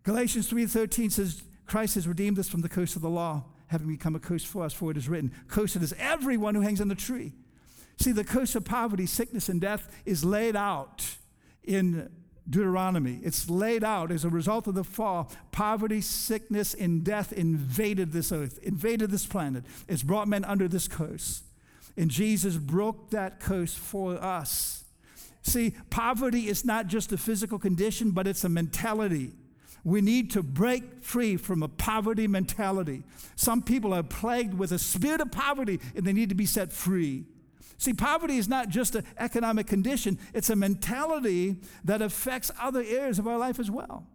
Galatians 0.03 0.51
3:13 0.51 1.11
says 1.11 1.43
Christ 1.65 1.95
has 1.95 2.07
redeemed 2.07 2.37
us 2.39 2.49
from 2.49 2.61
the 2.61 2.69
curse 2.69 2.95
of 2.95 3.01
the 3.01 3.09
law 3.09 3.45
having 3.71 3.87
become 3.87 4.15
a 4.15 4.19
curse 4.19 4.43
for 4.43 4.63
us, 4.63 4.73
for 4.73 4.91
it 4.91 4.97
is 4.97 5.07
written, 5.07 5.31
Cursed 5.47 5.77
is 5.77 5.95
everyone 5.97 6.55
who 6.55 6.61
hangs 6.61 6.81
on 6.81 6.89
the 6.89 6.95
tree. 6.95 7.31
See, 7.97 8.11
the 8.11 8.25
curse 8.25 8.53
of 8.55 8.65
poverty, 8.65 9.05
sickness, 9.05 9.47
and 9.47 9.61
death 9.61 9.89
is 10.05 10.25
laid 10.25 10.57
out 10.57 11.15
in 11.63 12.11
Deuteronomy. 12.49 13.21
It's 13.23 13.49
laid 13.49 13.83
out 13.83 14.11
as 14.11 14.25
a 14.25 14.29
result 14.29 14.67
of 14.67 14.75
the 14.75 14.83
fall. 14.83 15.31
Poverty, 15.51 16.01
sickness, 16.01 16.73
and 16.73 17.03
death 17.03 17.31
invaded 17.31 18.11
this 18.11 18.31
earth, 18.33 18.59
invaded 18.61 19.09
this 19.09 19.25
planet. 19.25 19.63
It's 19.87 20.03
brought 20.03 20.27
men 20.27 20.43
under 20.43 20.67
this 20.67 20.89
curse. 20.89 21.43
And 21.95 22.11
Jesus 22.11 22.57
broke 22.57 23.11
that 23.11 23.39
curse 23.39 23.73
for 23.73 24.15
us. 24.15 24.83
See, 25.43 25.75
poverty 25.89 26.49
is 26.49 26.65
not 26.65 26.87
just 26.87 27.11
a 27.13 27.17
physical 27.17 27.57
condition, 27.57 28.11
but 28.11 28.27
it's 28.27 28.43
a 28.43 28.49
mentality. 28.49 29.31
We 29.83 30.01
need 30.01 30.31
to 30.31 30.43
break 30.43 31.03
free 31.03 31.37
from 31.37 31.63
a 31.63 31.67
poverty 31.67 32.27
mentality. 32.27 33.03
Some 33.35 33.61
people 33.63 33.93
are 33.93 34.03
plagued 34.03 34.53
with 34.53 34.71
a 34.71 34.79
spirit 34.79 35.21
of 35.21 35.31
poverty 35.31 35.79
and 35.95 36.05
they 36.05 36.13
need 36.13 36.29
to 36.29 36.35
be 36.35 36.45
set 36.45 36.71
free. 36.71 37.25
See, 37.77 37.93
poverty 37.93 38.37
is 38.37 38.47
not 38.47 38.69
just 38.69 38.93
an 38.93 39.03
economic 39.17 39.65
condition, 39.65 40.19
it's 40.35 40.51
a 40.51 40.55
mentality 40.55 41.55
that 41.83 42.01
affects 42.01 42.51
other 42.59 42.83
areas 42.83 43.17
of 43.17 43.27
our 43.27 43.39
life 43.39 43.59
as 43.59 43.71
well. 43.71 44.05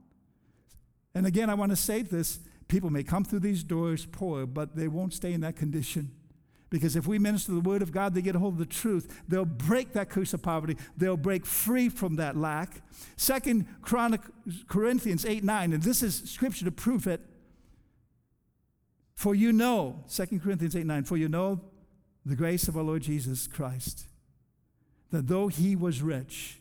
And 1.17 1.27
again, 1.27 1.51
I 1.51 1.55
want 1.55 1.71
to 1.71 1.77
say 1.77 2.03
this 2.03 2.39
people 2.69 2.91
may 2.91 3.03
come 3.03 3.25
through 3.25 3.41
these 3.41 3.65
doors 3.65 4.07
poor, 4.07 4.47
but 4.47 4.77
they 4.77 4.87
won't 4.87 5.15
stay 5.15 5.33
in 5.33 5.41
that 5.41 5.57
condition. 5.57 6.13
Because 6.69 6.97
if 6.97 7.07
we 7.07 7.19
minister 7.19 7.53
the 7.53 7.61
word 7.61 7.81
of 7.81 7.93
God, 7.93 8.15
they 8.15 8.23
get 8.23 8.35
a 8.35 8.39
hold 8.41 8.55
of 8.55 8.59
the 8.59 8.67
truth. 8.67 9.23
They'll 9.29 9.45
break 9.45 9.93
that 9.93 10.11
curse 10.11 10.35
of 10.35 10.43
poverty. 10.43 10.77
They'll 10.97 11.17
break 11.17 11.47
free 11.47 11.89
from 11.89 12.17
that 12.17 12.37
lack. 12.37 12.83
Second 13.17 13.67
Chronic, 13.83 14.21
Corinthians 14.67 15.25
8 15.25 15.45
9, 15.45 15.73
and 15.73 15.83
this 15.83 16.03
is 16.03 16.23
scripture 16.29 16.65
to 16.65 16.73
prove 16.73 17.07
it. 17.07 17.21
For 19.15 19.35
you 19.35 19.53
know, 19.53 20.05
2 20.13 20.41
Corinthians 20.41 20.75
8 20.75 20.87
9, 20.87 21.05
for 21.05 21.17
you 21.17 21.29
know 21.29 21.61
the 22.25 22.37
grace 22.37 22.67
of 22.67 22.77
our 22.77 22.83
Lord 22.83 23.03
Jesus 23.03 23.47
Christ, 23.47 24.07
that 25.13 25.29
though 25.29 25.47
he 25.47 25.77
was 25.77 26.03
rich, 26.03 26.61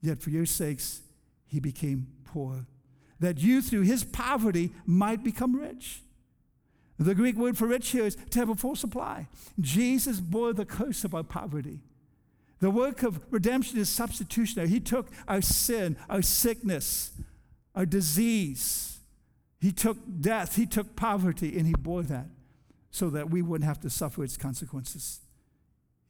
yet 0.00 0.20
for 0.20 0.30
your 0.30 0.46
sakes 0.46 1.00
he 1.46 1.58
became 1.58 2.06
poor, 2.24 2.66
that 3.18 3.38
you 3.38 3.60
through 3.60 3.82
his 3.82 4.04
poverty 4.04 4.72
might 4.86 5.24
become 5.24 5.56
rich. 5.56 6.02
The 7.00 7.14
Greek 7.14 7.36
word 7.36 7.56
for 7.56 7.66
rich 7.66 7.88
here 7.88 8.04
is 8.04 8.14
to 8.14 8.38
have 8.38 8.50
a 8.50 8.54
full 8.54 8.76
supply. 8.76 9.26
Jesus 9.58 10.20
bore 10.20 10.52
the 10.52 10.66
curse 10.66 11.02
of 11.02 11.14
our 11.14 11.22
poverty. 11.22 11.80
The 12.60 12.70
work 12.70 13.02
of 13.02 13.24
redemption 13.30 13.78
is 13.78 13.88
substitutionary. 13.88 14.68
He 14.68 14.80
took 14.80 15.08
our 15.26 15.40
sin, 15.40 15.96
our 16.10 16.20
sickness, 16.20 17.12
our 17.74 17.86
disease. 17.86 18.98
He 19.62 19.72
took 19.72 19.96
death, 20.20 20.56
He 20.56 20.66
took 20.66 20.94
poverty, 20.94 21.56
and 21.56 21.66
He 21.66 21.72
bore 21.72 22.02
that 22.02 22.26
so 22.90 23.08
that 23.08 23.30
we 23.30 23.40
wouldn't 23.40 23.66
have 23.66 23.80
to 23.80 23.88
suffer 23.88 24.22
its 24.22 24.36
consequences. 24.36 25.20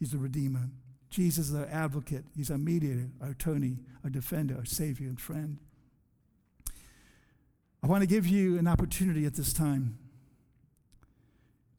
He's 0.01 0.11
the 0.11 0.19
Redeemer. 0.19 0.71
Jesus 1.09 1.51
is 1.51 1.55
our 1.55 1.69
advocate, 1.71 2.25
He's 2.37 2.51
our 2.51 2.59
mediator, 2.59 3.11
our 3.23 3.31
attorney, 3.31 3.77
our 4.03 4.11
defender, 4.11 4.57
our 4.57 4.65
Savior, 4.65 5.07
and 5.07 5.21
friend. 5.21 5.59
I 7.81 7.87
want 7.87 8.03
to 8.03 8.09
give 8.09 8.27
you 8.27 8.59
an 8.59 8.67
opportunity 8.67 9.25
at 9.25 9.35
this 9.35 9.53
time 9.53 10.00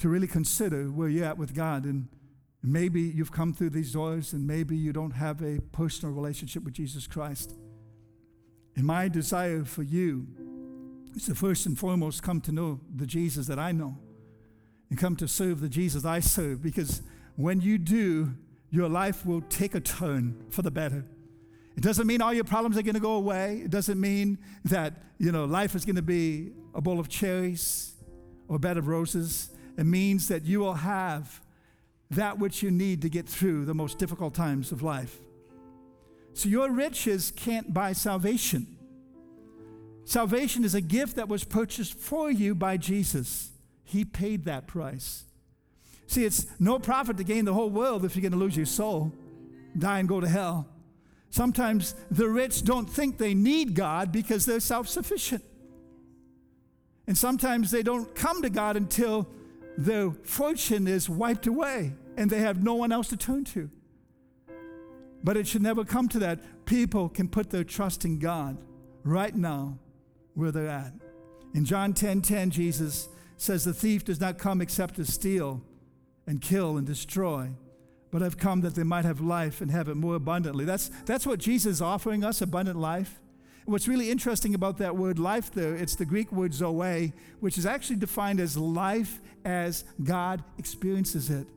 to 0.02 0.10
really 0.10 0.26
consider 0.26 0.86
where 0.86 1.08
you're 1.08 1.26
at 1.26 1.38
with 1.38 1.54
God. 1.54 1.86
And 1.86 2.08
maybe 2.64 3.02
you've 3.02 3.32
come 3.32 3.54
through 3.54 3.70
these 3.70 3.94
doors 3.94 4.34
and 4.34 4.48
maybe 4.48 4.76
you 4.76 4.92
don't 4.92 5.12
have 5.12 5.44
a 5.44 5.60
personal 5.72 6.14
relationship 6.14 6.64
with 6.64 6.74
Jesus 6.74 7.06
Christ. 7.06 7.54
And 8.76 8.84
my 8.84 9.08
desire 9.08 9.64
for 9.64 9.84
you 9.84 10.26
is 11.16 11.28
to 11.28 11.36
first 11.36 11.68
and 11.68 11.78
foremost 11.78 12.24
come 12.24 12.42
to 12.42 12.52
know 12.52 12.80
the 12.96 13.06
Jesus 13.06 13.46
that 13.46 13.60
I 13.60 13.72
know 13.72 13.96
and 14.90 14.98
come 14.98 15.16
to 15.18 15.28
serve 15.28 15.62
the 15.62 15.70
Jesus 15.70 16.04
I 16.04 16.20
serve 16.20 16.64
because 16.64 17.04
when 17.36 17.62
you 17.62 17.78
do, 17.78 18.34
your 18.72 18.90
life 18.90 19.24
will 19.24 19.42
take 19.42 19.76
a 19.76 19.80
turn 19.80 20.46
for 20.50 20.64
the 20.64 20.72
better. 20.72 21.06
It 21.78 21.84
doesn't 21.84 22.08
mean 22.08 22.24
all 22.24 22.34
your 22.34 22.44
problems 22.44 22.76
are 22.76 22.82
going 22.82 22.96
to 22.96 23.00
go 23.00 23.14
away. 23.14 23.62
It 23.66 23.70
doesn't 23.70 24.02
mean 24.02 24.40
that, 24.66 24.94
you 25.20 25.32
know, 25.32 25.46
life 25.46 25.76
is 25.76 25.86
going 25.86 25.96
to 25.98 26.02
be 26.02 26.54
a 26.74 26.82
bowl 26.82 27.00
of 27.00 27.08
cherries 27.08 27.94
or 28.48 28.56
a 28.56 28.60
bed 28.60 28.78
of 28.78 28.88
roses. 28.88 29.52
It 29.82 29.86
means 29.86 30.28
that 30.28 30.46
you 30.46 30.60
will 30.60 30.76
have 30.76 31.42
that 32.12 32.38
which 32.38 32.62
you 32.62 32.70
need 32.70 33.02
to 33.02 33.10
get 33.10 33.28
through 33.28 33.66
the 33.66 33.74
most 33.74 33.98
difficult 33.98 34.36
times 34.36 34.72
of 34.72 34.84
life. 34.84 35.18
So 36.36 36.50
your 36.50 36.70
riches 36.70 37.34
can't 37.36 37.74
buy 37.74 37.94
salvation. 37.94 38.78
Salvation 40.06 40.64
is 40.64 40.76
a 40.76 40.82
gift 40.82 41.16
that 41.16 41.28
was 41.28 41.44
purchased 41.44 41.96
for 41.96 42.30
you 42.30 42.54
by 42.54 42.78
Jesus. 42.78 43.50
He 43.84 44.06
paid 44.06 44.46
that 44.46 44.68
price. 44.68 45.24
See, 46.06 46.26
it's 46.26 46.46
no 46.60 46.78
profit 46.78 47.18
to 47.18 47.24
gain 47.24 47.46
the 47.46 47.56
whole 47.56 47.72
world 47.72 48.06
if 48.06 48.16
you're 48.16 48.22
going 48.22 48.34
to 48.34 48.38
lose 48.38 48.56
your 48.56 48.68
soul, 48.68 49.12
die 49.76 49.98
and 49.98 50.08
go 50.08 50.22
to 50.22 50.30
hell. 50.30 50.68
Sometimes 51.32 51.96
the 52.12 52.30
rich 52.30 52.64
don't 52.64 52.88
think 52.88 53.18
they 53.18 53.34
need 53.34 53.74
God 53.74 54.12
because 54.12 54.46
they're 54.46 54.60
self 54.60 54.88
sufficient. 54.88 55.44
And 57.08 57.18
sometimes 57.18 57.72
they 57.72 57.82
don't 57.82 58.14
come 58.14 58.44
to 58.44 58.50
God 58.52 58.78
until 58.78 59.28
their 59.78 60.12
fortune 60.12 60.88
is 60.88 61.10
wiped 61.10 61.48
away 61.48 61.94
and 62.18 62.30
they 62.30 62.40
have 62.40 62.64
no 62.64 62.76
one 62.76 62.92
else 62.92 63.08
to 63.10 63.18
turn 63.18 63.44
to. 63.46 63.70
But 65.24 65.38
it 65.38 65.48
should 65.48 65.62
never 65.62 65.84
come 65.84 66.08
to 66.10 66.20
that. 66.20 66.66
People 66.66 67.10
can 67.10 67.28
put 67.28 67.50
their 67.50 67.64
trust 67.64 68.06
in 68.06 68.20
God 68.20 68.58
right 69.04 69.36
now 69.36 69.78
where 70.34 70.52
they're 70.52 70.68
at. 70.68 70.94
In 71.54 71.66
John 71.66 71.94
10 71.94 72.22
10, 72.22 72.52
Jesus 72.52 73.10
says, 73.38 73.64
The 73.64 73.74
thief 73.74 74.06
does 74.06 74.20
not 74.20 74.38
come 74.38 74.62
except 74.62 74.96
to 74.96 75.06
steal 75.06 75.62
and 76.26 76.42
kill 76.42 76.78
and 76.78 76.88
destroy, 76.88 77.50
but 78.10 78.24
I've 78.24 78.38
come 78.38 78.62
that 78.62 78.76
they 78.76 78.84
might 78.84 79.06
have 79.06 79.22
life 79.22 79.62
and 79.62 79.70
have 79.72 79.90
it 79.90 79.96
more 79.96 80.16
abundantly. 80.16 80.66
That's, 80.66 80.90
that's 81.06 81.26
what 81.26 81.40
Jesus 81.40 81.74
is 81.74 81.82
offering 81.82 82.24
us 82.24 82.42
abundant 82.42 82.80
life. 82.80 83.20
What's 83.66 83.88
really 83.88 84.10
interesting 84.10 84.56
about 84.56 84.78
that 84.80 84.96
word 84.96 85.20
life 85.20 85.52
though, 85.52 85.74
it's 85.74 85.96
the 85.96 86.06
Greek 86.06 86.32
word 86.32 86.54
zoe, 86.54 87.14
which 87.40 87.58
is 87.58 87.66
actually 87.66 87.98
defined 87.98 88.40
as 88.40 88.58
life 88.58 89.20
as 89.46 89.84
God 90.04 90.44
experiences 90.58 91.30
it. 91.30 91.48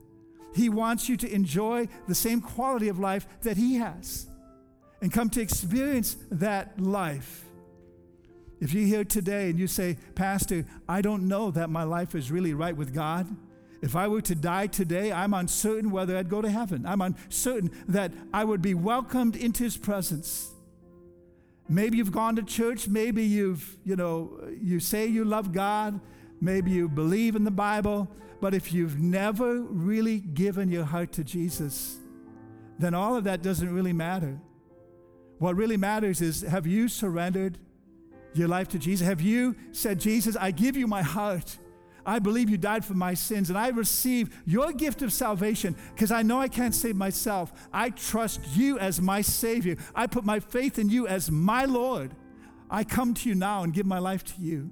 He 0.53 0.69
wants 0.69 1.09
you 1.09 1.17
to 1.17 1.33
enjoy 1.33 1.87
the 2.07 2.15
same 2.15 2.41
quality 2.41 2.87
of 2.87 2.99
life 2.99 3.27
that 3.41 3.57
He 3.57 3.75
has 3.75 4.27
and 5.01 5.11
come 5.11 5.29
to 5.31 5.41
experience 5.41 6.15
that 6.31 6.79
life. 6.79 7.43
If 8.61 8.73
you're 8.73 8.87
here 8.87 9.03
today 9.03 9.49
and 9.49 9.59
you 9.59 9.67
say, 9.67 9.97
Pastor, 10.15 10.65
I 10.87 11.01
don't 11.01 11.27
know 11.27 11.51
that 11.51 11.69
my 11.69 11.83
life 11.83 12.15
is 12.15 12.31
really 12.31 12.53
right 12.53 12.75
with 12.75 12.93
God. 12.93 13.27
If 13.81 13.95
I 13.95 14.07
were 14.07 14.21
to 14.21 14.33
die 14.33 14.67
today, 14.67 15.11
I'm 15.11 15.33
uncertain 15.33 15.91
whether 15.91 16.17
I'd 16.17 16.29
go 16.29 16.41
to 16.41 16.49
heaven. 16.49 16.85
I'm 16.85 17.01
uncertain 17.01 17.71
that 17.89 18.13
I 18.33 18.45
would 18.45 18.61
be 18.61 18.73
welcomed 18.73 19.35
into 19.35 19.63
His 19.63 19.75
presence. 19.75 20.54
Maybe 21.67 21.97
you've 21.97 22.11
gone 22.11 22.35
to 22.35 22.43
church. 22.43 22.87
Maybe 22.87 23.23
you've, 23.23 23.77
you 23.83 23.95
know, 23.95 24.39
you 24.61 24.79
say 24.79 25.07
you 25.07 25.25
love 25.25 25.51
God. 25.51 25.99
Maybe 26.39 26.71
you 26.71 26.87
believe 26.87 27.35
in 27.35 27.43
the 27.43 27.51
Bible. 27.51 28.09
But 28.41 28.53
if 28.53 28.71
you've 28.73 28.99
never 28.99 29.61
really 29.61 30.19
given 30.19 30.69
your 30.69 30.85
heart 30.85 31.11
to 31.13 31.23
Jesus, 31.23 31.97
then 32.77 32.93
all 32.93 33.15
of 33.15 33.23
that 33.23 33.41
doesn't 33.41 33.73
really 33.73 33.93
matter. 33.93 34.39
What 35.39 35.55
really 35.55 35.77
matters 35.77 36.21
is 36.21 36.41
have 36.41 36.67
you 36.67 36.87
surrendered 36.87 37.57
your 38.33 38.47
life 38.47 38.67
to 38.69 38.79
Jesus? 38.79 39.07
Have 39.07 39.21
you 39.21 39.55
said, 39.71 39.99
Jesus, 39.99 40.35
I 40.39 40.51
give 40.51 40.77
you 40.77 40.87
my 40.87 41.01
heart? 41.01 41.57
I 42.05 42.19
believe 42.19 42.49
you 42.49 42.57
died 42.57 42.85
for 42.85 42.93
my 42.93 43.13
sins, 43.13 43.49
and 43.49 43.57
I 43.57 43.69
receive 43.69 44.35
your 44.45 44.71
gift 44.71 45.01
of 45.01 45.11
salvation 45.11 45.75
because 45.93 46.11
I 46.11 46.21
know 46.21 46.39
I 46.39 46.47
can't 46.47 46.75
save 46.75 46.95
myself. 46.95 47.51
I 47.73 47.89
trust 47.89 48.41
you 48.55 48.77
as 48.77 49.01
my 49.01 49.21
Savior. 49.21 49.77
I 49.95 50.07
put 50.07 50.23
my 50.23 50.39
faith 50.39 50.77
in 50.77 50.89
you 50.89 51.07
as 51.07 51.31
my 51.31 51.65
Lord. 51.65 52.15
I 52.69 52.83
come 52.83 53.13
to 53.15 53.29
you 53.29 53.35
now 53.35 53.63
and 53.63 53.73
give 53.73 53.85
my 53.85 53.99
life 53.99 54.23
to 54.23 54.41
you. 54.41 54.71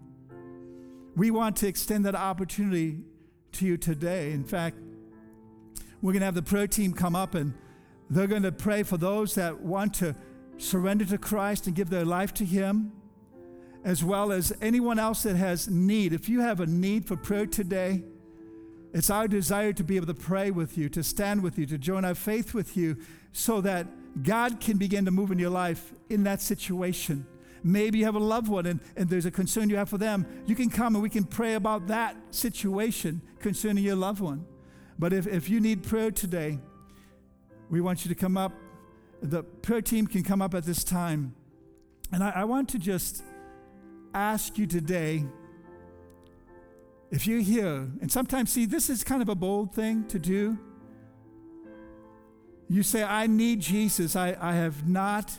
We 1.16 1.32
want 1.32 1.56
to 1.58 1.68
extend 1.68 2.06
that 2.06 2.16
opportunity 2.16 3.00
to 3.54 3.66
you 3.66 3.78
today. 3.78 4.32
In 4.32 4.44
fact, 4.44 4.78
we're 6.02 6.12
going 6.12 6.22
to 6.22 6.26
have 6.26 6.36
the 6.36 6.42
prayer 6.42 6.68
team 6.68 6.94
come 6.94 7.16
up 7.16 7.36
and 7.36 7.54
they're 8.10 8.28
going 8.28 8.44
to 8.44 8.52
pray 8.52 8.84
for 8.84 8.98
those 8.98 9.36
that 9.36 9.62
want 9.62 9.94
to 9.96 10.16
surrender 10.58 11.06
to 11.06 11.18
Christ 11.18 11.68
and 11.68 11.76
give 11.76 11.90
their 11.90 12.06
life 12.06 12.34
to 12.36 12.46
Him 12.46 12.92
as 13.84 14.04
well 14.04 14.32
as 14.32 14.54
anyone 14.62 15.00
else 15.00 15.24
that 15.24 15.36
has 15.36 15.68
need. 15.68 16.14
If 16.14 16.30
you 16.30 16.42
have 16.42 16.60
a 16.60 16.66
need 16.66 17.06
for 17.06 17.18
prayer 17.18 17.46
today, 17.46 18.04
it's 18.94 19.10
our 19.10 19.28
desire 19.28 19.74
to 19.74 19.84
be 19.84 19.96
able 19.96 20.08
to 20.08 20.14
pray 20.14 20.52
with 20.52 20.78
you, 20.78 20.88
to 20.90 21.04
stand 21.04 21.42
with 21.42 21.58
you, 21.58 21.66
to 21.66 21.78
join 21.78 22.06
our 22.06 22.16
faith 22.16 22.54
with 22.54 22.78
you, 22.78 22.98
so 23.32 23.60
that 23.62 23.88
God 24.24 24.60
can 24.60 24.78
begin 24.78 25.06
to 25.06 25.12
move 25.12 25.32
in 25.32 25.40
your 25.40 25.50
life 25.50 25.92
in 26.10 26.24
that 26.24 26.42
situation. 26.42 27.26
Maybe 27.64 28.00
you 28.00 28.06
have 28.06 28.16
a 28.16 28.20
loved 28.20 28.50
one 28.50 28.66
and, 28.66 28.80
and 28.96 29.10
there's 29.10 29.26
a 29.26 29.32
concern 29.32 29.70
you 29.70 29.78
have 29.78 29.90
for 29.90 29.98
them. 29.98 30.28
You 30.46 30.54
can 30.54 30.70
come 30.70 30.96
and 30.96 31.02
we 31.02 31.10
can 31.10 31.24
pray 31.24 31.56
about 31.56 31.88
that 31.88 32.16
situation 32.30 33.22
concerning 33.40 33.84
your 33.84 33.96
loved 33.96 34.20
one. 34.20 34.46
But 35.00 35.14
if, 35.14 35.26
if 35.28 35.50
you 35.50 35.60
need 35.60 35.84
prayer 35.84 36.12
today, 36.12 36.60
we 37.70 37.82
want 37.82 38.06
you 38.06 38.10
to 38.10 38.16
come 38.16 38.38
up. 38.38 38.52
The 39.22 39.44
prayer 39.44 39.82
team 39.82 40.06
can 40.06 40.24
come 40.24 40.42
up 40.42 40.54
at 40.54 40.66
this 40.66 40.84
time. 40.84 41.34
And 42.12 42.24
I, 42.24 42.32
I 42.36 42.44
want 42.44 42.70
to 42.70 42.80
just 42.80 43.24
ask 44.14 44.58
you 44.58 44.68
today 44.68 45.26
if 47.14 47.28
you're 47.28 47.42
here, 47.42 47.88
and 48.02 48.12
sometimes, 48.12 48.52
see, 48.52 48.66
this 48.66 48.90
is 48.90 49.04
kind 49.04 49.22
of 49.22 49.30
a 49.30 49.36
bold 49.36 49.76
thing 49.76 50.04
to 50.08 50.18
do. 50.18 50.58
You 52.68 52.82
say, 52.82 53.04
I 53.04 53.28
need 53.28 53.60
Jesus. 53.60 54.16
I, 54.16 54.36
I 54.42 54.54
have 54.56 54.90
not 54.90 55.32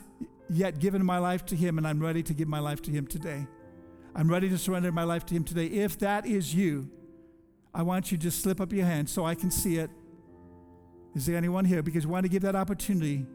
yet 0.49 0.79
given 0.79 1.05
my 1.05 1.19
life 1.19 1.45
to 1.47 1.57
Him, 1.57 1.77
and 1.79 1.85
I'm 1.85 1.99
ready 1.99 2.23
to 2.23 2.33
give 2.33 2.47
my 2.47 2.61
life 2.61 2.81
to 2.83 2.93
Him 2.93 3.09
today. 3.09 3.49
I'm 4.15 4.31
ready 4.31 4.49
to 4.51 4.57
surrender 4.57 4.93
my 4.93 5.03
life 5.03 5.27
to 5.27 5.35
Him 5.35 5.43
today. 5.43 5.67
If 5.67 5.99
that 5.99 6.27
is 6.27 6.55
you, 6.55 6.89
I 7.75 7.83
want 7.83 8.13
you 8.13 8.19
to 8.19 8.23
just 8.23 8.41
slip 8.41 8.61
up 8.61 8.73
your 8.73 8.87
hand 8.87 9.11
so 9.11 9.25
I 9.25 9.35
can 9.35 9.51
see 9.51 9.79
it. 9.79 9.91
Is 11.17 11.27
there 11.27 11.37
anyone 11.37 11.65
here? 11.65 11.83
Because 11.83 12.07
we 12.07 12.13
want 12.13 12.25
to 12.25 12.31
give 12.31 12.43
that 12.43 12.55
opportunity. 12.55 13.27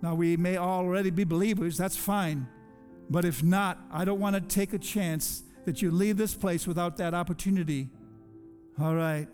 Now, 0.00 0.14
we 0.14 0.36
may 0.36 0.58
already 0.58 1.10
be 1.10 1.24
believers, 1.24 1.76
that's 1.76 1.96
fine. 1.96 2.46
But 3.10 3.24
if 3.24 3.42
not, 3.42 3.78
I 3.92 4.04
don't 4.04 4.20
want 4.20 4.36
to 4.36 4.40
take 4.40 4.72
a 4.72 4.78
chance 4.78 5.42
that 5.64 5.82
you 5.82 5.90
leave 5.90 6.16
this 6.16 6.32
place 6.32 6.66
without 6.66 6.96
that 6.98 7.12
opportunity. 7.12 7.88
All 8.80 8.94
right. 8.94 9.26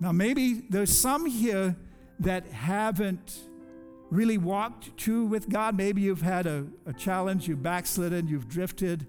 Now, 0.00 0.10
maybe 0.10 0.62
there's 0.70 0.96
some 0.96 1.26
here 1.26 1.76
that 2.20 2.46
haven't 2.46 3.38
really 4.10 4.38
walked 4.38 4.96
true 4.96 5.26
with 5.26 5.48
God. 5.48 5.76
Maybe 5.76 6.02
you've 6.02 6.22
had 6.22 6.46
a, 6.46 6.66
a 6.86 6.92
challenge, 6.92 7.46
you've 7.46 7.62
backslidden, 7.62 8.26
you've 8.26 8.48
drifted. 8.48 9.06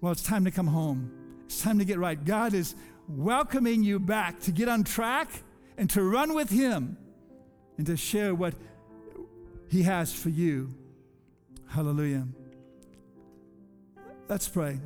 Well, 0.00 0.12
it's 0.12 0.22
time 0.22 0.44
to 0.46 0.50
come 0.50 0.66
home. 0.66 1.12
It's 1.44 1.60
time 1.60 1.78
to 1.78 1.84
get 1.84 1.98
right. 1.98 2.22
God 2.22 2.54
is 2.54 2.74
welcoming 3.08 3.82
you 3.82 3.98
back 3.98 4.40
to 4.40 4.52
get 4.52 4.68
on 4.68 4.84
track 4.84 5.28
and 5.76 5.90
to 5.90 6.02
run 6.02 6.34
with 6.34 6.48
Him 6.48 6.96
and 7.76 7.86
to 7.86 7.96
share 7.96 8.34
what 8.34 8.54
He 9.68 9.82
has 9.82 10.12
for 10.12 10.30
you. 10.30 10.74
Hallelujah. 11.68 12.26
Let's 14.30 14.48
pray. 14.48 14.78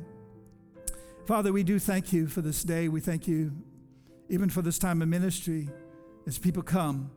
Father, 1.27 1.53
we 1.53 1.61
do 1.61 1.77
thank 1.77 2.11
you 2.11 2.25
for 2.25 2.41
this 2.41 2.63
day. 2.63 2.87
We 2.87 2.99
thank 2.99 3.27
you 3.27 3.51
even 4.27 4.49
for 4.49 4.63
this 4.63 4.79
time 4.79 5.03
of 5.03 5.07
ministry, 5.07 5.69
as 6.25 6.39
people 6.39 6.63
come 6.63 7.11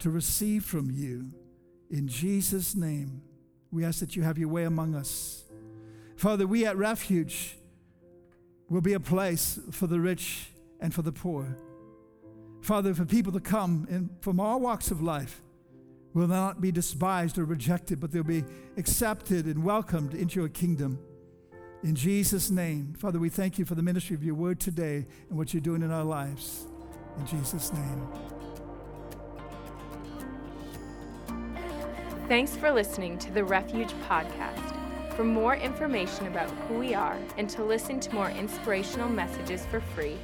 to 0.00 0.10
receive 0.10 0.64
from 0.64 0.90
you. 0.90 1.30
In 1.88 2.08
Jesus' 2.08 2.74
name, 2.74 3.22
we 3.70 3.84
ask 3.84 4.00
that 4.00 4.16
you 4.16 4.24
have 4.24 4.36
your 4.36 4.48
way 4.48 4.64
among 4.64 4.96
us. 4.96 5.44
Father, 6.16 6.44
we 6.44 6.66
at 6.66 6.76
Refuge 6.76 7.56
will 8.68 8.80
be 8.80 8.94
a 8.94 9.00
place 9.00 9.60
for 9.70 9.86
the 9.86 10.00
rich 10.00 10.48
and 10.80 10.92
for 10.92 11.02
the 11.02 11.12
poor. 11.12 11.56
Father, 12.62 12.94
for 12.94 13.04
people 13.04 13.30
to 13.30 13.40
come 13.40 13.86
in 13.88 14.10
from 14.22 14.40
all 14.40 14.58
walks 14.58 14.90
of 14.90 15.00
life 15.00 15.40
will 16.14 16.26
not 16.26 16.60
be 16.60 16.72
despised 16.72 17.38
or 17.38 17.44
rejected, 17.44 18.00
but 18.00 18.10
they'll 18.10 18.24
be 18.24 18.42
accepted 18.76 19.46
and 19.46 19.62
welcomed 19.62 20.14
into 20.14 20.40
your 20.40 20.48
kingdom. 20.48 20.98
In 21.82 21.94
Jesus' 21.94 22.50
name, 22.50 22.94
Father, 22.98 23.18
we 23.18 23.30
thank 23.30 23.58
you 23.58 23.64
for 23.64 23.74
the 23.74 23.82
ministry 23.82 24.14
of 24.14 24.22
your 24.22 24.34
word 24.34 24.60
today 24.60 25.06
and 25.28 25.38
what 25.38 25.54
you're 25.54 25.62
doing 25.62 25.82
in 25.82 25.90
our 25.90 26.04
lives. 26.04 26.66
In 27.18 27.26
Jesus' 27.26 27.72
name. 27.72 28.06
Thanks 32.28 32.54
for 32.54 32.70
listening 32.70 33.18
to 33.18 33.30
the 33.32 33.42
Refuge 33.42 33.92
Podcast. 34.08 34.76
For 35.16 35.24
more 35.24 35.56
information 35.56 36.26
about 36.26 36.50
who 36.50 36.78
we 36.78 36.94
are 36.94 37.18
and 37.38 37.48
to 37.50 37.64
listen 37.64 37.98
to 38.00 38.14
more 38.14 38.30
inspirational 38.30 39.08
messages 39.08 39.64
for 39.66 39.80
free, 39.80 40.16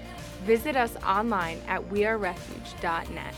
visit 0.45 0.77
us 0.77 0.95
online 1.05 1.61
at 1.67 1.83
wearerefuge.net. 1.89 3.35